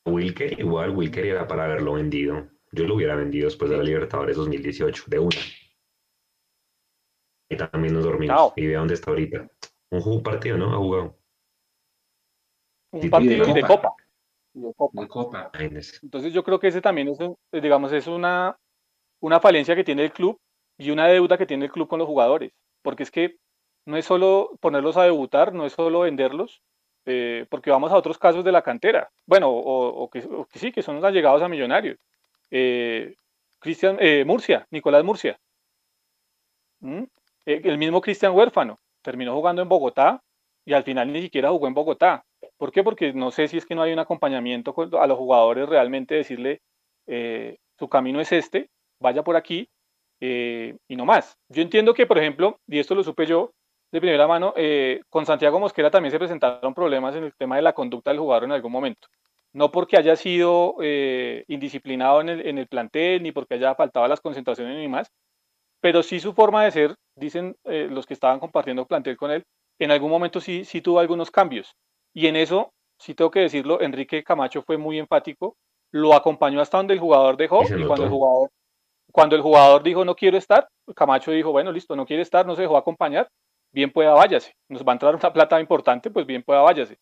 [0.07, 2.49] Wilker igual, Wilker era para haberlo vendido.
[2.73, 5.37] Yo lo hubiera vendido después de la Libertadores 2018, de una.
[7.51, 8.53] Y también nos dormimos.
[8.57, 9.49] Y ve dónde está ahorita.
[9.91, 10.75] Un partido, ¿no?
[10.75, 11.19] Ha jugado.
[12.91, 13.95] Un partido de, copa.
[14.53, 15.51] De copa.
[15.55, 17.19] Entonces yo creo que ese también es,
[17.63, 18.59] digamos, es una,
[19.21, 20.39] una falencia que tiene el club
[20.79, 22.53] y una deuda que tiene el club con los jugadores,
[22.83, 23.37] porque es que
[23.85, 26.63] no es solo ponerlos a debutar, no es solo venderlos,
[27.05, 30.23] eh, porque vamos a otros casos de la cantera, bueno, o, que,
[30.55, 31.99] sí, que son los allegados a millonarios.
[32.51, 33.17] Eh,
[33.59, 35.39] Cristian eh, Murcia, Nicolás Murcia.
[36.81, 37.05] ¿Mm?
[37.45, 40.23] el mismo Cristian Huérfano terminó jugando en Bogotá
[40.65, 42.25] y al final ni siquiera jugó en Bogotá.
[42.57, 42.85] ¿Por qué?
[42.85, 46.61] Porque no sé si es que no hay un acompañamiento a los jugadores realmente decirle
[47.79, 48.69] su camino es este,
[49.01, 49.71] vaya por aquí
[50.21, 51.37] eh, y no más.
[51.49, 53.53] Yo entiendo que, por ejemplo, y esto lo supe yo
[53.91, 57.63] de primera mano, eh, con Santiago Mosquera también se presentaron problemas en el tema de
[57.63, 59.09] la conducta del jugador en algún momento.
[59.55, 64.07] No porque haya sido eh, indisciplinado en el, en el, plantel, ni porque haya faltado
[64.07, 65.11] las concentraciones ni más,
[65.81, 69.45] pero sí su forma de ser, dicen los que estaban compartiendo plantel con él,
[69.79, 71.75] en algún momento sí, sí tuvo algunos cambios.
[72.13, 75.57] Y en eso, sí tengo que decirlo, Enrique Camacho fue muy enfático,
[75.93, 78.51] lo acompañó hasta donde el jugador dejó, y cuando el jugador
[79.13, 82.55] cuando el jugador dijo no quiero estar, Camacho dijo, bueno, listo, no quiere estar, no
[82.55, 83.29] se dejó acompañar,
[83.73, 84.55] bien pueda váyase.
[84.69, 86.99] Nos va a entrar una plata importante, pues bien pueda váyase.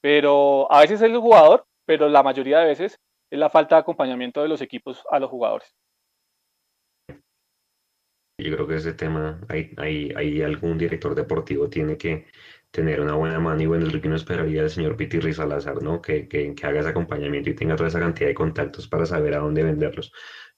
[0.00, 2.98] Pero a veces es el jugador, pero la mayoría de veces
[3.30, 5.74] es la falta de acompañamiento de los equipos a los jugadores.
[8.38, 12.26] Yo creo que ese tema, hay, algún director deportivo tiene que
[12.70, 15.82] tener una buena mano y bueno, es lo que uno esperaría del señor Pitirri Salazar,
[15.82, 16.00] ¿no?
[16.00, 19.34] Que, que, que, haga ese acompañamiento y tenga toda esa cantidad de contactos para saber
[19.34, 20.12] a dónde venderlos.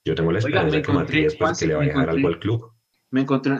[0.05, 0.91] Yo tengo la esperanza de que
[1.39, 2.73] pues, que le vaya a dejar algo al club.
[3.11, 3.57] Me encontré,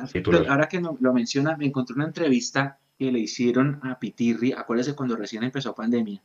[0.50, 5.16] ahora que lo menciona, me encontré una entrevista que le hicieron a Pitirri, acuérdese cuando
[5.16, 6.24] recién empezó pandemia.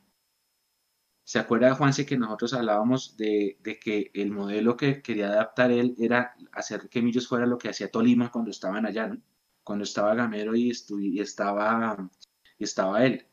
[1.23, 5.95] ¿Se acuerda, Juanse, que nosotros hablábamos de, de, que el modelo que quería adaptar él
[5.99, 9.21] era hacer que Millos fuera lo que hacía Tolima cuando estaban allá, ¿no?
[9.63, 12.09] Cuando estaba Gamero y, y, estaba,
[12.57, 13.27] y estaba él.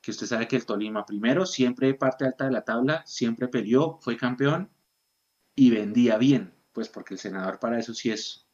[0.00, 3.98] Que usted sabe que el Tolima primero, siempre parte alta de la tabla, siempre peleó,
[4.00, 4.70] fue campeón
[5.54, 8.46] y vendía bien, pues porque el senador para eso sí es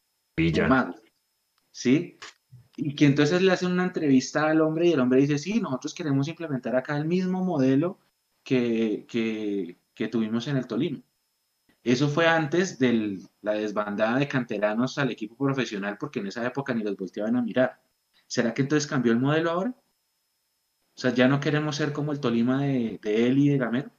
[1.70, 2.18] ¿sí?
[2.76, 5.94] Y que entonces le hacen una entrevista al hombre y el hombre dice, sí, nosotros
[5.94, 7.98] queremos implementar acá el mismo modelo
[8.42, 11.02] que, que, tuvimos en el Tolima.
[11.82, 16.74] Eso fue antes de la desbandada de canteranos al equipo profesional, porque en esa época
[16.74, 17.82] ni los volteaban a mirar.
[18.26, 19.74] ¿Será que entonces cambió el modelo ahora?
[20.96, 23.90] O sea, ya no queremos ser como el Tolima de, de él y de Gamero.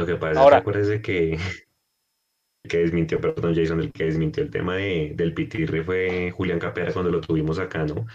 [0.00, 1.38] Lo que pasa ahora, es que que,
[2.68, 6.92] que desmintió, perdón, Jason, el que desmintió el tema de, del Pitirre fue Julián Capera
[6.92, 8.06] cuando lo tuvimos acá, ¿no?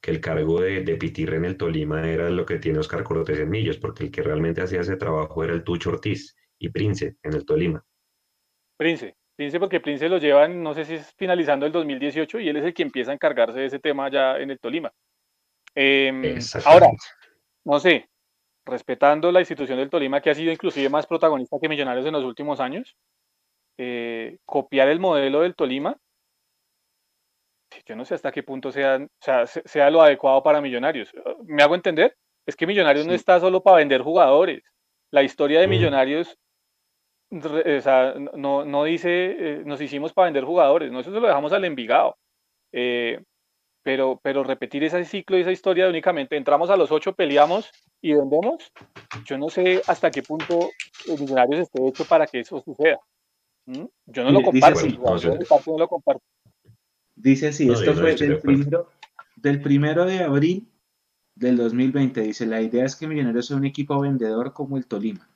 [0.00, 3.38] Que el cargo de, de Pitirre en el Tolima era lo que tiene Oscar Cortés
[3.38, 7.16] en Millos, porque el que realmente hacía ese trabajo era el Tucho Ortiz y Prince
[7.22, 7.84] en el Tolima.
[8.76, 12.56] Prince, Prince porque Prince lo llevan, no sé si es finalizando el 2018 y él
[12.56, 14.92] es el que empieza a encargarse de ese tema ya en el Tolima.
[15.74, 16.88] Em, ahora,
[17.64, 18.08] no sé,
[18.66, 22.24] respetando la institución del Tolima, que ha sido inclusive más protagonista que Millonarios en los
[22.24, 22.96] últimos años,
[23.78, 25.96] eh, copiar el modelo del Tolima,
[27.86, 31.12] yo no sé hasta qué punto sea, sea, lo adecuado para Millonarios.
[31.44, 32.16] ¿Me hago entender?
[32.46, 34.62] Es que Millonarios no está solo para vender jugadores.
[35.10, 35.70] La historia de mm.
[35.70, 36.38] Millonarios
[37.30, 41.64] no, no dice eh, nos hicimos para vender jugadores, no, eso se lo dejamos al
[41.64, 42.16] Envigado.
[42.72, 43.20] Eh,
[43.84, 47.70] pero, pero repetir ese ciclo y esa historia de únicamente entramos a los ocho, peleamos
[48.00, 48.72] y vendemos,
[49.26, 50.70] yo no sé hasta qué punto
[51.06, 52.98] el Millonarios esté hecho para que eso suceda.
[53.66, 53.84] ¿Mm?
[54.06, 56.24] Yo no lo comparto, no, lo comparto.
[57.14, 58.90] Dice así, esto fue del primero,
[59.36, 60.66] del primero de abril
[61.34, 62.22] del 2020.
[62.22, 65.28] Dice, la idea es que Millonarios sea un equipo vendedor como el Tolima.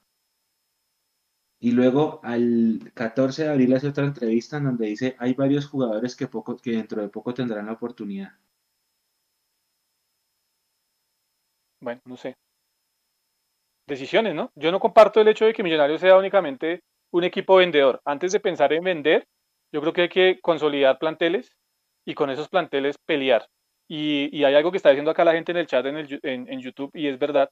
[1.60, 6.14] Y luego al 14 de abril hace otra entrevista en donde dice, hay varios jugadores
[6.14, 8.32] que, poco, que dentro de poco tendrán la oportunidad.
[11.80, 12.36] Bueno, no sé.
[13.86, 14.52] Decisiones, ¿no?
[14.54, 18.00] Yo no comparto el hecho de que Millonarios sea únicamente un equipo vendedor.
[18.04, 19.26] Antes de pensar en vender,
[19.72, 21.56] yo creo que hay que consolidar planteles
[22.04, 23.48] y con esos planteles pelear.
[23.88, 26.60] Y, hay algo que está diciendo acá la gente en el chat en, el, en,
[26.60, 27.50] YouTube y es verdad.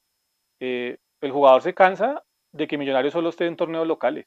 [0.61, 2.23] Eh, el jugador se cansa
[2.57, 4.27] de que Millonarios solo esté en torneos locales.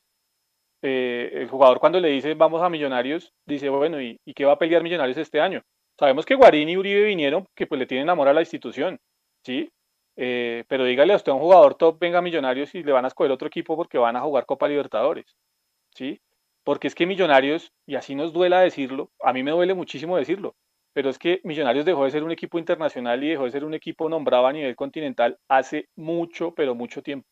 [0.82, 4.60] Eh, el jugador cuando le dice vamos a Millonarios, dice, bueno, ¿y, qué va a
[4.60, 5.64] pelear Millonarios este año?
[5.98, 9.00] Sabemos que Guarín y Uribe vinieron, que pues le tienen amor a la institución,
[9.44, 9.70] ¿sí?
[10.16, 13.10] Eh, pero dígale a usted a un jugador top, venga Millonarios y le van a
[13.10, 15.36] escoger otro equipo porque van a jugar Copa Libertadores,
[15.94, 16.22] ¿sí?
[16.64, 20.56] Porque es que Millonarios, y así nos duela decirlo, a mí me duele muchísimo decirlo,
[20.94, 23.74] pero es que Millonarios dejó de ser un equipo internacional y dejó de ser un
[23.74, 27.28] equipo nombrado a nivel continental hace mucho, pero mucho tiempo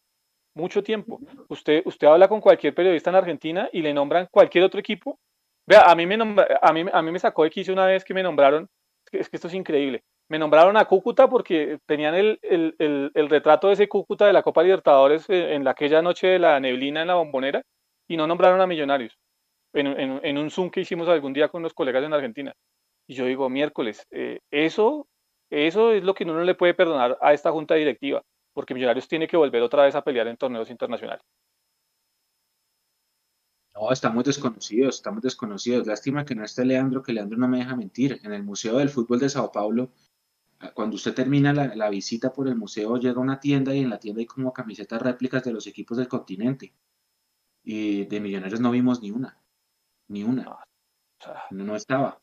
[0.57, 1.19] mucho tiempo.
[1.47, 5.19] Usted, usted habla con cualquier periodista en Argentina y le nombran cualquier otro equipo.
[5.65, 8.13] Vea, a mí me, a mí, a mí me sacó de quicio una vez que
[8.13, 8.69] me nombraron,
[9.11, 13.67] es que esto es increíble, me nombraron a Cúcuta porque tenían el, el, el, retrato
[13.67, 17.07] de ese Cúcuta de la Copa Libertadores eh, en, aquella noche de la neblina en
[17.07, 17.63] la bombonera
[18.07, 19.17] y no nombraron a Millonarios
[19.73, 22.53] en, en, en, un Zoom que hicimos algún día con los colegas en Argentina.
[23.07, 25.07] Y yo digo, miércoles, eh, eso,
[25.49, 28.23] eso es lo que uno no le puede perdonar a esta junta directiva
[28.57, 31.23] porque Millonarios tiene que volver otra vez a pelear en torneos internacionales.
[33.75, 35.85] No, estamos desconocidos, estamos desconocidos.
[35.85, 38.19] Lástima que no esté Leandro, que Leandro no me deja mentir.
[38.23, 39.91] En el Museo del Fútbol de Sao Paulo,
[40.73, 43.99] cuando usted termina la, visita por el museo, llega a una tienda y en la
[43.99, 46.73] tienda hay como camisetas réplicas de los equipos del continente.
[47.63, 49.39] Y de Millonarios no vimos ni una.
[50.07, 50.45] Ni una.
[51.51, 52.19] No, no estaba.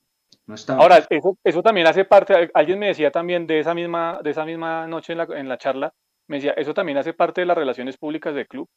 [0.46, 0.82] No estaba.
[0.82, 4.44] Ahora, eso, eso también hace parte, alguien me decía también de esa misma, de esa
[4.44, 5.94] misma noche en la, en la charla,
[6.26, 8.68] me decía, eso también hace parte de las relaciones públicas del club.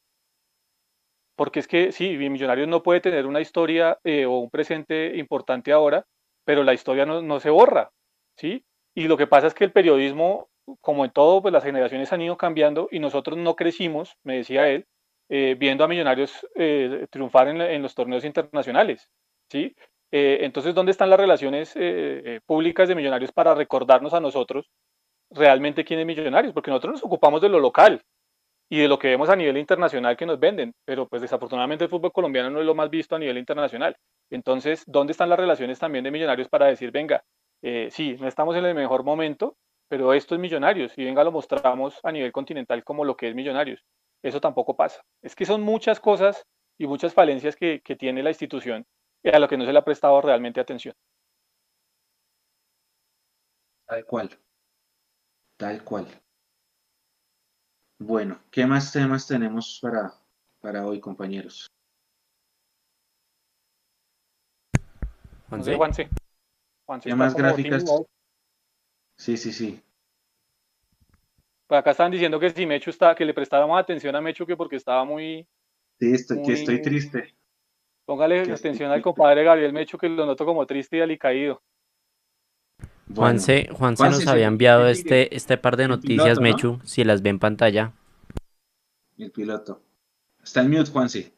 [1.36, 5.72] Porque es que sí, Millonarios no puede tener una historia eh, o un presente importante
[5.72, 6.06] ahora,
[6.44, 7.92] pero la historia no, se borra,
[8.36, 8.66] ¿sí?
[8.96, 10.50] Y lo que pasa es que el periodismo,
[10.82, 14.68] como en todo, pues las generaciones han ido cambiando y nosotros no crecimos, me decía
[14.68, 14.88] él,
[15.30, 19.10] eh, viendo a Millonarios eh, triunfar en, en, los torneos internacionales,
[19.50, 19.76] ¿sí?
[20.10, 21.78] entonces, ¿dónde están las relaciones
[22.46, 24.72] públicas de Millonarios para recordarnos a nosotros
[25.30, 28.02] realmente quién es Millonarios, porque nosotros nos ocupamos de lo local
[28.70, 31.90] y de lo que vemos a nivel internacional que nos venden, pero pues desafortunadamente el
[31.90, 33.96] fútbol colombiano no es lo más visto a nivel internacional.
[34.30, 37.24] Entonces, ¿dónde están las relaciones también de Millonarios para decir, venga,
[37.62, 39.56] eh, sí, no estamos en el mejor momento,
[39.88, 43.36] pero esto es Millonarios y venga, lo mostramos a nivel continental como lo que es
[43.36, 43.86] Millonarios?
[44.22, 45.02] Eso tampoco pasa.
[45.22, 46.46] Es que son muchas cosas
[46.78, 48.86] y muchas falencias que, que tiene la institución
[49.24, 50.94] y a lo que no se le ha prestado realmente atención.
[53.88, 54.47] Tal cual.
[55.58, 56.08] Tal cual.
[58.00, 60.14] Bueno, ¿qué más temas tenemos para,
[60.62, 61.68] para hoy, compañeros?
[65.50, 65.76] Juanse.
[65.76, 67.10] Juanse.
[67.10, 67.84] ¿Qué más gráficas?
[69.18, 69.84] Sí, sí, sí.
[71.66, 74.56] Pues acá están diciendo que si Mechu está, que le prestáramos atención a Mechu que
[74.56, 75.48] porque estaba muy.
[76.00, 77.36] Sí, estoy, que estoy triste.
[78.06, 81.62] Póngale atención al compadre Gabriel Mechu que lo noto como triste y alicaído.
[83.08, 87.30] Bueno, Juanse, Juanse, nos había enviado este, este par de noticias, Mechu, si las ve
[87.30, 87.94] en pantalla.
[89.18, 89.82] El piloto.
[90.44, 91.34] Está en mute, Juanse.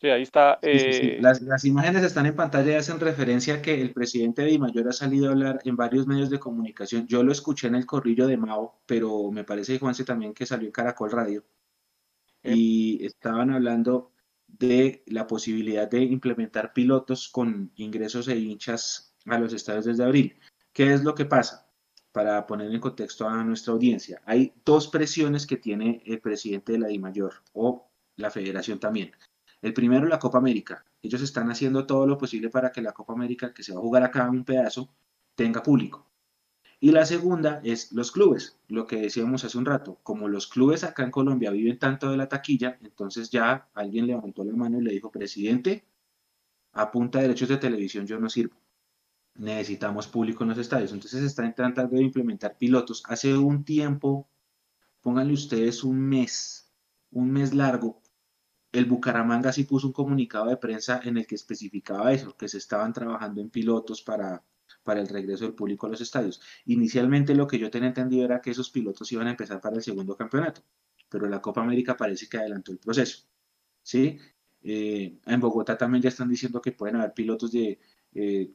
[0.00, 0.58] Sí, ahí está.
[0.62, 4.58] Eh, las, las, imágenes están en pantalla y hacen referencia a que el presidente de
[4.58, 7.06] Mayor ha salido a hablar en varios medios de comunicación.
[7.06, 10.68] Yo lo escuché en el corrillo de Mao, pero me parece, Juanse, también que salió
[10.68, 11.44] en Caracol Radio.
[12.42, 12.54] Eh.
[12.56, 14.12] Y estaban hablando
[14.58, 20.38] de la posibilidad de implementar pilotos con ingresos e hinchas a los estadios desde abril.
[20.72, 21.68] ¿Qué es lo que pasa?
[22.12, 26.78] Para poner en contexto a nuestra audiencia, hay dos presiones que tiene el presidente de
[26.78, 29.12] la DIMAYOR o la federación también.
[29.62, 30.84] El primero, la Copa América.
[31.02, 33.82] Ellos están haciendo todo lo posible para que la Copa América, que se va a
[33.82, 34.92] jugar acá un pedazo,
[35.34, 36.09] tenga público.
[36.82, 39.98] Y la segunda es los clubes, lo que decíamos hace un rato.
[40.02, 44.44] Como los clubes acá en Colombia viven tanto de la taquilla, entonces ya alguien levantó
[44.44, 45.84] la mano y le dijo, presidente,
[46.72, 48.56] a punta de derechos de televisión yo no sirvo.
[49.34, 50.92] Necesitamos público en los estadios.
[50.92, 53.02] Entonces están tratando de implementar pilotos.
[53.06, 54.30] Hace un tiempo,
[55.02, 56.72] pónganle ustedes un mes,
[57.10, 58.00] un mes largo,
[58.72, 62.58] el Bucaramanga sí puso un comunicado de prensa en el que especificaba eso, que se
[62.58, 64.44] estaban trabajando en pilotos para,
[64.82, 66.40] para el regreso del público a los estadios.
[66.66, 69.82] Inicialmente lo que yo tenía entendido era que esos pilotos iban a empezar para el
[69.82, 70.62] segundo campeonato,
[71.08, 73.26] pero la Copa América parece que adelantó el proceso.
[73.82, 74.18] ¿sí?
[74.62, 77.78] Eh, en Bogotá también ya están diciendo que pueden haber pilotos de,
[78.14, 78.52] eh,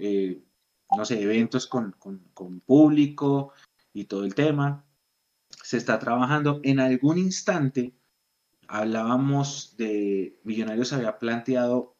[0.00, 0.42] eh,
[0.96, 3.52] no sé, eventos con, con público
[3.92, 4.84] y todo el tema.
[5.62, 7.94] Se está trabajando en algún instante
[8.68, 11.96] hablábamos de Millonarios había planteado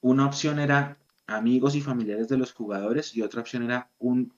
[0.00, 4.34] una opción era amigos y familiares de los jugadores y otra opción era un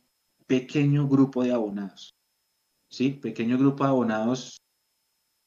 [0.47, 2.15] pequeño grupo de abonados.
[2.91, 3.11] ¿Sí?
[3.11, 4.61] Pequeño grupo de abonados,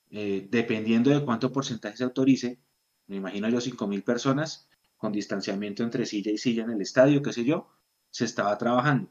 [0.09, 2.61] eh, dependiendo de cuánto porcentaje se autorice,
[3.07, 7.33] me imagino yo 5.000 personas, con distanciamiento entre silla y silla en el estadio, qué
[7.33, 7.69] sé yo,
[8.11, 9.09] se estaba trabajando.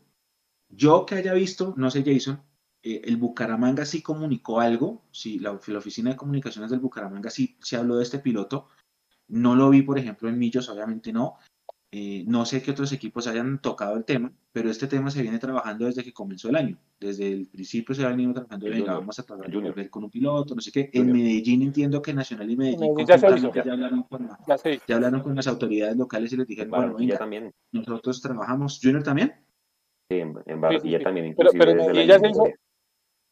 [0.68, 2.40] Yo que haya visto, no sé Jason,
[2.82, 7.76] eh, el Bucaramanga sí comunicó algo, sí, la, oficina de comunicaciones del Bucaramanga sí se
[7.76, 8.68] habló de este piloto.
[9.28, 11.38] No lo vi, por ejemplo, en Millos, obviamente no.
[11.92, 15.40] Eh, no sé qué otros equipos hayan tocado el tema, pero este tema se viene
[15.40, 16.78] trabajando desde que comenzó el año.
[17.00, 20.10] Desde el principio se ha venido trabajando, venga, vamos a tratar de volver con un
[20.10, 20.90] piloto, no sé qué.
[20.92, 24.28] En Medellín entiendo que Nacional y Medellín, ya, hablaron con
[24.86, 27.52] ya, hablaron con las autoridades locales y les dijeron, bueno, venga, también.
[27.72, 28.78] nosotros trabajamos.
[28.80, 29.34] ¿Junior también?
[30.08, 31.58] Sí, en, Barranquilla también, inclusive.
[31.58, 32.44] Pero, pero Medellín ya se hizo,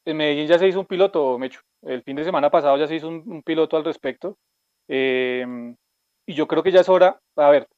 [0.05, 1.61] en Medellín ya se hizo un piloto, Mecho.
[1.83, 4.37] El fin de semana pasado ya se hizo un, piloto al respecto.
[4.89, 5.77] Em,
[6.27, 7.69] y yo creo que ya es hora, a ver,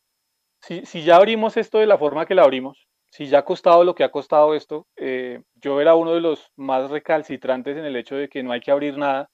[0.62, 3.84] si, si, ya abrimos esto de la forma que la abrimos, si ya ha costado
[3.84, 7.96] lo que ha costado esto, eh, yo era uno de los más recalcitrantes en el
[7.96, 9.28] hecho de que no hay que abrir nada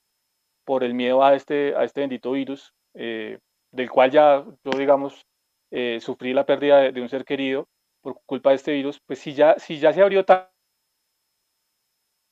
[0.64, 3.38] por el miedo a este, a este bendito virus, eh,
[3.70, 5.26] del cual ya yo, digamos,
[5.70, 7.68] eh, sufrí la pérdida de, un ser querido
[8.00, 10.48] por culpa de este virus, pues si ya, si ya se abrió tan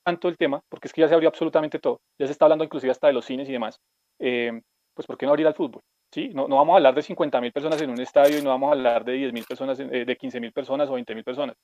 [0.03, 2.63] tanto el tema, porque es que ya se abrió absolutamente todo, ya se está hablando
[2.63, 3.79] inclusive hasta de los cines y demás,
[4.19, 4.61] eh,
[4.93, 5.81] pues ¿por qué no abrir al fútbol?
[6.11, 6.29] ¿Sí?
[6.33, 8.69] No, no vamos a hablar de 50 mil personas en un estadio y no vamos
[8.69, 11.57] a hablar de 10 mil personas, eh, de 15 mil personas o 20 mil personas.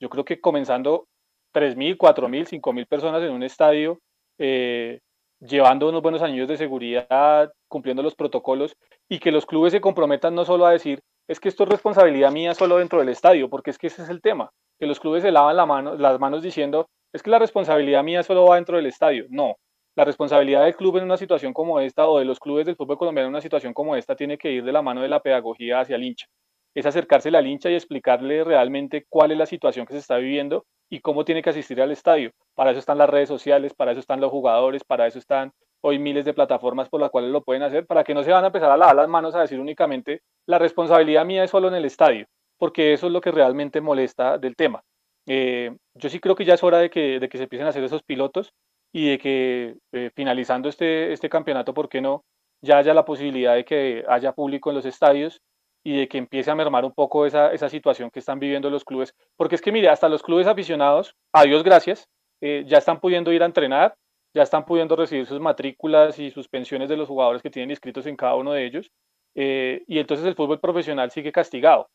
[0.00, 1.06] Yo creo que comenzando
[1.52, 3.98] 3 mil, 4 mil, 5 mil personas en un estadio,
[4.38, 5.00] eh,
[5.40, 8.76] llevando unos buenos anillos de seguridad, cumpliendo los protocolos
[9.08, 12.32] y que los clubes se comprometan no solo a decir, es que esto es responsabilidad
[12.32, 15.22] mía solo dentro del estadio, porque es que ese es el tema, que los clubes
[15.22, 18.76] se lavan la mano, las manos diciendo, es que la responsabilidad mía solo va dentro
[18.76, 19.26] del estadio.
[19.30, 19.56] No,
[19.96, 22.98] la responsabilidad del club en una situación como esta o de los clubes del fútbol
[22.98, 25.80] colombiano en una situación como esta tiene que ir de la mano de la pedagogía
[25.80, 26.26] hacia el hincha.
[26.74, 30.66] Es acercarse al hincha y explicarle realmente cuál es la situación que se está viviendo
[30.90, 32.30] y cómo tiene que asistir al estadio.
[32.54, 35.98] Para eso están las redes sociales, para eso están los jugadores, para eso están hoy
[35.98, 38.48] miles de plataformas por las cuales lo pueden hacer, para que no se van a
[38.48, 41.86] empezar a lavar las manos a decir únicamente la responsabilidad mía es solo en el
[41.86, 42.26] estadio,
[42.58, 44.82] porque eso es lo que realmente molesta del tema.
[45.26, 47.70] Eh, yo sí creo que ya es hora de que, de que se empiecen a
[47.70, 48.52] hacer esos pilotos
[48.96, 52.24] y de que eh, finalizando este, este campeonato, ¿por qué no?
[52.62, 55.42] Ya haya la posibilidad de que haya público en los estadios
[55.84, 58.86] y de que empiece a mermar un poco esa, esa situación que están viviendo los
[58.86, 59.14] clubes.
[59.36, 62.08] Porque es que, mire, hasta los clubes aficionados, a Dios gracias,
[62.40, 63.94] eh, ya están pudiendo ir a entrenar,
[64.32, 68.06] ya están pudiendo recibir sus matrículas y sus pensiones de los jugadores que tienen inscritos
[68.06, 68.90] en cada uno de ellos.
[69.34, 71.90] y entonces el fútbol profesional sigue castigado.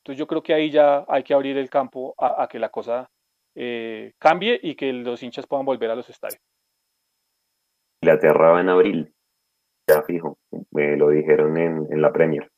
[0.00, 3.08] Entonces yo creo que ahí ya hay que abrir el campo a, que la cosa
[3.54, 6.40] eh, cambie y que los hinchas puedan volver a los estadios.
[8.02, 9.14] La va en abril,
[9.88, 10.38] ya fijo,
[10.72, 12.50] me lo dijeron en, la Premier.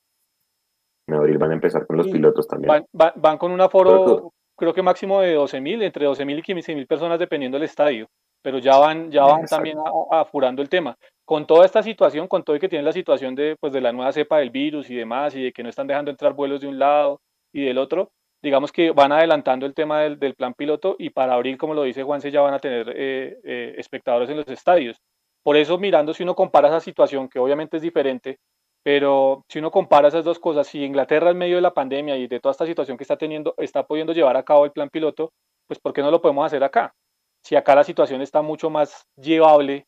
[1.07, 2.87] En abril van a empezar con los pilotos también.
[2.93, 7.57] Van, con un aforo, creo que máximo de 12.000, entre 12.000 y 15.000 personas dependiendo
[7.57, 8.09] del estadio,
[8.43, 9.77] pero ya van, ya van también
[10.11, 10.97] apurando el tema.
[11.27, 13.93] Con toda esta situación, con todo y que tiene la situación de, pues, de la
[13.93, 16.69] nueva cepa del virus y demás, y de que no están dejando entrar vuelos de
[16.69, 17.21] un lado,
[17.55, 18.11] y del otro,
[18.45, 22.03] digamos que van adelantando el tema del, plan piloto y para abril, como lo dice
[22.03, 25.01] Juanse, ya van a tener eh, eh, espectadores en los estadios.
[25.43, 28.39] Por eso, mirando, si uno compara esa situación, que obviamente es diferente,
[28.85, 32.27] Pero si uno compara esas dos cosas, si Inglaterra en medio de la pandemia y
[32.29, 35.33] de toda esta situación que está teniendo, está pudiendo llevar a cabo el plan piloto,
[35.67, 36.95] pues ¿por qué no lo podemos hacer acá?
[37.43, 39.87] Si acá la situación está mucho más llevable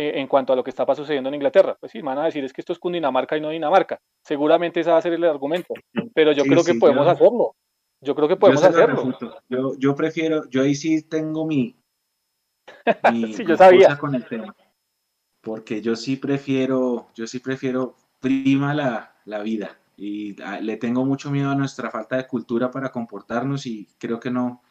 [0.00, 1.76] eh, en cuanto a lo que está sucediendo en Inglaterra.
[1.80, 3.98] Pues sí, van a decir es que esto es Cundinamarca y no Dinamarca.
[4.22, 5.74] Seguramente ese va a ser el argumento,
[6.14, 7.56] pero yo creo que podemos hacerlo.
[8.00, 9.18] Yo creo que podemos hacerlo.
[9.48, 11.78] Yo, yo, prefiero, yo ahí sí tengo mi,
[13.10, 13.96] sí, yo sabía.
[13.98, 14.54] con el tema.
[15.40, 21.04] Porque yo sí prefiero, yo sí prefiero prima la, la vida y ah, le tengo
[21.04, 24.62] mucho miedo a nuestra falta de cultura para comportarnos y creo que no,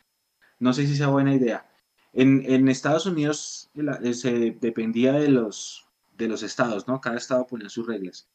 [0.59, 1.69] no sé si sea buena idea.
[2.13, 5.87] En, en Estados Unidos eh, se dependía de los,
[6.17, 7.01] de los estados, ¿no?
[7.01, 8.29] Cada estado ponía sus reglas.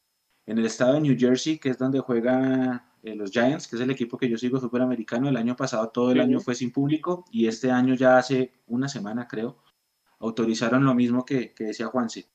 [0.45, 3.81] En el estado de New Jersey, que es donde juega eh, los Giants, que es
[3.81, 6.71] el equipo que yo sigo fútbol americano, el año pasado todo el año fue sin
[6.71, 9.57] público y este año ya hace una semana, creo,
[10.19, 12.29] autorizaron lo mismo que, que decía Juanse.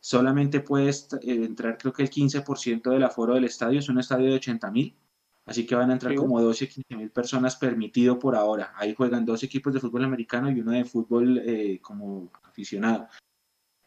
[0.00, 4.26] Solamente puedes eh, entrar, creo que el 15% del aforo del estadio es un estadio
[4.26, 4.96] de 80 mil,
[5.44, 8.72] así que van a entrar como 12, 15 mil personas permitido por ahora.
[8.76, 13.08] Ahí juegan dos equipos de fútbol americano y uno de fútbol eh, como aficionado.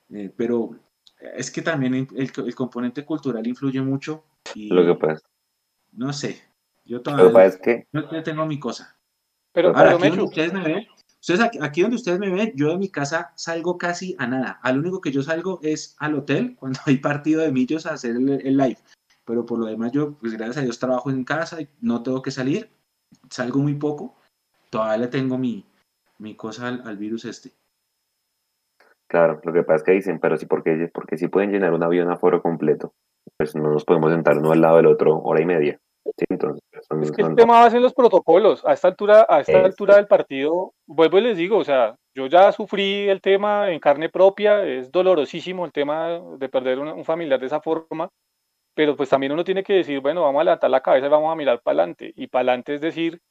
[0.09, 0.75] Eh, pero
[1.19, 4.25] es que también el, el, componente cultural influye mucho.
[4.53, 5.28] Y, lo que pasa.
[5.91, 6.41] No sé.
[6.85, 7.45] Yo todavía.
[7.45, 7.87] es que.
[7.91, 8.97] Yo tengo mi cosa.
[9.51, 10.87] Pero, Ahora, pero ustedes me ven,
[11.21, 14.59] entonces, aquí donde ustedes me ven, yo de mi casa salgo casi a nada.
[14.63, 18.15] Al único que yo salgo es al hotel cuando hay partido de millos a hacer
[18.15, 18.77] el, live.
[19.25, 22.21] Pero por lo demás, yo, pues gracias a Dios, trabajo en casa y no tengo
[22.21, 22.69] que salir.
[23.29, 24.15] Salgo muy poco.
[24.69, 25.65] Todavía le tengo mi,
[26.19, 27.51] mi cosa al, virus este.
[29.07, 31.83] Claro, lo que pasa es que dicen, pero sí, porque, porque si pueden llenar un
[31.83, 32.93] avión a foro completo,
[33.39, 35.79] pues no nos podemos sentar uno al lado del otro hora y media.
[36.29, 36.61] entonces,
[37.01, 38.65] es que el tema va a ser los protocolos.
[38.65, 42.27] A esta altura, a esta altura del partido, vuelvo y les digo, o sea, yo
[42.27, 47.39] ya sufrí el tema en carne propia, es dolorosísimo el tema de perder un, familiar
[47.39, 48.09] de esa forma,
[48.75, 51.31] pero pues también uno tiene que decir, bueno, vamos a levantar la cabeza y vamos
[51.31, 52.11] a mirar para adelante.
[52.17, 53.21] Y para adelante es decir,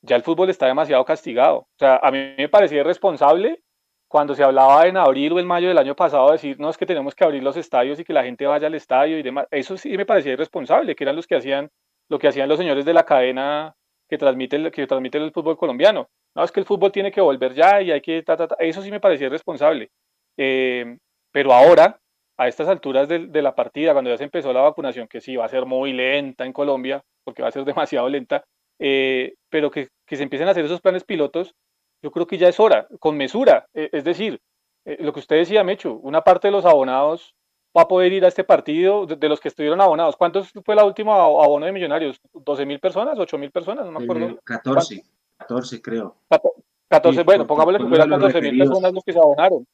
[0.00, 1.58] ya el fútbol está demasiado castigado.
[1.58, 3.62] O sea, a mí me parecía irresponsable
[4.10, 6.84] cuando se hablaba en abril o en mayo del año pasado decir, no, es que
[6.84, 9.46] tenemos que abrir los estadios y que la gente vaya al estadio y demás.
[9.52, 11.70] Eso sí me parecía irresponsable, que eran los que hacían
[12.08, 13.76] lo que hacían los señores de la cadena
[14.08, 16.08] que transmite, que transmite el fútbol colombiano.
[16.34, 18.24] No, es que el fútbol tiene que volver ya y hay que...
[18.58, 19.90] Eso sí me parecía irresponsable.
[20.36, 20.98] Eh,
[21.30, 22.00] pero ahora,
[22.36, 25.44] a estas alturas de, la partida, cuando ya se empezó la vacunación, que sí va
[25.44, 28.44] a ser muy lenta en Colombia, porque va a ser demasiado lenta,
[28.80, 31.54] eh, pero que, se empiecen a hacer esos planes pilotos,
[32.02, 33.66] yo creo que ya es hora, con mesura.
[33.74, 34.40] Eh, es decir,
[34.84, 37.34] lo que usted decía, Mecho, una parte de los abonados
[37.76, 40.16] va a poder ir a este partido de, los que estuvieron abonados.
[40.16, 42.20] ¿Cuántos fue la última abono de Millonarios?
[42.32, 43.18] ¿12 mil personas?
[43.18, 43.86] ¿8 mil personas?
[43.86, 44.38] No me acuerdo.
[44.44, 45.02] 14,
[45.38, 46.16] 14 creo.
[46.88, 49.66] 14, bueno, pongámosle que fueran 14 mil personas los que se abonaron.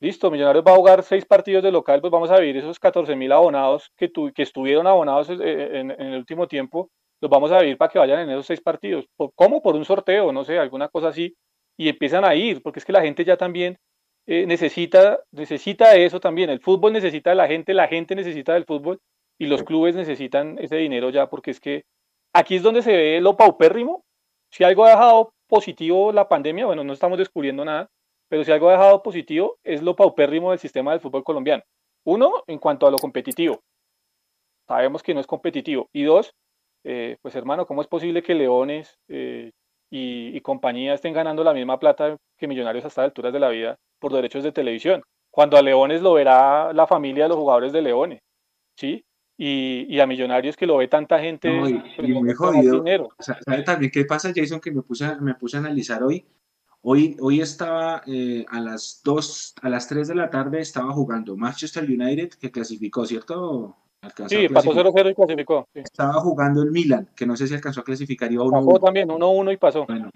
[0.00, 3.14] Listo, Millonarios va a jugar seis partidos de local, pues vamos a vivir esos 14
[3.14, 6.90] mil abonados que, que estuvieron abonados eh, eh, en, en, el último tiempo,
[7.20, 9.06] los vamos a vivir para que vayan en esos seis partidos.
[9.34, 9.62] ¿Cómo?
[9.62, 11.34] Por un sorteo, no sé, alguna cosa así,
[11.76, 13.78] y empiezan a ir, porque es que la gente ya también
[14.26, 16.50] eh, necesita, necesita eso también.
[16.50, 19.00] El fútbol necesita de la gente, la gente necesita del fútbol
[19.38, 21.84] y los clubes necesitan ese dinero ya, porque es que
[22.32, 24.04] aquí es donde se ve lo paupérrimo.
[24.50, 27.90] Si algo ha dejado positivo la pandemia, bueno, no estamos descubriendo nada,
[28.28, 31.62] pero si algo ha dejado positivo es lo paupérrimo del sistema del fútbol colombiano.
[32.04, 33.62] Uno, en cuanto a lo competitivo.
[34.66, 35.88] Sabemos que no es competitivo.
[35.92, 36.34] Y dos,
[36.84, 39.52] eh, pues hermano, ¿cómo es posible que Leones eh,
[39.90, 43.76] y, y, compañía estén ganando la misma plata que Millonarios hasta alturas de la vida
[43.98, 47.82] por derechos de televisión, cuando a Leones lo verá la familia de los jugadores de
[47.82, 48.20] Leones,
[48.76, 49.04] ¿sí?
[49.36, 51.48] Y, y a Millonarios que lo ve tanta gente.
[51.48, 52.84] y, pues, muy jodido.
[53.18, 54.60] ¿Sabe también qué pasa, Jason?
[54.60, 56.24] Que me puse, me puse a analizar hoy.
[56.82, 61.36] Hoy, hoy estaba eh, a las 2, a las 3 de la tarde estaba jugando
[61.36, 63.76] Manchester United, que clasificó, ¿cierto?
[64.28, 65.68] Sí, pasó 0-0 y clasificó.
[65.74, 68.30] Estaba jugando el Milan, que no sé si alcanzó a clasificar.
[68.32, 69.86] Iba 1 también, 1-1 y pasó.
[69.86, 70.10] Bueno,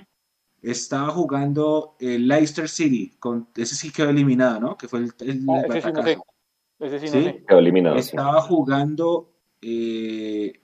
[0.63, 4.77] estaba jugando el Leicester City, con, ese sí quedó eliminado, ¿no?
[4.77, 6.19] Que fue el, el, ah, ese, sí no sé.
[6.81, 7.45] ese sí, no sé.
[7.47, 7.97] Quedó eliminado.
[7.97, 10.61] Estaba jugando, eh,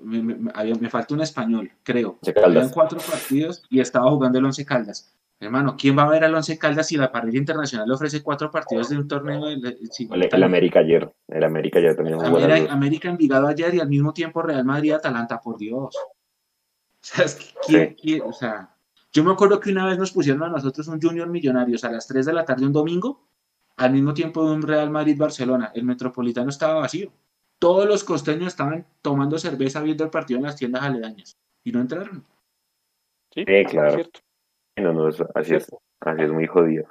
[0.00, 2.18] me, me, me, falta un español, creo.
[2.44, 5.14] Habían cuatro partidos y estaba jugando el Once Caldas.
[5.42, 8.50] Hermano, ¿quién va a ver al Once Caldas si la parrilla internacional le ofrece cuatro
[8.50, 9.48] partidos de un torneo?
[9.48, 12.22] el, América ayer, el América ayer también.
[12.22, 15.96] América, América Envigado ayer y al mismo tiempo Real Madrid Atalanta, por Dios.
[15.96, 17.24] O sea,
[17.66, 18.76] ¿quién, quién, o sea,
[19.12, 22.06] yo me acuerdo que una vez nos pusieron a nosotros un Junior Millonarios a las
[22.06, 23.26] 3 de la tarde un domingo,
[23.76, 25.72] al mismo tiempo de un Real Madrid-Barcelona.
[25.74, 27.10] El Metropolitano estaba vacío.
[27.58, 31.80] Todos los costeños estaban tomando cerveza viendo el partido en las tiendas aledañas y no
[31.80, 32.24] entraron.
[33.34, 34.02] Sí, claro.
[34.80, 35.70] No, no, así, es,
[36.00, 36.84] así es muy jodido.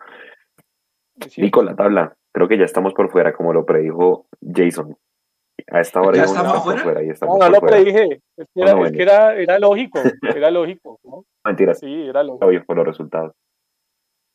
[1.37, 2.15] Nico, la tabla.
[2.31, 4.95] Creo que ya estamos por fuera, como lo predijo Jason.
[5.71, 7.03] A esta hora ¿Ya estamos por fuera.
[7.03, 7.75] y No, estamos no por lo fuera.
[7.77, 8.21] predije.
[8.37, 10.99] Es que era, Bueno, es que era, era lógico, era lógico.
[11.03, 11.25] ¿no?
[11.43, 12.45] Mentiras, Sí, era lógico.
[12.45, 13.33] obvio, por los resultados.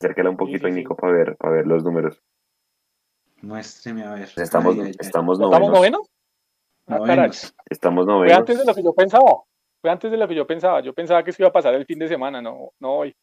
[0.00, 0.78] Acérquela un poquito sí, sí.
[0.80, 2.20] Nico, para ver, para ver los números.
[3.42, 4.28] Muéstreme a ver.
[4.36, 4.96] Estamos, Ay, ay, ay.
[5.00, 5.66] estamos ¿Ya novenos.
[5.70, 6.10] ¿Estamos novenos?
[6.86, 7.16] Ah, caray.
[7.16, 7.54] Novenos.
[7.70, 9.32] Estamos Fue antes de lo que yo pensaba.
[9.80, 10.80] Fue antes de lo que yo pensaba.
[10.80, 13.14] Yo pensaba que eso iba a pasar el fin de semana, no, no hoy.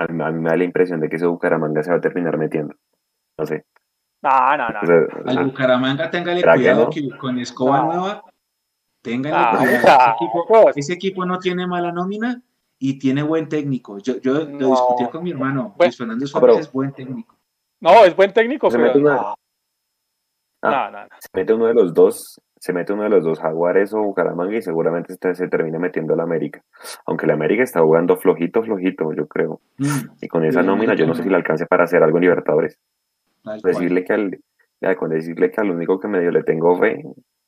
[0.00, 2.00] A mí, a mí me da la impresión de que ese Bucaramanga se va a
[2.00, 2.74] terminar metiendo.
[3.38, 3.64] No sé.
[4.22, 4.80] No, no, no.
[4.82, 6.90] O sea, o Al Bucaramanga, téngale ¿Será que cuidado no?
[6.90, 7.84] que con escoba No.
[7.86, 8.24] nueva,
[9.02, 9.64] téngale cuidado.
[9.64, 10.76] Ese equipo, pues.
[10.76, 12.42] ese equipo no tiene mala nómina
[12.78, 13.98] y tiene buen técnico.
[13.98, 14.70] Yo, yo lo No.
[14.70, 15.74] discutí con mi hermano.
[15.76, 15.88] Bueno.
[15.88, 17.36] Luis Fernando Ah, Suárez es buen técnico.
[17.80, 19.34] No, es buen técnico, Se pero mete una- no,
[20.62, 20.70] Ah.
[20.70, 21.08] no, no, no.
[21.18, 24.54] se mete uno de los dos, se mete uno de los dos Jaguares o Bucaramanga
[24.54, 26.62] y seguramente se, se termina metiendo la América.
[27.06, 29.60] Aunque la América está jugando flojito, flojito, yo creo.
[29.78, 32.22] Mm, Y con esa nómina yo no sé si le alcance para hacer algo en
[32.22, 32.78] Libertadores.
[33.64, 34.38] Decirle que al,
[34.82, 37.02] ya, con decirle que al único que medio le tengo fe,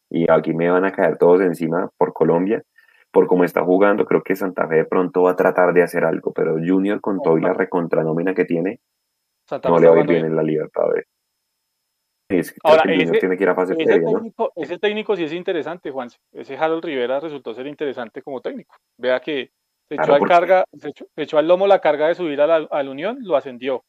[0.08, 2.62] y aquí me van a caer todos encima por Colombia,
[3.10, 6.06] por cómo está jugando, creo que Santa Fe de pronto va a tratar de hacer
[6.06, 8.80] algo, pero Junior con todo y la recontranómina que tiene,
[9.46, 10.24] Santa no le va a ir bien.
[10.24, 11.04] en la Libertadores.
[12.40, 14.12] Es Ahora, que ese- tiene que ir a fase Ese previa, ¿no?
[14.14, 16.08] técnico, ese técnico sí es interesante, Juan.
[16.32, 18.74] Ese Harold Rivera resultó ser interesante como técnico.
[18.98, 19.50] Vea que
[19.88, 22.14] se echó, Claro, al porque- carga, se echó, se echó al lomo la carga de
[22.14, 23.84] subir a la, al Unión, lo ascendió.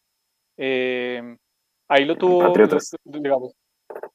[0.57, 1.35] Eh,
[1.89, 2.95] ahí lo tuvo, Patriotas.
[3.03, 3.53] digamos,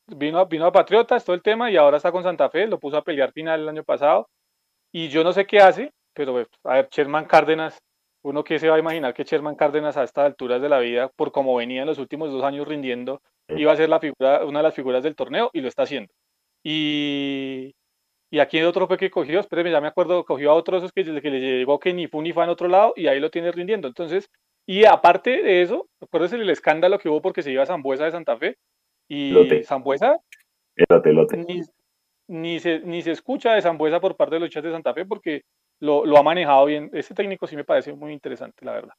[0.06, 2.78] vino, a- vino a Patriotas, todo el tema, y ahora está con Santa Fe, lo
[2.78, 4.28] puso a pelear final el año pasado.
[4.92, 7.78] Y yo no sé qué hace, pero pues, a ver, Sherman Cárdenas,
[8.24, 11.10] uno que se va a imaginar que Sherman Cárdenas a estas alturas de la vida,
[11.16, 14.60] por como venía en los últimos dos años rindiendo, iba a ser la figura, una
[14.60, 16.12] de las figuras del torneo y lo está haciendo.
[16.62, 17.74] Y,
[18.30, 21.04] y aquí otro fue que cogió, espéreme, ya me acuerdo, cogió a otro esos que,
[21.04, 23.52] que le llegó que ni fu ni fa en otro lado y ahí lo tiene
[23.52, 23.88] rindiendo.
[23.88, 24.28] Entonces,
[24.66, 28.10] y aparte de eso, acuérdense el escándalo que hubo porque se iba a Zambuesa de
[28.10, 28.56] Santa Fe
[29.08, 29.64] y Lote.
[29.64, 30.18] Zambuesa
[30.76, 31.36] Elote, elote.
[31.38, 31.62] ni,
[32.28, 35.06] ni, se, ni se escucha de Zambuesa por parte de los chats de Santa Fe
[35.06, 35.42] porque
[35.80, 36.90] lo, lo ha manejado bien.
[36.92, 38.94] Ese técnico sí me parece muy interesante, la verdad.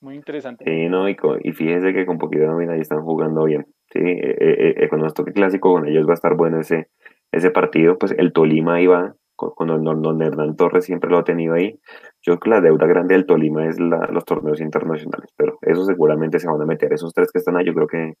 [0.00, 0.64] Muy interesante.
[0.64, 3.66] Sí, no, y, y fíjese que con poquito de nómina ahí están jugando bien.
[3.92, 6.88] Sí, eh, eh, eh, con nuestro clásico con ellos va a estar bueno ese,
[7.32, 7.98] ese partido.
[7.98, 11.78] Pues el Tolima iba con, con don, don- Hernán Torres, siempre lo ha tenido ahí.
[12.22, 15.84] Yo creo que la deuda grande del Tolima es la- los torneos internacionales, pero eso
[15.84, 16.92] seguramente se van a meter.
[16.92, 18.14] Esos tres que están ahí, yo creo que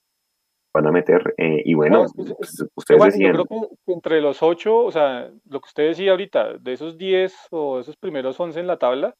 [0.74, 1.34] van a meter.
[1.38, 3.46] eh, y bueno, No, es que- es- Pero ustedes bueno, yo decían, creo
[3.86, 7.80] que entre los ocho, o sea, lo que usted decía ahorita, de esos 10 o
[7.80, 9.14] esos primeros 11 en la tabla,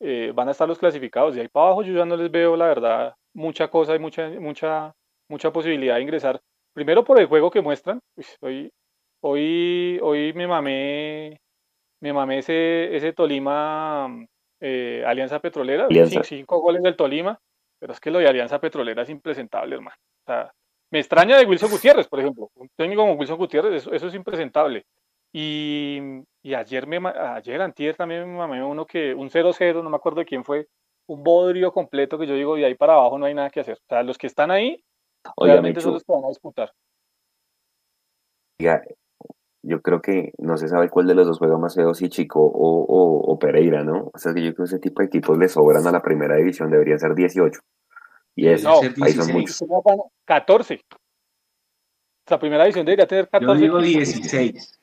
[0.00, 1.34] eh, van a estar los clasificados.
[1.34, 4.28] De ahí para abajo yo ya no les veo, la verdad, mucha cosa y mucha,
[4.40, 4.92] mucha,
[5.28, 6.40] mucha posibilidad de ingresar.
[6.72, 8.00] Primero por el juego que muestran.
[8.16, 8.70] Uy, Hoy,
[9.22, 11.40] hoy, hoy me mamé,
[12.00, 14.08] me mamé ese, ese Tolima
[14.60, 16.20] eh, Alianza Petrolera, Alianza.
[16.20, 17.38] cin- cinco goles del Tolima,
[17.78, 19.96] pero es que lo de Alianza Petrolera es impresentable, hermano.
[20.24, 20.50] O sea,
[20.90, 22.48] me extraña de Wilson Gutiérrez, por ejemplo.
[22.54, 24.84] Un técnico como Wilson Gutiérrez, eso, eso es impresentable.
[25.32, 25.98] Y,
[26.42, 30.20] y ayer, me, ayer, antier también me mamé uno que, un 0-0, no me acuerdo
[30.20, 30.68] de quién fue,
[31.06, 33.78] un bodrio completo que yo digo, de ahí para abajo no hay nada que hacer.
[33.78, 34.82] O sea, los que están ahí,
[35.36, 36.72] oiga, realmente son Mechu, los que van a disputar.
[38.60, 38.82] oiga,
[39.62, 42.40] yo creo que no se sabe cuál de los dos juega más feo, si Chico
[42.40, 44.10] o, o, o Pereira, ¿no?
[44.14, 46.36] O sea, que yo creo que ese tipo de equipos le sobran a la primera
[46.36, 47.60] división, deberían ser 18.
[48.36, 49.34] Y eso, ser ahí son 16.
[49.34, 49.60] muchos.
[49.60, 50.80] Ustedes van a- 14.
[52.28, 53.60] La primera división debería tener Yo 14.
[53.62, 54.06] digo equipos.
[54.14, 54.79] 16.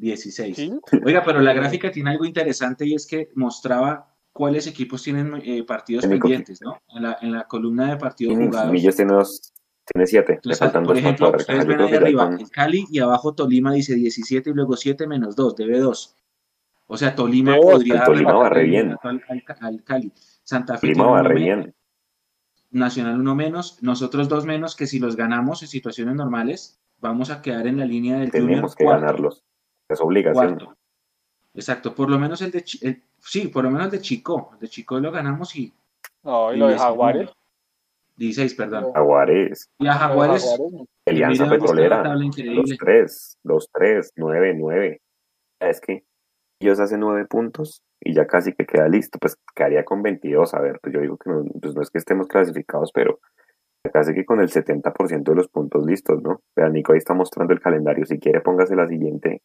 [0.00, 0.56] 16.
[0.56, 0.72] Sí,
[1.04, 5.62] Oiga, pero la gráfica tiene algo interesante y es que mostraba cuáles equipos tienen eh,
[5.64, 6.80] partidos En pendientes, ¿no?
[6.88, 8.72] En la, en la columna de partidos jugados.
[8.72, 9.52] Millos tiene dos,
[9.92, 12.98] tiene siete, le Entonces, faltan por ejemplo, ustedes ven ahí arriba con- el Cali y
[13.00, 16.16] abajo Tolima dice 17 y luego 7 menos 2, debe 2.
[16.86, 17.64] O sea, Tolima dos.
[17.66, 18.96] podría Tolima barre el bien.
[19.02, 20.12] al, al- al Cali.
[20.42, 21.74] Santa Fe Tolima barre menos, bien.
[22.72, 27.42] Nacional uno menos, nosotros dos menos, que si los ganamos en situaciones normales, vamos a
[27.42, 29.00] quedar en la línea del Junior Tenemos que cuarto.
[29.06, 29.44] ganarlos.
[29.90, 30.56] Es obligación.
[30.56, 30.76] Cuarto.
[31.54, 34.60] Exacto, por lo menos el de el- sí, por lo menos el de Chico, el
[34.60, 35.72] de Chico lo ganamos y
[36.22, 37.30] no, y lo de 16, Jaguares.
[38.16, 38.92] 16, perdón.
[38.92, 40.60] Jaguares, Y a Jaguares.
[41.06, 45.00] Alianza Petrolera, los tres, los tres, nueve, nueve.
[45.58, 46.04] Es que
[46.60, 50.54] ellos hacen nueve puntos y ya casi que queda listo, pues quedaría con 22.
[50.54, 53.18] A ver, pues yo digo que no, pues no es que estemos clasificados, pero
[53.88, 56.42] casi que con el 70% de los puntos listos, ¿no?
[56.54, 58.04] Vea, Nico ahí está mostrando el calendario.
[58.04, 59.42] Si quiere, póngase la siguiente.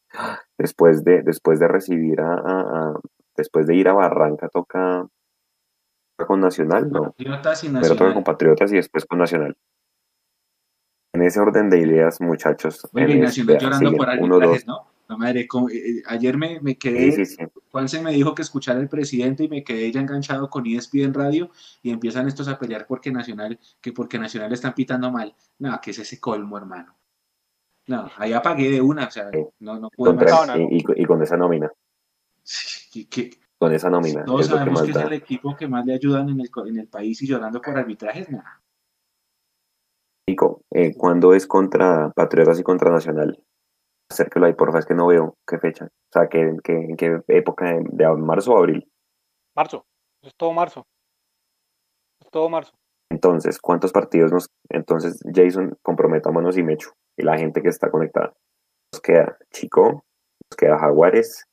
[0.57, 2.99] Después de, después de recibir a, a- a-
[3.37, 5.07] después de ir a Barranca, toca,
[6.27, 7.13] con Nacional, ¿no?
[7.17, 7.23] Y
[7.79, 8.23] Primero toca con.
[8.23, 9.55] Patriotas y después con Nacional.
[11.13, 12.89] En ese orden de ideas, muchachos.
[12.93, 14.87] Oiga, y en Nacional este- llorando por arbitrajes, ¿no?
[15.07, 17.43] La madre, eh, eh, ayer me, me quedé, Sí, sí, sí.
[17.71, 21.51] Juanse me dijo que escuchara al presidente y me quedé ya enganchado con ESPN Radio
[21.83, 25.35] y empiezan estos a pelear porque Nacional, que porque Nacional le están pitando mal.
[25.59, 26.95] No, que es ese colmo, hermano.
[27.87, 29.29] No, ahí apagué de una, o sea,
[29.59, 30.57] no, no pude más.
[30.57, 31.71] Y, y, con esa nómina.
[33.59, 34.25] con esa nómina.
[34.25, 37.21] Todos sabemos que, es el equipo que más le ayudan en el, en el país
[37.21, 38.63] y llorando por arbitrajes, nada.
[40.27, 43.39] Nico, eh, ¿cuándo es contra Patriotas y contra Nacional?
[44.09, 45.85] Acérquelo ahí, porfa, es que no veo qué fecha.
[45.85, 47.73] O sea, ¿qué, qué, en qué época?
[47.81, 48.87] ¿De marzo o abril?
[49.55, 49.85] Marzo,
[50.21, 50.85] es todo marzo.
[52.21, 52.73] Es todo marzo.
[53.09, 54.49] Entonces, ¿cuántos partidos nos...
[54.69, 58.33] Entonces, Jason, comprometámonos y Mecho, y la gente que está conectada.
[58.93, 60.05] Nos queda Chico,
[60.49, 61.45] nos queda Jaguares,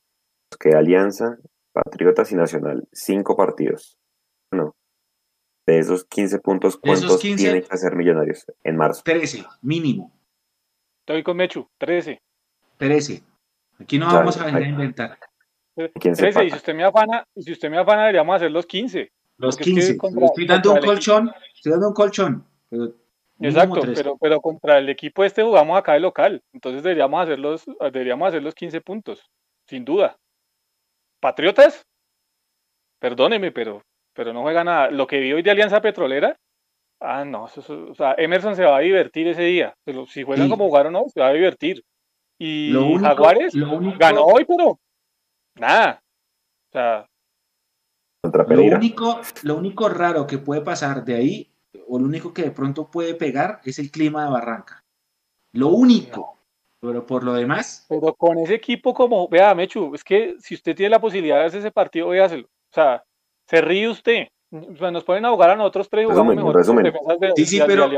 [0.51, 1.39] nos queda Alianza,
[1.73, 2.89] Patriotas y Nacional.
[2.93, 3.99] Cinco partidos.
[4.53, 4.75] No.
[5.67, 9.03] De esos 15 puntos, ¿cuántos tienen que ser millonarios en marzo?
[9.05, 10.13] 13, mínimo.
[11.01, 12.21] Estoy con Mechu, 13.
[12.83, 13.23] 13.
[13.79, 15.19] Aquí no vamos a venir a inventar.
[15.77, 19.13] 13, y si usted me afana, y si usted me afana, deberíamos hacer los 15.
[19.39, 19.99] Los 15.
[20.01, 22.45] estoy dando un colchón, estoy dando un colchón.
[23.39, 26.43] Exacto, pero, pero contra el equipo este jugamos acá de local.
[26.53, 29.31] Entonces deberíamos hacer los, deberíamos hacer los 15 puntos,
[29.69, 30.17] sin duda.
[31.21, 31.87] Patriotas,
[32.99, 34.91] perdóneme, pero, pero no juega nada.
[34.91, 36.37] Lo que vi hoy de Alianza Petrolera,
[36.99, 39.73] ah, no, o sea, Emerson se va a divertir ese día.
[40.09, 41.85] Si juegan como jugaron hoy, se va a divertir.
[42.45, 43.55] Y Jaguares
[43.99, 44.81] ganó hoy, pero
[45.55, 46.03] nada.
[46.69, 47.07] O sea,
[48.49, 51.53] lo único, lo único raro que puede pasar de ahí,
[51.87, 54.83] o lo único que de pronto puede pegar, es el clima de Barranca.
[55.53, 56.37] Lo único.
[56.81, 57.87] Pero por lo demás.
[57.89, 61.45] Pero con ese equipo como, vea, Mechu, es que si usted tiene la posibilidad de
[61.45, 62.47] hacer ese partido, véaselo.
[62.47, 63.05] O sea,
[63.47, 64.27] se ríe usted.
[64.51, 66.65] nos pueden ahogar a nosotros tres jugamos mejor.
[67.37, 67.89] sí, sí, pero.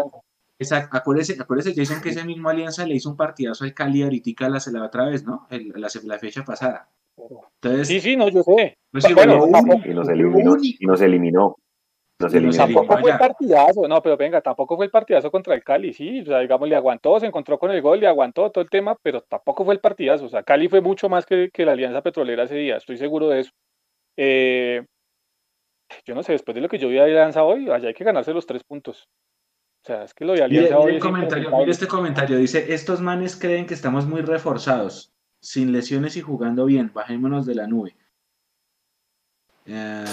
[0.59, 4.49] Exacto, acuérdese, acuérdese, Jason, que ese mismo Alianza le hizo un partidazo al Cali ahorita
[4.49, 5.47] la, la otra vez, ¿no?
[5.51, 6.89] la, la fecha pasada
[7.85, 8.77] sí, sí, no, yo sé.
[8.91, 9.15] Pues y
[9.95, 10.57] nos eliminó.
[10.63, 11.57] Y nos eliminó.
[12.17, 16.21] Tampoco fue el partidazo, no, pero venga, tampoco fue el partidazo contra el Cali, sí,
[16.21, 18.97] o sea, digamos, le aguantó, se encontró con el gol, le aguantó todo el tema,
[19.03, 22.45] pero tampoco fue el partidazo, o sea, Cali fue mucho más que, la Alianza Petrolera
[22.45, 23.51] ese día, estoy seguro de eso.
[24.17, 24.87] Eh,
[26.07, 28.05] yo no sé, después de lo que yo vi de Alianza hoy, allá hay que
[28.05, 29.09] ganarse los tres puntos.
[29.85, 30.99] O sea, es que lo de Alianza hoy...
[30.99, 36.65] mire este comentario, dice, estos manes creen que estamos muy reforzados sin lesiones y jugando
[36.65, 36.91] bien.
[36.95, 37.95] Bajémonos de la nube.
[39.67, 40.07] Eh,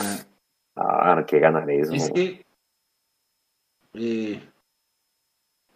[0.76, 1.94] ah, qué ganas de eso.
[1.94, 2.46] Es que,
[3.94, 4.42] eh,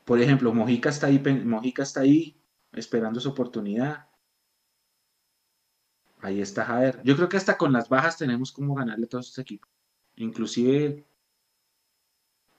[0.03, 2.35] por ejemplo, Mojica está ahí, Mojica está ahí
[2.73, 4.09] esperando su oportunidad.
[6.19, 7.01] Ahí está Jader.
[7.03, 9.71] Yo creo que hasta con las bajas tenemos como ganarle a todos estos equipos.
[10.17, 11.05] Inclusive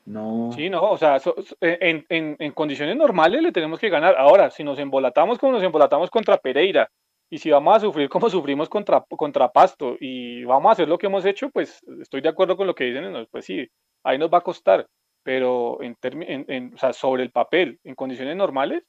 [0.07, 0.51] no.
[0.53, 1.21] Sí, no, o sea,
[1.61, 4.15] en, en, condiciones normales le tenemos que ganar.
[4.17, 6.89] Ahora, si nos embolatamos como nos embolatamos contra Pereira,
[7.29, 10.97] y si vamos a sufrir como sufrimos contra, contra Pasto, y vamos a hacer lo
[10.97, 13.69] que hemos hecho, pues estoy de acuerdo con lo que dicen, pues sí,
[14.05, 14.87] ahí nos va a costar.
[15.25, 18.85] Pero en, en, o sea, sobre el papel, en condiciones normales,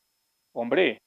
[0.53, 1.01] hombre,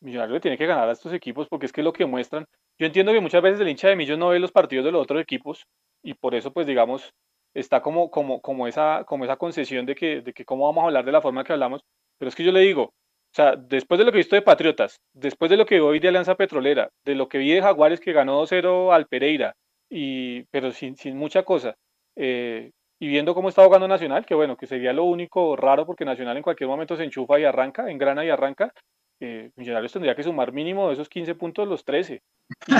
[0.00, 2.46] Millonarios le tiene que ganar a estos equipos porque es que lo que muestran.
[2.78, 5.02] Yo entiendo que muchas veces el hincha de Millos no ve los partidos de los
[5.02, 5.66] otros equipos
[6.02, 7.12] y por eso, pues digamos,
[7.54, 10.86] está como, como, como, esa, como esa concesión de que, de que cómo vamos a
[10.86, 11.82] hablar de la forma que hablamos,
[12.18, 14.42] pero es que yo le digo, o sea, después de lo que he visto de
[14.42, 18.00] Patriotas, después de lo que vi de Alianza Petrolera, de lo que vi de Jaguares
[18.00, 19.54] que ganó 2-0 al Pereira,
[19.90, 21.74] y, pero sin, sin mucha cosa,
[22.16, 22.70] eh,
[23.00, 26.36] y viendo cómo está jugando Nacional, que bueno, que sería lo único raro porque Nacional
[26.36, 28.72] en cualquier momento se enchufa y arranca, engrana y arranca,
[29.20, 32.22] eh, Millonarios tendría que sumar mínimo de esos 15 puntos los 13.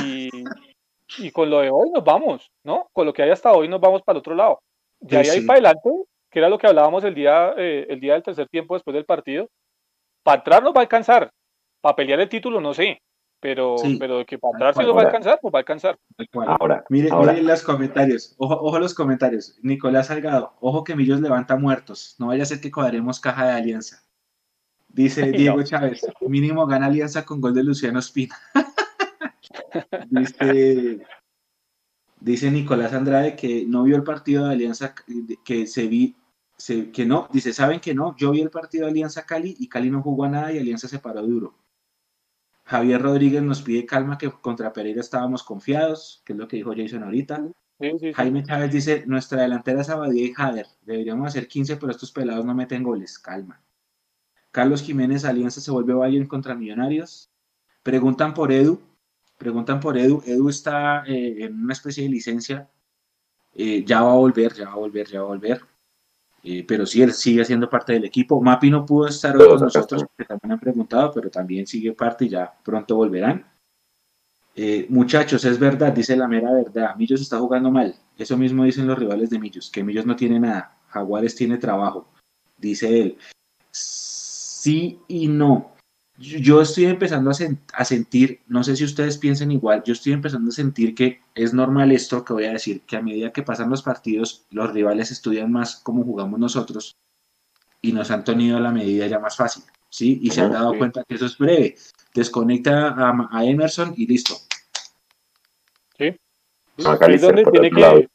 [0.04, 0.30] Y,
[1.16, 2.88] y con lo de hoy nos vamos, ¿no?
[2.92, 4.60] Con lo que hay hasta hoy nos vamos para el otro lado.
[5.00, 5.90] Ya ahí para adelante,
[6.30, 9.04] que era lo que hablábamos el día, eh, el día del tercer tiempo después del
[9.04, 9.48] partido,
[10.22, 11.30] para entrar nos va a alcanzar,
[11.80, 13.00] para pelear el título no sé,
[13.40, 15.96] pero, pero que para entrar sí nos va a alcanzar, pues va a alcanzar.
[16.46, 19.58] Ahora, miren, miren los comentarios, ojo, ojo los comentarios.
[19.62, 23.52] Nicolás Salgado, ojo que Millos levanta muertos, no vaya a ser que cuadremos caja de
[23.52, 24.02] alianza.
[24.88, 28.36] Dice Diego Chávez, mínimo gana alianza con gol de Luciano Espina.
[30.10, 31.06] dice,
[32.20, 34.94] dice Nicolás Andrade que no vio el partido de Alianza,
[35.44, 36.16] que se vi,
[36.92, 38.16] que no, dice, ¿saben que no?
[38.16, 40.88] Yo vi el partido de Alianza Cali y Cali no jugó a nada y Alianza
[40.88, 41.54] se paró duro.
[42.64, 46.74] Javier Rodríguez nos pide calma que contra Pereira estábamos confiados, que es lo que dijo
[46.76, 47.42] Jason ahorita.
[48.14, 52.44] Jaime Chávez dice, nuestra delantera es Abadía y Jader, deberíamos hacer 15, pero estos pelados
[52.44, 53.62] no meten goles, calma.
[54.50, 57.30] Carlos Jiménez, Alianza se vuelve Bayern contra Millonarios.
[57.82, 58.80] Preguntan por Edu,
[59.38, 60.22] preguntan por Edu.
[60.26, 62.68] Edu está eh, en una especie de licencia.
[63.54, 65.62] Eh, ya va a volver, ya va a volver, ya va a volver.
[66.42, 68.40] Eh, pero sí, él sigue siendo parte del equipo.
[68.40, 72.26] Mapi no pudo estar hoy con nosotros, que también han preguntado, pero también sigue parte
[72.26, 73.46] y ya pronto volverán.
[74.88, 76.96] muchachos, es verdad, dice la mera verdad.
[76.96, 77.94] Millos está jugando mal.
[78.16, 80.76] Eso mismo dicen los rivales de Millos, que Millos no tiene nada.
[80.88, 82.08] Jaguares tiene trabajo,
[82.56, 83.18] dice él.
[83.70, 85.77] Sí y no.
[86.18, 90.52] Yo estoy empezando a, sentir, no sé si ustedes piensen igual, yo estoy empezando a
[90.52, 93.82] sentir que es normal esto que voy a decir, que a medida que pasan los
[93.82, 96.96] partidos, los rivales estudian más cómo jugamos nosotros
[97.80, 100.18] y nos han tenido la medida ya más fácil, ¿sí?
[100.20, 101.76] Y se han dado cuenta que eso es breve.
[102.12, 104.34] Desconecta a, Emerson y listo.
[105.96, 106.16] Sí.
[106.76, 108.08] es donde tiene que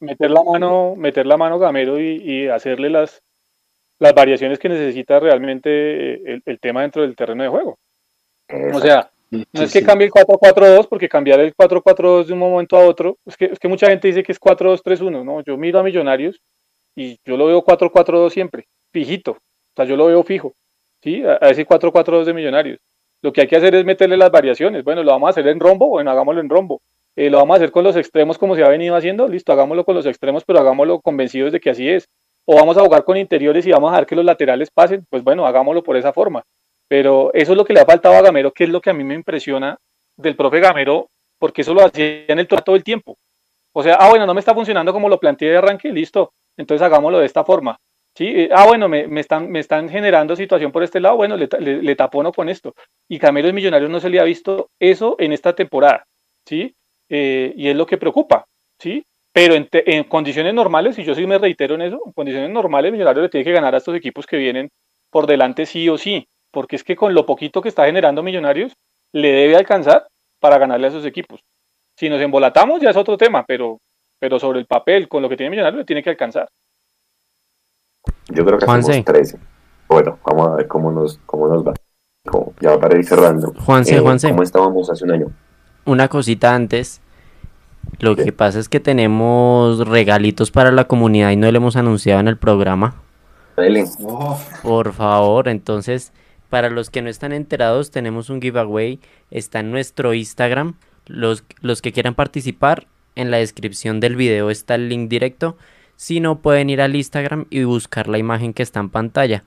[0.00, 3.22] meter la mano, meter la mano Gamero y hacerle las,
[4.02, 5.70] las variaciones que necesita realmente
[6.14, 7.78] eh, el, tema dentro del terreno de juego.
[8.74, 12.76] O sea, no es que cambie el 4-4-2, porque cambiar el 4-4-2 de un momento
[12.76, 15.44] a otro, es que, es que mucha gente dice que es 4-2-3-1, ¿no?
[15.44, 16.40] Yo miro a Millonarios
[16.96, 20.52] y yo lo veo 4-4-2 siempre, fijito, o sea, yo lo veo fijo,
[21.00, 21.22] ¿sí?
[21.24, 22.80] A, ese 4-4-2 de Millonarios.
[23.22, 24.82] Lo que hay que hacer es meterle las variaciones.
[24.82, 26.82] Bueno, lo vamos a hacer en rombo, bueno, hagámoslo en rombo.
[27.14, 29.84] Eh, lo vamos a hacer con los extremos como se ha venido haciendo, listo, hagámoslo
[29.84, 32.08] con los extremos, pero hagámoslo convencidos de que así es
[32.44, 35.22] o vamos a jugar con interiores y vamos a dejar que los laterales pasen, pues
[35.22, 36.42] bueno, hagámoslo por esa forma.
[36.88, 38.94] Pero eso es lo que le ha faltado a Gamero, que es lo que a
[38.94, 39.78] mí me impresiona
[40.16, 41.08] del profe Gamero,
[41.38, 43.16] porque eso lo hacía en el todo el tiempo.
[43.74, 46.84] O sea, ah, bueno, no me está funcionando como lo planteé de arranque, listo, entonces
[46.84, 47.78] hagámoslo de esta forma.
[48.14, 48.26] ¿sí?
[48.26, 51.48] Eh, ah, bueno, me, están, me están generando situación por este lado, bueno, le,
[51.82, 52.74] le, tapono con esto.
[53.08, 56.04] Y Gamero y Millonarios no se le ha visto eso en esta temporada,
[56.46, 56.74] ¿sí?
[57.08, 58.46] Eh, y es lo que preocupa,
[58.78, 59.04] ¿sí?
[59.32, 63.22] Pero en, condiciones normales, y yo sí me reitero en eso, en condiciones normales Millonarios
[63.22, 64.68] le tiene que ganar a estos equipos que vienen
[65.10, 68.74] por delante sí o sí, porque es que con lo poquito que está generando Millonarios,
[69.12, 70.06] le debe alcanzar
[70.38, 71.40] para ganarle a esos equipos.
[71.96, 73.78] Si nos embolatamos ya es otro tema, pero,
[74.18, 76.48] pero sobre el papel, con lo que tiene Millonarios, le tiene que alcanzar.
[78.28, 79.38] Yo creo que hacemos 13.
[79.88, 81.74] Bueno, vamos a ver cómo nos, cómo nos va.
[82.60, 83.52] ya para ir cerrando.
[83.64, 84.30] Juanse, eh, Juanse.
[84.30, 85.26] ¿Cómo estábamos hace un año?
[85.84, 87.02] Una cosita antes.
[87.98, 92.20] Lo que pasa es que tenemos regalitos para la comunidad y no lo hemos anunciado
[92.20, 92.96] en el programa.
[94.62, 96.12] Por favor, entonces,
[96.48, 99.00] para los que no están enterados, tenemos un giveaway.
[99.30, 100.74] Está en nuestro Instagram.
[101.06, 105.56] Los, los que quieran participar, en la descripción del video está el link directo.
[105.96, 109.44] Si no, pueden ir al Instagram y buscar la imagen que está en pantalla.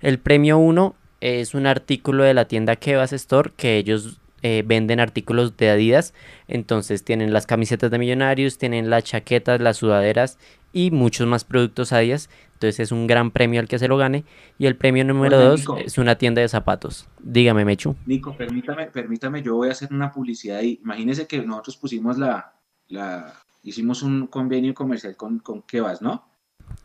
[0.00, 5.00] El premio 1 es un artículo de la tienda Kevas Store que ellos eh, venden
[5.00, 6.14] artículos de Adidas.
[6.46, 10.38] Entonces tienen las camisetas de millonarios, tienen las chaquetas, las sudaderas
[10.72, 12.30] y muchos más productos Adidas.
[12.54, 14.24] Entonces es un gran premio al que se lo gane.
[14.58, 17.08] Y el premio número dos es una tienda de zapatos.
[17.20, 17.96] Dígame, Mechu.
[18.06, 20.80] Nico, permítame, permítame, yo voy a hacer una publicidad ahí.
[20.82, 22.54] Imagínese que nosotros pusimos la,
[22.88, 23.32] la,
[23.62, 26.28] hicimos un convenio comercial con, con Kevas, ¿no?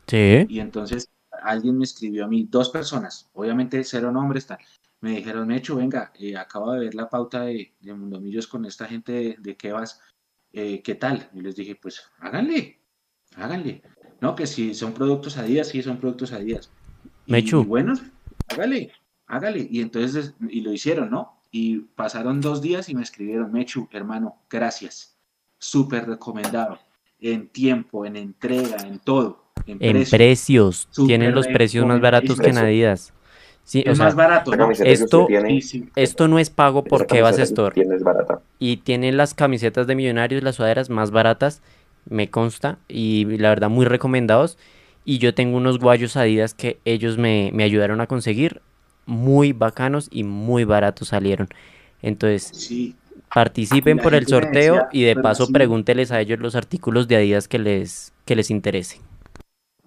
[0.08, 0.46] Sí.
[0.48, 1.10] Y entonces
[1.44, 4.60] alguien me escribió a mí, dos personas, obviamente cero nombres, tal
[5.04, 8.86] me dijeron, Mecho, venga, eh, acabo de ver la pauta de, de Mundomillos con esta
[8.86, 10.00] gente de, de Kevas,
[10.54, 11.30] eh, ¿qué tal?
[11.34, 12.80] Y les dije, pues háganle,
[13.36, 13.82] háganle.
[14.22, 16.72] No, que si son productos a días, sí son productos a días.
[17.28, 17.64] Mechu.
[17.64, 17.96] Y, bueno,
[18.48, 18.94] hágale,
[19.28, 19.68] hágale.
[19.70, 21.42] Y entonces, y lo hicieron, ¿no?
[21.52, 25.18] Y pasaron dos días y me escribieron, Mechu, hermano, gracias.
[25.60, 26.80] Súper recomendado.
[27.20, 29.52] En tiempo, en entrega, en todo.
[29.66, 30.88] En, precios.
[31.06, 33.14] Tienen los precios más baratos que en Adidas.
[33.64, 34.52] Sí, es más barato.
[34.84, 35.28] Esto,
[35.96, 37.74] esto no es pago porque vas a Store.
[38.60, 41.62] Y tiene las camisetas de Millonarios, las sudaderas más baratas,
[42.06, 44.58] me consta, y la verdad muy recomendados.
[45.06, 48.62] Y yo tengo unos guayos Adidas que ellos me, ayudaron a conseguir,
[49.06, 51.48] muy bacanos y muy baratos salieron.
[52.02, 52.96] Entonces,
[53.34, 57.60] participen por el sorteo y de paso pregúnteles a ellos los artículos de Adidas que
[57.60, 59.02] les, que les interesen.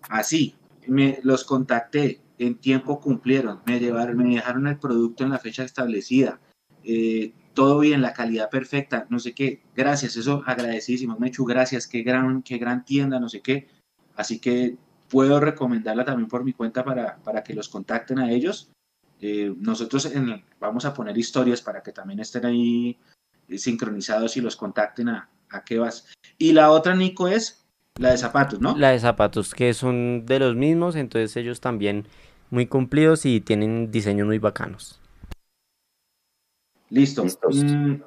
[0.09, 0.55] Así,
[0.86, 5.65] me los contacté, en tiempo cumplieron, me llevaron, me dejaron el producto en la fecha
[5.65, 6.41] establecida,
[6.85, 12.03] eh, todo bien, la calidad perfecta, no sé qué, gracias, eso agradecidísimo, Mechu, gracias, qué
[12.03, 13.69] gran, qué gran tienda, no sé qué,
[14.15, 14.77] así que
[15.09, 18.71] puedo recomendarla también por mi cuenta para, para que los contacten a ellos.
[19.21, 20.13] Eh, nosotros
[20.61, 22.99] vamos a poner historias para que también estén ahí
[23.49, 26.07] eh, sincronizados y los contacten a, a qué vas.
[26.39, 27.66] Y la otra, Nico, es
[27.98, 28.77] la de zapatos, ¿no?
[28.77, 32.06] La de zapatos, que son de los mismos, entonces ellos también
[32.51, 35.01] muy cumplidos y tienen diseños muy bacanos.
[36.90, 37.24] Listo.
[37.24, 38.02] Mm,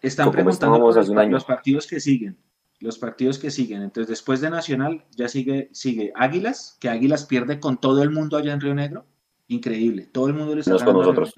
[0.00, 2.38] están preguntando los partidos que siguen.
[2.80, 3.82] Los partidos que siguen.
[3.82, 8.36] Entonces, después de Nacional, ya sigue, sigue Águilas, que Águilas pierde con todo el mundo
[8.36, 9.06] allá en Río Negro.
[9.48, 10.08] Increíble.
[10.12, 11.34] Todo el mundo les está con nosotros.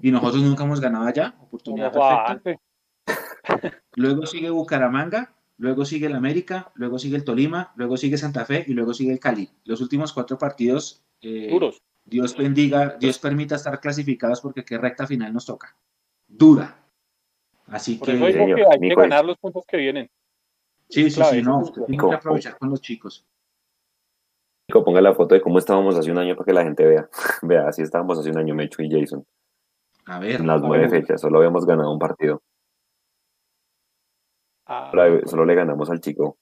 [0.00, 1.34] Y nosotros nunca hemos ganado allá.
[1.40, 2.60] Oportunidad perfecta.
[3.94, 8.64] Luego sigue Bucaramanga, luego sigue el América, luego sigue el Tolima, luego sigue Santa Fe
[8.66, 9.48] y luego sigue el Cali.
[9.64, 11.80] Los últimos cuatro partidos, eh, duros.
[12.04, 15.76] Dios bendiga, Dios permita estar clasificados porque qué recta final nos toca.
[16.26, 16.84] Dura.
[17.68, 20.10] Así que, hay que ganar los puntos que vienen.
[20.88, 23.24] Sí, sí, sí, no, tiene que aprovechar con los chicos.
[24.66, 27.08] ponga la foto de cómo estábamos hace un año para que la gente vea.
[27.42, 29.24] vea, así estábamos hace un año Mecho y Jason.
[30.06, 30.40] A ver.
[30.40, 32.42] En las nueve fechas, solo habíamos ganado un partido.
[34.66, 34.90] Ah,
[35.26, 36.38] Solo le ganamos al chico.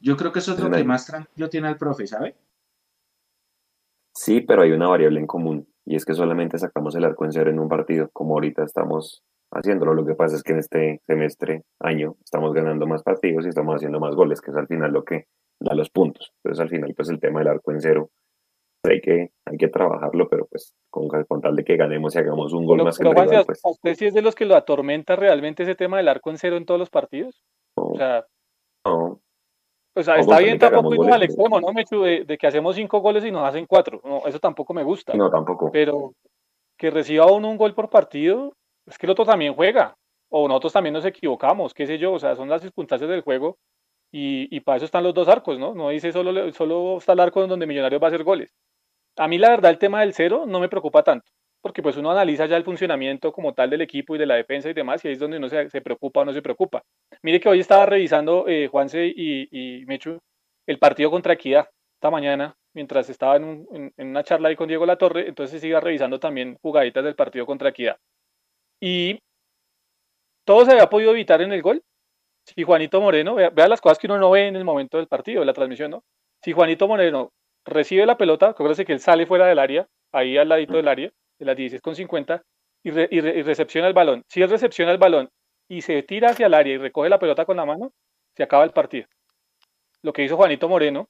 [0.00, 2.36] Yo creo que eso es lo que más tranquilo tiene al profe, ¿sabe?
[4.14, 7.32] Sí, pero hay una variable en común y es que solamente sacamos el arco en
[7.32, 9.94] cero en un partido, como ahorita estamos haciéndolo.
[9.94, 13.76] Lo que pasa es que en este semestre, año, estamos ganando más partidos y estamos
[13.76, 15.26] haciendo más goles, que es al final lo que
[15.60, 16.32] da los puntos.
[16.42, 18.10] Entonces, al final, pues el tema del arco en cero
[18.92, 22.52] hay que, hay que trabajarlo, pero pues con, con tal de que ganemos y hagamos
[22.52, 24.22] un gol Pero, más que el Juanse, rival, ¿a- pues ¿a usted sí es de
[24.22, 27.42] los que lo atormenta realmente ese tema del arco en cero en todos los partidos?
[27.74, 28.24] O sea,
[28.84, 29.20] no.
[29.94, 31.24] o sea O está bien que tampoco irnos al ¿no?
[31.24, 32.02] extremo, ¿no, Mechu?
[32.02, 34.00] De, de que hacemos cinco goles y nos hacen cuatro.
[34.04, 35.14] No, eso tampoco me gusta.
[35.14, 35.70] No, tampoco.
[35.72, 36.14] Pero
[36.76, 38.54] que reciba uno un gol por partido,
[38.86, 39.96] es que el otro también juega.
[40.30, 42.12] O nosotros también nos equivocamos, qué sé yo.
[42.12, 43.56] O sea, son las circunstancias del juego.
[44.10, 45.74] Y, y para eso están los dos arcos, ¿no?
[45.74, 48.50] No dice solo, solo está el arco donde Millonarios va a hacer goles.
[49.18, 51.30] A mí, la verdad, el tema del cero no me preocupa tanto.
[51.60, 54.70] Porque pues uno analiza ya el funcionamiento como tal del equipo y de la defensa
[54.70, 56.84] y demás, y ahí es donde uno se, preocupa o no se preocupa.
[57.22, 60.20] Mire que hoy estaba revisando, eh, Juanse y, y Mechu,
[60.66, 65.26] el partido contra Equidad, esta mañana, mientras estaba en una charla ahí con Diego Latorre,
[65.28, 67.98] entonces iba revisando también jugaditas del partido contra Equidad.
[68.80, 69.18] Y
[70.44, 71.82] todo se había podido evitar en el gol.
[72.46, 75.08] Si Juanito Moreno, vea, vea las cosas que uno no ve en el momento del
[75.08, 76.04] partido, de la transmisión, ¿no?
[76.42, 77.32] Si Juanito Moreno
[77.68, 81.10] recibe la pelota, acuérdese que él sale fuera del área, ahí al ladito del área,
[81.38, 82.42] de las 16 con 50,
[82.82, 84.22] y, re- y re- y recepciona el balón.
[84.28, 85.28] Si él recepciona el balón
[85.68, 87.92] y se tira hacia el área y recoge la pelota con la mano,
[88.36, 89.06] se acaba el partido.
[90.02, 91.08] Lo que hizo Juanito Moreno,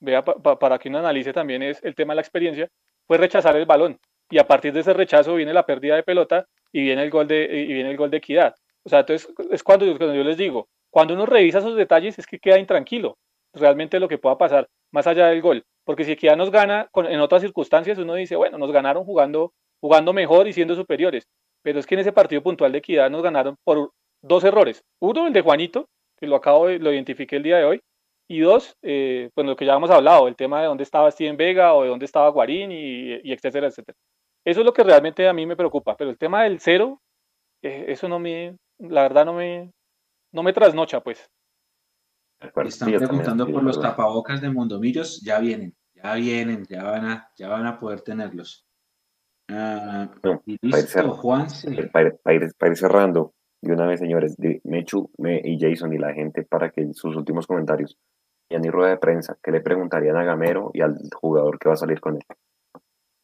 [0.00, 2.68] vea, pa- pa- para que uno analice también es el tema de la experiencia,
[3.06, 3.98] fue rechazar el balón.
[4.30, 7.26] Y a partir de ese rechazo viene la pérdida de pelota y viene el gol
[7.26, 8.54] de, y viene el gol de equidad.
[8.84, 12.26] O sea, entonces es cuando, cuando yo les digo, cuando uno revisa esos detalles es
[12.26, 13.18] que queda intranquilo
[13.54, 15.64] realmente lo que pueda pasar más allá del gol.
[15.84, 20.12] Porque si Equidad nos gana en otras circunstancias, uno dice, bueno, nos ganaron jugando, jugando
[20.12, 21.26] mejor y siendo superiores.
[21.62, 23.90] Pero es que en ese partido puntual de Equidad nos ganaron por
[24.22, 24.84] dos errores.
[25.00, 25.88] Uno, el de Juanito,
[26.18, 27.80] que lo acabo de, lo identifiqué el día de hoy.
[28.28, 31.36] Y dos, eh, pues lo que ya hemos hablado, el tema de dónde estaba Steven
[31.36, 33.96] Vega o de dónde estaba Guarín y etcétera, etcétera.
[34.44, 35.96] Eso es lo que realmente a mí me preocupa.
[35.96, 37.00] Pero el tema del cero,
[37.62, 39.70] eh, eso no me, la verdad no me,
[40.32, 41.30] no me trasnocha, pues.
[42.48, 42.68] Acuerdo.
[42.68, 47.28] Están Sí, preguntando por los tapabocas de Mondomillos, ya vienen, ya vienen, ya van a,
[47.36, 48.66] ya van a poder tenerlos.
[49.48, 51.14] No, y para ir listo, cerrando.
[51.16, 51.70] Juanse.
[51.92, 55.58] Para ir, para ir- para ir cerrando, de una vez, señores, de Mechu me- y
[55.60, 57.98] Jason y la gente, para que sus últimos comentarios.
[58.50, 61.68] Y a mi rueda de prensa, ¿qué le preguntarían a Gamero y al jugador que
[61.68, 62.22] va a salir con él?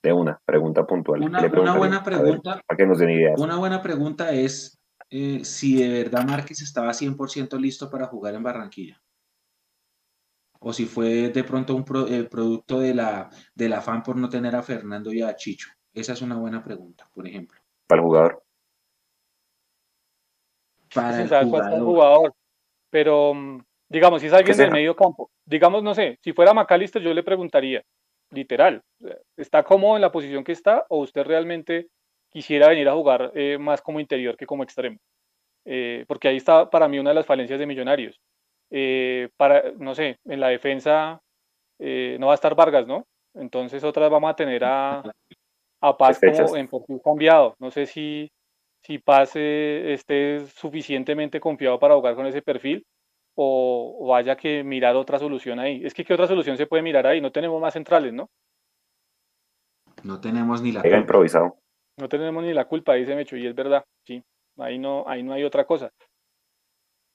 [0.02, 1.20] De una, pregunta puntual.
[1.20, 3.40] ¿qué Una, buena ver, pregunta, para que nos den ideas.
[3.40, 4.78] una buena pregunta es
[5.10, 9.02] eh, si de verdad Márquez estaba 100% listo para jugar en Barranquilla.
[10.60, 14.28] O si fue de pronto un pro- eh, producto de la, del afán por no
[14.28, 15.68] tener a Fernando y a Chicho.
[15.94, 17.60] Esa es una buena pregunta, por ejemplo.
[17.86, 18.42] Para el jugador.
[21.50, 22.34] Para el jugador.
[22.90, 27.02] Pero, mm, digamos, si es alguien del medio campo, digamos, no sé, si fuera McAllister,
[27.02, 27.82] yo le preguntaría,
[28.30, 28.82] literal,
[29.36, 31.88] ¿está cómodo en la posición que está o usted realmente
[32.30, 34.98] quisiera venir a jugar eh, más como interior que como extremo?
[35.64, 38.20] Eh, porque ahí está para mí una de las falencias de Millonarios.
[38.70, 41.20] Eh, para, no sé, en la defensa
[41.78, 43.06] eh, no va a estar Vargas, ¿no?
[43.34, 45.02] Entonces otras vamos a tener a,
[45.80, 47.54] a Paz como en perfil cambiado.
[47.58, 48.30] No sé si,
[48.82, 52.84] si Paz eh, esté suficientemente confiado para jugar con ese perfil
[53.34, 55.82] o, o haya que mirar otra solución ahí.
[55.84, 57.20] Es que ¿qué otra solución se puede mirar ahí?
[57.20, 58.28] No tenemos más centrales, ¿no?
[60.02, 60.96] No tenemos ni la culpa.
[60.96, 61.56] improvisado.
[61.96, 64.22] No tenemos ni la culpa, dice Mecho, y es verdad, sí.
[64.58, 65.90] Ahí no, ahí no hay otra cosa.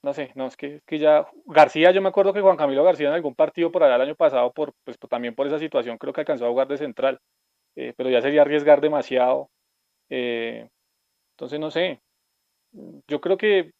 [0.03, 3.07] No sé, no, es que, que ya García, yo me acuerdo que Juan Camilo García
[3.07, 6.11] en algún partido por allá el año pasado, por, pues, también por esa situación, creo
[6.13, 7.19] que alcanzó a jugar de central,
[7.75, 9.49] eh, pero ya sería arriesgar demasiado.
[10.09, 10.69] eh,
[11.35, 12.01] entonces, no sé,
[13.07, 13.71] yo creo que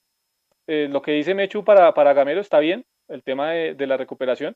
[0.68, 3.98] eh, lo que dice Mechu para, para Gamero está bien, el tema de, de la
[3.98, 4.56] recuperación.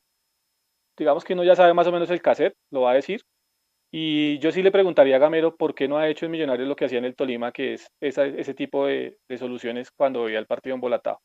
[0.98, 3.22] Digamos que uno ya sabe más o menos el cassette, lo va a decir.
[3.92, 6.76] Y yo sí le preguntaría a Gamero por qué no ha hecho en Millonarios lo
[6.76, 10.46] que hacía en el Tolima, que es ese tipo de, de soluciones cuando veía el
[10.46, 11.20] partido embolatado.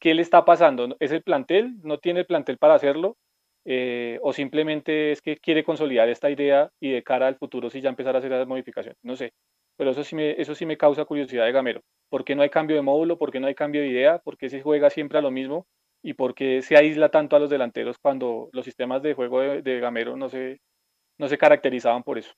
[0.00, 0.94] ¿Qué le está pasando?
[1.00, 1.76] ¿Es el plantel?
[1.82, 3.16] ¿No tiene el plantel para hacerlo?
[3.64, 7.80] Eh, ¿O simplemente es que quiere consolidar esta idea y de cara al futuro sí
[7.80, 8.98] ya empezar a hacer las modificaciones?
[9.02, 9.32] No sé.
[9.76, 11.80] Pero eso sí me, eso sí me causa curiosidad de Gamero.
[12.10, 13.18] ¿Por qué no hay cambio de módulo?
[13.18, 14.18] ¿Por qué no hay cambio de idea?
[14.20, 15.66] ¿Por qué se juega siempre a lo mismo?
[16.02, 19.62] ¿Y por qué se aísla tanto a los delanteros cuando los sistemas de juego de,
[19.62, 20.60] de Gamero no se,
[21.18, 22.32] no se caracterizaban por eso?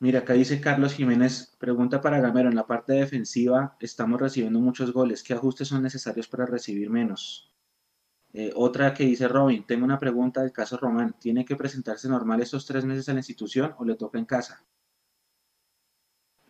[0.00, 4.94] Mira, acá dice Carlos Jiménez, pregunta para Gamero, en la parte defensiva estamos recibiendo muchos
[4.94, 7.54] goles, ¿qué ajustes son necesarios para recibir menos?
[8.32, 11.16] Eh, otra que dice Robin, tengo una pregunta del caso Román.
[11.20, 14.64] ¿Tiene que presentarse normal estos tres meses a la institución o le toca en casa?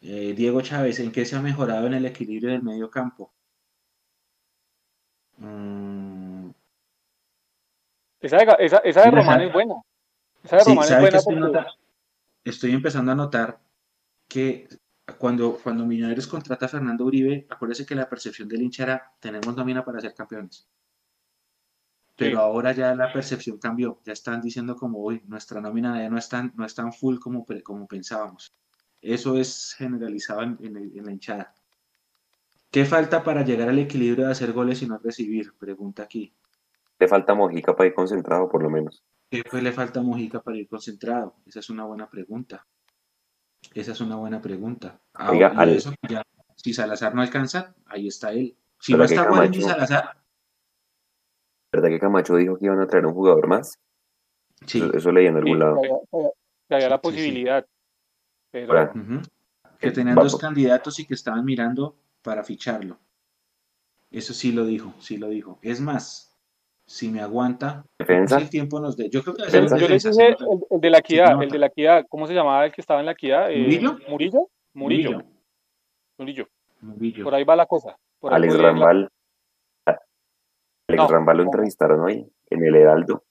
[0.01, 3.33] Eh, Diego Chávez, ¿en qué se ha mejorado en el equilibrio del medio campo?
[5.39, 6.51] Mm.
[8.21, 9.75] Esa, de, Román es buena.
[10.45, 11.67] Esa de Román es buena
[12.45, 13.61] estoy empezando a notar
[14.29, 14.69] que
[15.19, 19.55] cuando, cuando Millonarios contrata a Fernando Uribe, acuérdese que la percepción del hincha era, tenemos
[19.57, 20.69] nómina para ser campeones.
[22.17, 26.19] Pero ahora ya la percepción cambió, ya están diciendo como, hoy nuestra nómina ya no
[26.19, 28.55] es tan, no es tan full como, como pensábamos.
[29.01, 30.59] Eso es generalizado en,
[31.03, 31.55] la hinchada.
[32.71, 35.55] ¿Qué falta para llegar al equilibrio de hacer goles y no recibir?
[35.59, 36.35] Pregunta aquí.
[36.99, 39.03] Le falta Mojica para ir concentrado, por lo menos.
[39.31, 41.37] ¿Qué pues le falta a Mojica para ir concentrado?
[41.47, 42.67] Esa es una buena pregunta.
[43.73, 45.01] Esa es una buena pregunta.
[46.57, 48.57] si Salazar no alcanza, ahí está él.
[48.81, 50.17] Si no está Juan y Salazar.
[51.73, 53.79] ¿Verdad que Camacho dijo que iban a traer un jugador más?
[54.67, 54.83] Sí.
[54.93, 55.81] Eso, leí en algún lado.
[56.69, 57.65] Había, la posibilidad.
[58.51, 62.99] Que tenían dos candidatos y que estaban mirando para ficharlo.
[64.11, 65.61] Eso sí lo dijo, sí lo dijo.
[65.63, 66.30] Es más,
[66.91, 68.37] si me aguanta, ¿Defensa?
[68.39, 69.09] el tiempo nos dé.
[69.11, 72.27] Yo creo que Yo le dije el, de la equidad, el de la equidad, ¿cómo
[72.27, 73.49] se llamaba el que estaba en la equidad?
[73.53, 73.99] Eh, ¿Murillo?
[74.09, 74.49] ¿Murillo?
[74.75, 75.23] Murillo.
[76.19, 76.49] Murillo.
[76.81, 77.23] Murillo.
[77.23, 77.97] Por ahí va la cosa.
[78.19, 79.09] Por Alex Rambal.
[79.87, 83.23] Alex Rambal lo entrevistaron hoy en el Heraldo.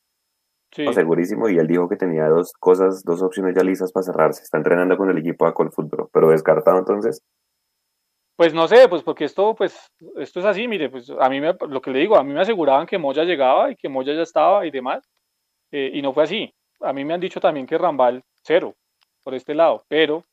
[0.72, 0.86] Sí.
[0.94, 4.44] segurísimo, y él dijo que tenía dos cosas, dos opciones ya listas para cerrarse.
[4.44, 7.24] Está entrenando con el equipo de Col Fútbol, pero descartado entonces.
[8.40, 11.54] Pues no sé, pues porque esto, pues, esto es así, mire, pues a mí me,
[11.68, 14.22] lo que le digo, a mí me aseguraban que Moya llegaba y que Moya ya
[14.22, 15.04] estaba y demás,
[15.72, 16.54] eh, y no fue así.
[16.80, 18.76] A mí me han dicho también que Rambal, cero,
[19.26, 20.24] por este lado, pero,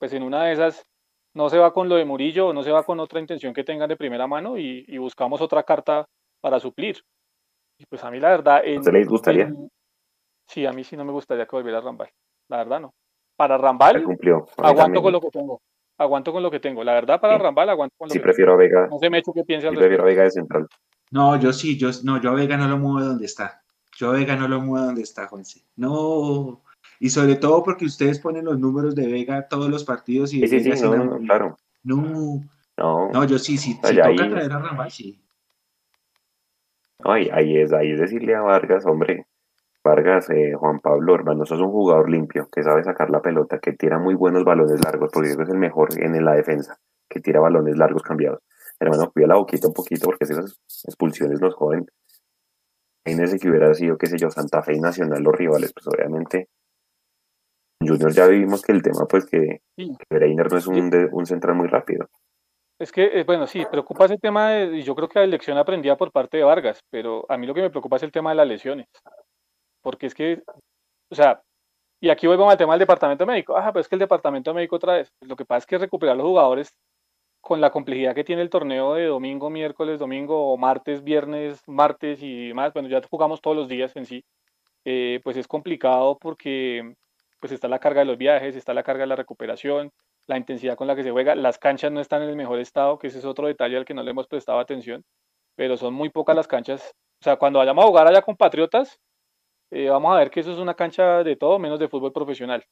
[0.00, 0.84] pues en una de esas,
[1.32, 3.88] no se va con lo de Murillo, no se va con otra intención que tengan
[3.88, 6.08] de primera mano y, buscamos otra carta
[6.40, 7.04] para suplir.
[7.78, 8.62] Y pues a mí la verdad...
[8.64, 9.48] En, ¿Se les gustaría?
[10.48, 12.10] sí, a mí sí no me gustaría que volviera Rambal,
[12.48, 12.94] la verdad no.
[13.36, 14.44] Para Rambal, cumplió.
[14.56, 15.60] aguanto con lo que tengo
[15.98, 16.84] aguanto con lo que tengo.
[16.84, 18.88] La verdad, para Rambal, aguanto con lo sí, prefiero a Vega.
[18.90, 20.66] No sé, me que piense sí, prefiero a Vega de central.
[21.10, 23.62] No, yo sí, yo, no, yo a Vega no lo muevo donde está.
[23.96, 25.62] Yo a Vega no lo muevo donde está, Juanse.
[25.76, 26.62] No.
[27.00, 30.46] Y sobre todo porque ustedes ponen los números de Vega todos los partidos y...
[30.46, 31.56] Sí, sí, sí, no, claro.
[31.82, 32.42] No.
[32.76, 33.10] No.
[33.12, 35.20] No, yo sí, sí, si toca traer a Rambal, sí.
[37.04, 39.26] Ay, ahí es, ahí es decirle a Vargas, hombre,
[39.84, 43.74] Vargas, eh, Juan Pablo, hermano, sos un jugador limpio, que sabe sacar la pelota, que
[43.74, 47.76] tira muy buenos balones largos, porque es el mejor en la defensa, que tira balones
[47.76, 48.40] largos cambiados.
[48.80, 51.86] Hermano, cuida la boquita un poquito, porque esas expulsiones nos joden.
[53.04, 56.48] ese que hubiera sido, qué sé yo, Santa Fe y Nacional los rivales, pues obviamente.
[57.86, 59.60] Junior ya vivimos que el tema, pues que,
[60.08, 62.08] Breiner no es un, un central muy rápido.
[62.78, 65.58] Es que, eh, bueno, sí, preocupa ese tema, de, y yo creo que la elección
[65.58, 68.30] aprendida por parte de Vargas, pero a mí lo que me preocupa es el tema
[68.30, 68.86] de las lesiones
[69.84, 70.42] porque es que,
[71.10, 71.42] o sea,
[72.00, 73.56] y aquí vuelvo al tema del departamento médico.
[73.56, 75.12] Ah, pero es que el departamento médico otra vez.
[75.20, 76.74] Lo que pasa es que recuperar los jugadores
[77.40, 82.22] con la complejidad que tiene el torneo de domingo, miércoles, domingo, o martes, viernes, martes
[82.22, 84.24] y demás, bueno, ya jugamos todos los días en sí,
[84.86, 86.94] eh, pues es complicado porque
[87.40, 89.92] pues está la carga de los viajes, está la carga de la recuperación,
[90.26, 92.98] la intensidad con la que se juega, las canchas no están en el mejor estado,
[92.98, 95.04] que ese es otro detalle al que no le hemos prestado atención,
[95.54, 96.94] pero son muy pocas las canchas.
[97.20, 98.98] O sea, cuando vayamos a jugar allá con Patriotas,
[99.70, 102.64] eh, vamos a ver que eso es una cancha de todo menos de fútbol profesional.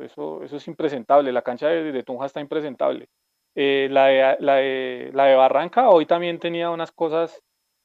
[0.00, 3.08] Eso, eso es impresentable, la cancha de, Tunja está impresentable.
[3.54, 7.40] Eh, la, de, la, de, Barranca hoy también tenía unas cosas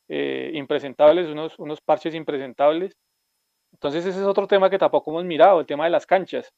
[0.09, 2.97] eh, impresentables, unos, unos parches impresentables.
[3.71, 6.51] Entonces ese es otro tema que tampoco hemos mirado, el tema de las canchas.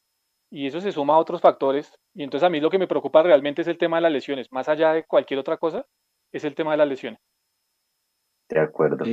[0.50, 1.92] Y eso se suma a otros factores.
[2.14, 4.50] Y entonces a mí lo que me preocupa realmente es el tema de las lesiones.
[4.52, 5.86] Más allá de cualquier otra cosa,
[6.32, 7.20] es el tema de las lesiones.
[8.48, 9.04] De acuerdo.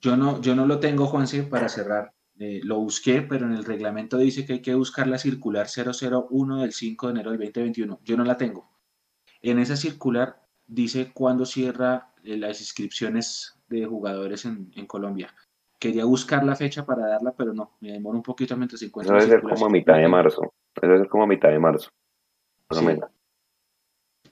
[0.00, 2.12] yo, no, yo no lo tengo, Juanse, para cerrar.
[2.42, 6.62] Eh, lo busqué, pero en el reglamento dice que hay que buscar la circular 001
[6.62, 8.00] del 5 de enero del 2021.
[8.02, 8.70] Yo no la tengo.
[9.42, 15.34] En esa circular dice cuándo cierra eh, las inscripciones de jugadores en, Colombia.
[15.78, 19.14] Quería buscar la fecha para darla, pero no, me demora un poquito mientras encuentro.
[19.16, 20.54] Debe ser como a mitad de marzo.
[20.80, 21.90] Debe ser como a mitad de marzo.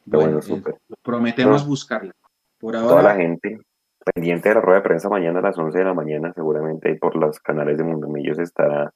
[0.07, 0.41] Bueno,
[1.03, 2.13] prometemos buscarla.
[2.59, 2.89] Por ahora.
[2.89, 3.61] Toda la gente
[4.13, 7.17] pendiente de la rueda de prensa mañana a las 11 de la mañana, seguramente por
[7.17, 8.93] los canales de Mundo Millos estará,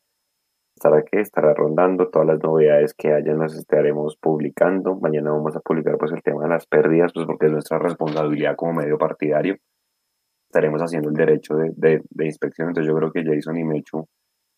[0.76, 4.96] estará que estará rondando todas las novedades que haya, las estaremos publicando.
[5.00, 8.56] Mañana vamos a publicar pues el tema de las pérdidas, pues porque es nuestra responsabilidad
[8.56, 9.56] como medio partidario.
[10.48, 14.06] Estaremos haciendo el derecho de, de, inspección, entonces yo creo que Jason y Mechu,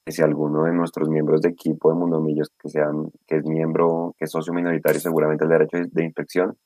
[0.05, 3.45] que si alguno de nuestros miembros de equipo de Mundo Millos, que, sean, que es
[3.45, 6.57] miembro, que es socio minoritario, seguramente el derecho de inspección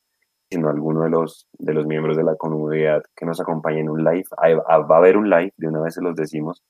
[0.51, 4.03] sino alguno de los, de los miembros de la comunidad que nos acompañe en un
[4.03, 4.25] live.
[4.33, 6.63] Va a haber un live, de una vez se los decimos,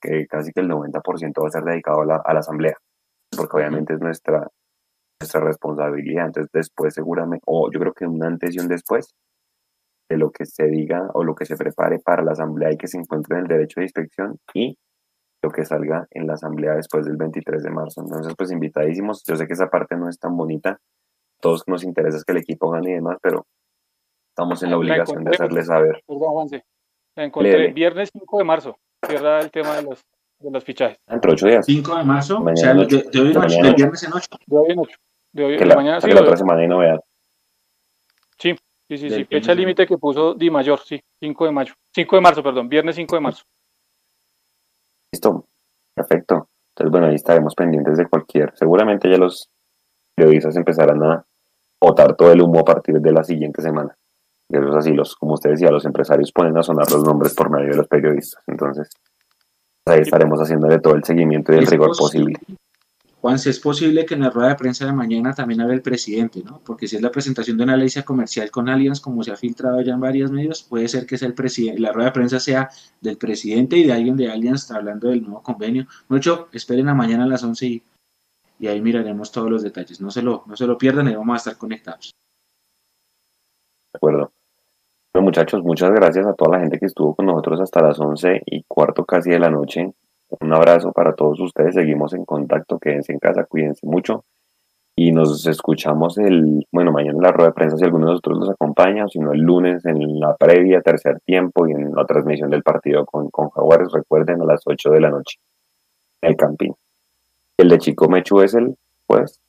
[0.00, 2.76] que casi que el 90% va a ser dedicado a la, a la asamblea,
[3.36, 4.48] porque obviamente es nuestra,
[5.20, 6.26] nuestra responsabilidad.
[6.26, 9.14] Entonces después seguramente, o yo creo que un antes y un después
[10.10, 12.88] de lo que se diga o lo que se prepare para la asamblea y que
[12.88, 14.76] se encuentre en el derecho de inspección y
[15.42, 18.02] lo que salga en la asamblea después del 23 de marzo.
[18.02, 19.22] Entonces, pues invitadísimos.
[19.24, 20.80] Yo sé que esa parte no es tan bonita.
[21.40, 23.46] Todos nos interesa que el equipo gane y demás, pero
[24.28, 26.02] estamos en la obligación de hacerles saber.
[26.06, 26.64] Perdón, Juanse.
[27.16, 28.78] La encontré viernes 5 de marzo.
[29.06, 30.04] Cierra el tema de los,
[30.38, 30.98] de los fichajes.
[31.06, 31.66] Entre ocho días.
[31.66, 32.42] 5 de marzo.
[32.42, 34.28] o sea, de, de, hoy noche, de viernes en 8.
[34.46, 34.98] De hoy en 8.
[35.32, 36.10] De hoy, que la, mañana sí.
[36.10, 37.00] la otra semana hay novedad.
[38.38, 38.54] Sí,
[38.88, 39.24] sí, sí, sí.
[39.24, 41.00] Fecha límite que puso Di Mayor, sí.
[41.20, 41.74] 5 de mayo.
[41.94, 42.68] 5 de marzo, perdón.
[42.68, 43.44] Viernes 5 de marzo.
[45.12, 45.46] Listo,
[45.94, 46.48] perfecto.
[46.74, 48.52] Entonces, bueno, ahí estaremos pendientes de cualquier.
[48.56, 49.50] Seguramente ya los
[50.14, 51.24] periodistas empezarán a
[51.80, 53.96] botar todo el humo a partir de la siguiente semana.
[54.50, 57.50] Eso es así, los, como usted decía, los empresarios ponen a sonar los nombres por
[57.50, 58.42] medio de los periodistas.
[58.46, 58.90] Entonces,
[59.86, 62.36] ahí estaremos haciéndole todo el seguimiento y el rigor posible.
[63.20, 65.82] Juan, si es posible que en la rueda de prensa de mañana también hable el
[65.82, 66.62] presidente, ¿no?
[66.64, 69.82] Porque si es la presentación de una ley comercial con Allianz, como se ha filtrado
[69.82, 72.70] ya en varios medios, puede ser que sea el presidente, la rueda de prensa sea
[73.02, 75.86] del presidente y de alguien de Allianz hablando del nuevo convenio.
[76.08, 77.82] Mucho, esperen a mañana a las 11 y,
[78.60, 80.00] y, ahí miraremos todos los detalles.
[80.00, 82.12] No se lo, no se lo pierdan y vamos a estar conectados.
[83.92, 84.32] De acuerdo.
[85.12, 88.42] Bueno, muchachos, muchas gracias a toda la gente que estuvo con nosotros hasta las 11
[88.46, 89.92] y cuarto casi de la noche.
[90.40, 94.24] Un abrazo para todos ustedes, seguimos en contacto, quédense en casa, cuídense mucho
[95.02, 98.38] y nos escuchamos el, bueno, mañana en la rueda de prensa si alguno de nosotros
[98.38, 102.04] nos acompaña, o si no el lunes en la previa, tercer tiempo y en la
[102.04, 105.38] transmisión del partido con, con Jaguares, recuerden a las 8 de la noche,
[106.20, 106.72] el camping.
[107.60, 108.76] El de Chico Mechu es el
[109.06, 109.40] jueves.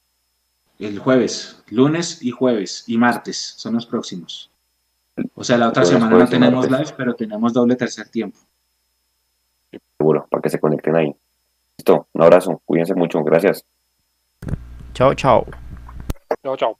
[0.79, 4.51] El jueves, lunes y jueves y martes son los próximos.
[5.35, 8.39] O sea, la otra semana no tenemos live, pero tenemos doble tercer tiempo
[10.01, 11.15] seguro, para que se conecten ahí.
[11.77, 13.65] Listo, un abrazo, cuídense mucho, gracias.
[14.93, 15.45] Chao, chao.
[16.43, 16.79] Chao, chao.